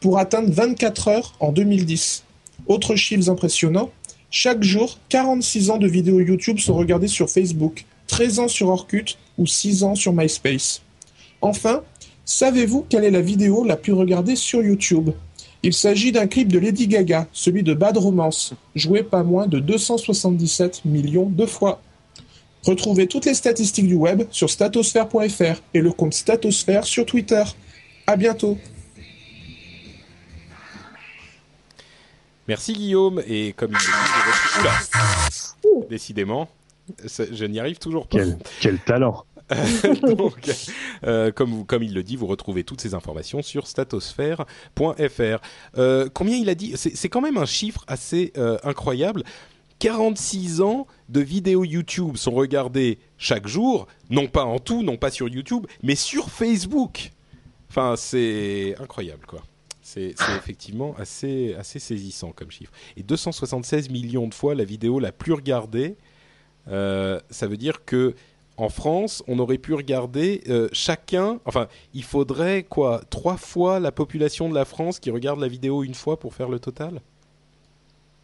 [0.00, 2.22] pour atteindre 24 heures en 2010.
[2.66, 3.90] Autres chiffres impressionnants,
[4.30, 9.16] chaque jour, 46 ans de vidéos YouTube sont regardées sur Facebook, 13 ans sur Orkut
[9.38, 10.82] ou 6 ans sur MySpace.
[11.40, 11.82] Enfin,
[12.24, 15.10] savez-vous quelle est la vidéo la plus regardée sur YouTube?
[15.62, 19.58] Il s'agit d'un clip de Lady Gaga, celui de Bad Romance, joué pas moins de
[19.58, 21.80] 277 millions de fois.
[22.64, 27.42] Retrouvez toutes les statistiques du web sur statosphère.fr et le compte Statosphère sur Twitter.
[28.06, 28.58] À bientôt.
[32.46, 33.22] Merci Guillaume.
[33.26, 33.86] Et comme il dit,
[35.90, 36.48] Décidément,
[37.06, 38.18] je n'y arrive toujours pas.
[38.18, 39.24] Quel, quel talent
[40.16, 40.50] Donc,
[41.04, 45.42] euh, comme, il le dit, vous retrouvez toutes ces informations sur statosphère.fr.
[45.76, 49.22] Euh, combien il a dit C'est quand même un chiffre assez euh, incroyable.
[49.78, 55.10] 46 ans de vidéos YouTube sont regardées chaque jour, non pas en tout, non pas
[55.10, 57.12] sur YouTube, mais sur Facebook.
[57.70, 59.42] Enfin, c'est incroyable, quoi.
[59.82, 62.72] C'est effectivement assez, assez saisissant comme chiffre.
[62.98, 65.96] Et 276 millions de fois la vidéo la plus regardée,
[66.70, 68.14] euh, ça veut dire que
[68.58, 71.38] en France, on aurait pu regarder euh, chacun.
[71.44, 75.84] Enfin, il faudrait quoi Trois fois la population de la France qui regarde la vidéo
[75.84, 77.00] une fois pour faire le total?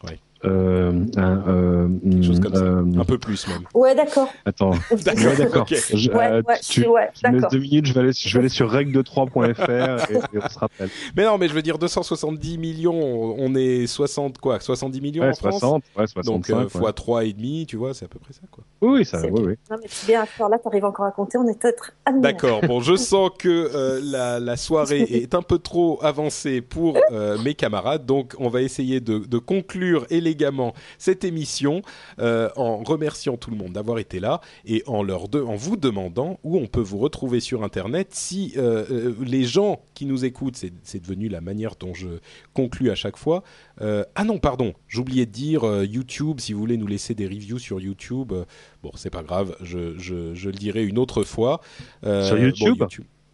[0.03, 0.19] Ouais.
[0.45, 2.61] Euh, un, euh, Quelque chose comme ça.
[2.63, 3.63] euh, Un peu plus même.
[3.73, 4.29] Ouais, d'accord.
[4.45, 4.71] Attends.
[5.03, 5.23] D'accord.
[5.25, 5.67] Ouais, d'accord.
[5.69, 7.49] Je- Ouais, euh, ouais, tu, ouais, tu me laisses d'accord.
[7.51, 10.89] deux minutes, je vais aller, je vais aller sur règle3.fr et, et on se rappelle.
[11.15, 15.29] Mais non, mais je veux dire 270 millions, on est 60 quoi 70 millions Ouais,
[15.29, 16.25] en France 60, ouais, 65.
[16.25, 18.63] Donc euh, fois trois et demi, tu vois, c'est à peu près ça quoi.
[18.81, 19.41] Oui, oui, ça, oui, bien.
[19.43, 19.53] oui.
[19.69, 21.91] Non, mais c'est bien à faire là, t'arrives encore à compter, on est peut-être.
[22.19, 22.61] D'accord.
[22.61, 27.37] Bon, je sens que euh, la, la soirée est un peu trop avancée pour euh,
[27.43, 30.05] mes camarades, donc on va essayer de, de conclure
[30.35, 31.81] élégamment cette émission
[32.19, 35.77] euh, en remerciant tout le monde d'avoir été là et en leur de, en vous
[35.77, 38.09] demandant où on peut vous retrouver sur Internet.
[38.11, 42.07] Si euh, euh, les gens qui nous écoutent, c'est c'est devenu la manière dont je
[42.53, 43.43] conclue à chaque fois.
[43.79, 46.39] Ah non, pardon, j'oubliais de dire YouTube.
[46.39, 48.33] Si vous voulez nous laisser des reviews sur YouTube,
[48.83, 51.61] bon, c'est pas grave, je, je, je le dirai une autre fois.
[52.03, 52.83] Sur YouTube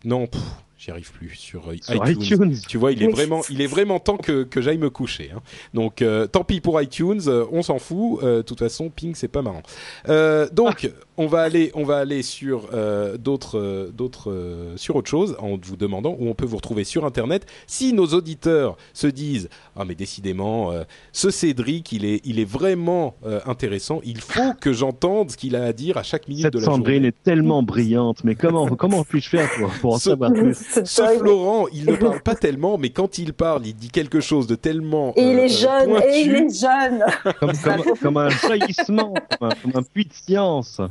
[0.04, 0.42] Non, pff,
[0.84, 1.36] j'y arrive plus.
[1.36, 2.22] Sur, euh, Sur iTunes.
[2.24, 2.56] iTunes.
[2.68, 5.30] Tu vois, il est vraiment, il est vraiment temps que, que j'aille me coucher.
[5.36, 5.42] hein.
[5.76, 8.20] Donc, euh, tant pis pour iTunes, euh, on s'en fout.
[8.24, 9.62] Euh, De toute façon, ping, c'est pas marrant.
[10.10, 14.96] Euh, donc, on va aller, on va aller sur euh, d'autres, euh, d'autres, euh, sur
[14.96, 17.46] autre chose, en vous demandant où on peut vous retrouver sur Internet.
[17.68, 22.50] Si nos auditeurs se disent, ah mais décidément, euh, ce Cédric, il est, il est
[22.50, 24.02] vraiment euh, intéressant.
[24.04, 26.66] Il faut que j'entende ce qu'il a à dire à chaque minute Cette de la
[26.66, 27.08] Sandrine journée.
[27.10, 30.58] est tellement brillante, mais comment, comment puis-je faire pour, pour en Ce- savoir plus?
[30.86, 31.02] Ce.
[31.18, 34.56] Florent, il ne parle pas tellement, mais quand il parle, il dit quelque chose de
[34.56, 36.08] tellement Et il euh, est jeune, pointu.
[36.08, 37.04] et il est jeune.
[37.40, 40.82] comme, comme, comme un jaillissement, comme un, comme un puits de science.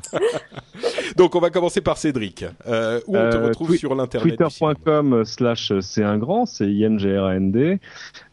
[1.17, 2.45] Donc on va commencer par Cédric.
[2.67, 4.37] Euh, où on te Euh, retrouve sur l'internet.
[4.37, 7.79] Twitter.com slash c'est un grand, c'est I-N-G-R-A-N-D.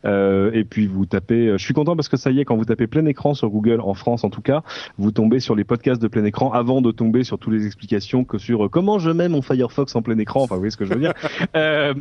[0.06, 2.56] Euh, et puis vous tapez, euh, je suis content parce que ça y est, quand
[2.56, 4.64] vous tapez plein écran sur Google, en France en tout cas,
[4.98, 8.24] vous tombez sur les podcasts de plein écran avant de tomber sur toutes les explications
[8.24, 10.78] que sur euh, comment je mets mon Firefox en plein écran, enfin vous voyez ce
[10.78, 11.14] que je veux dire.
[11.56, 11.94] Euh,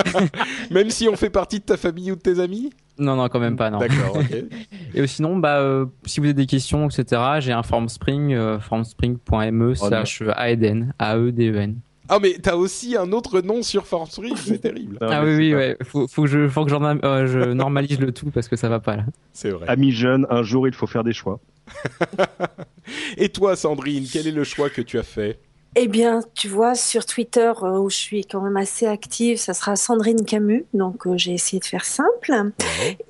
[0.71, 2.71] Même si on fait partie de ta famille ou de tes amis?
[2.99, 3.79] Non non quand même pas non.
[3.79, 4.45] D'accord, ok.
[4.95, 7.23] Et sinon bah euh, si vous avez des questions etc.
[7.39, 11.81] J'ai un Formspring, euh, formspring.me slash aeden a e d e n.
[12.09, 14.99] Ah mais t'as aussi un autre nom sur Formspring, c'est terrible.
[15.01, 18.13] Ah oui oui ouais, faut, faut que je faut que j'en euh, je normalise le
[18.13, 19.05] tout parce que ça va pas là.
[19.33, 19.69] C'est vrai.
[19.69, 21.39] Amis jeunes, un jour il faut faire des choix.
[23.19, 25.39] Et toi Sandrine, quel est le choix que tu as fait?
[25.77, 29.55] Eh bien, tu vois, sur Twitter, euh, où je suis quand même assez active, ça
[29.55, 30.65] sera Sandrine Camus.
[30.75, 32.33] Donc, euh, j'ai essayé de faire simple.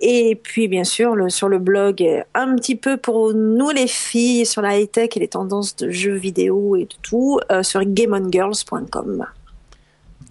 [0.01, 3.87] Et puis, bien sûr, le, sur le blog, euh, un petit peu pour nous les
[3.87, 7.83] filles, sur la high-tech et les tendances de jeux vidéo et de tout, euh, sur
[7.85, 9.27] gameongirls.com.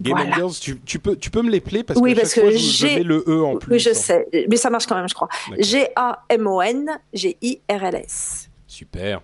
[0.00, 0.36] Game Voilà.
[0.36, 2.56] Girls, tu, tu peux, tu peux me les plaire parce Oui, que parce chaque que
[2.56, 3.72] je mets le E en plus.
[3.72, 3.94] Oui, je hein.
[3.94, 4.28] sais.
[4.48, 5.28] Mais ça marche quand même, je crois.
[5.50, 5.64] D'accord.
[5.64, 8.48] G-A-M-O-N-G-I-R-L-S.
[8.68, 9.22] Super.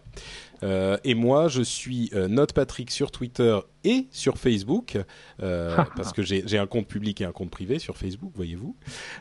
[0.64, 4.98] Euh, et moi, je suis euh, Note Patrick sur Twitter et sur Facebook,
[5.42, 8.74] euh, parce que j'ai un compte public et un compte privé sur Facebook, voyez-vous.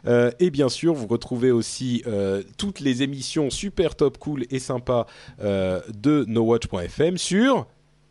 [0.08, 4.60] Euh, et bien sûr, vous retrouvez aussi euh, toutes les émissions super top cool et
[4.60, 5.06] sympas
[5.42, 7.68] euh, de NoWatch.fm sur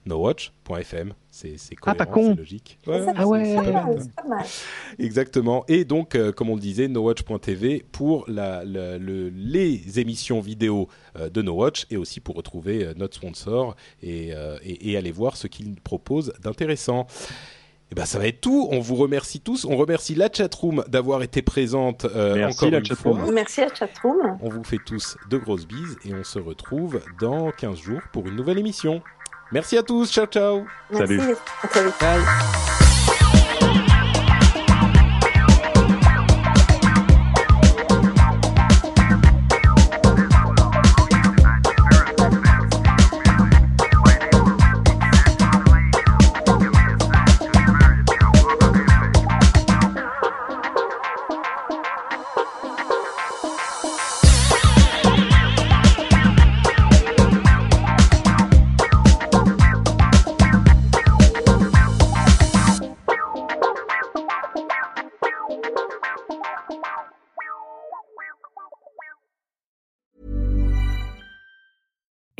[0.06, 1.14] NoWatch.fm.
[1.30, 1.56] C'est
[1.86, 2.32] Ah, pas cohérent, con.
[2.34, 2.78] c'est logique.
[2.86, 3.96] Ouais, Ah pas mal.
[4.00, 4.44] C'est pas mal.
[4.98, 5.64] Exactement.
[5.68, 10.88] Et donc, euh, comme on le disait, NoWatch.tv pour la, la- le- les émissions vidéo
[11.16, 15.12] euh, de NoWatch et aussi pour retrouver euh, notre sponsor et, euh, et, et aller
[15.12, 17.06] voir ce qu'il propose d'intéressant.
[17.90, 18.68] Et ben, ça va être tout.
[18.70, 19.66] On vous remercie tous.
[19.66, 23.20] On remercie la chatroom d'avoir été présente euh, Merci, encore la une chatroom.
[23.20, 23.32] fois.
[23.32, 24.38] Merci à chatroom.
[24.40, 28.26] On vous fait tous de grosses bises et on se retrouve dans 15 jours pour
[28.28, 29.02] une nouvelle émission.
[29.52, 30.10] Merci à tous.
[30.10, 30.66] Ciao, ciao.
[30.90, 31.18] Merci.
[31.72, 31.92] Salut.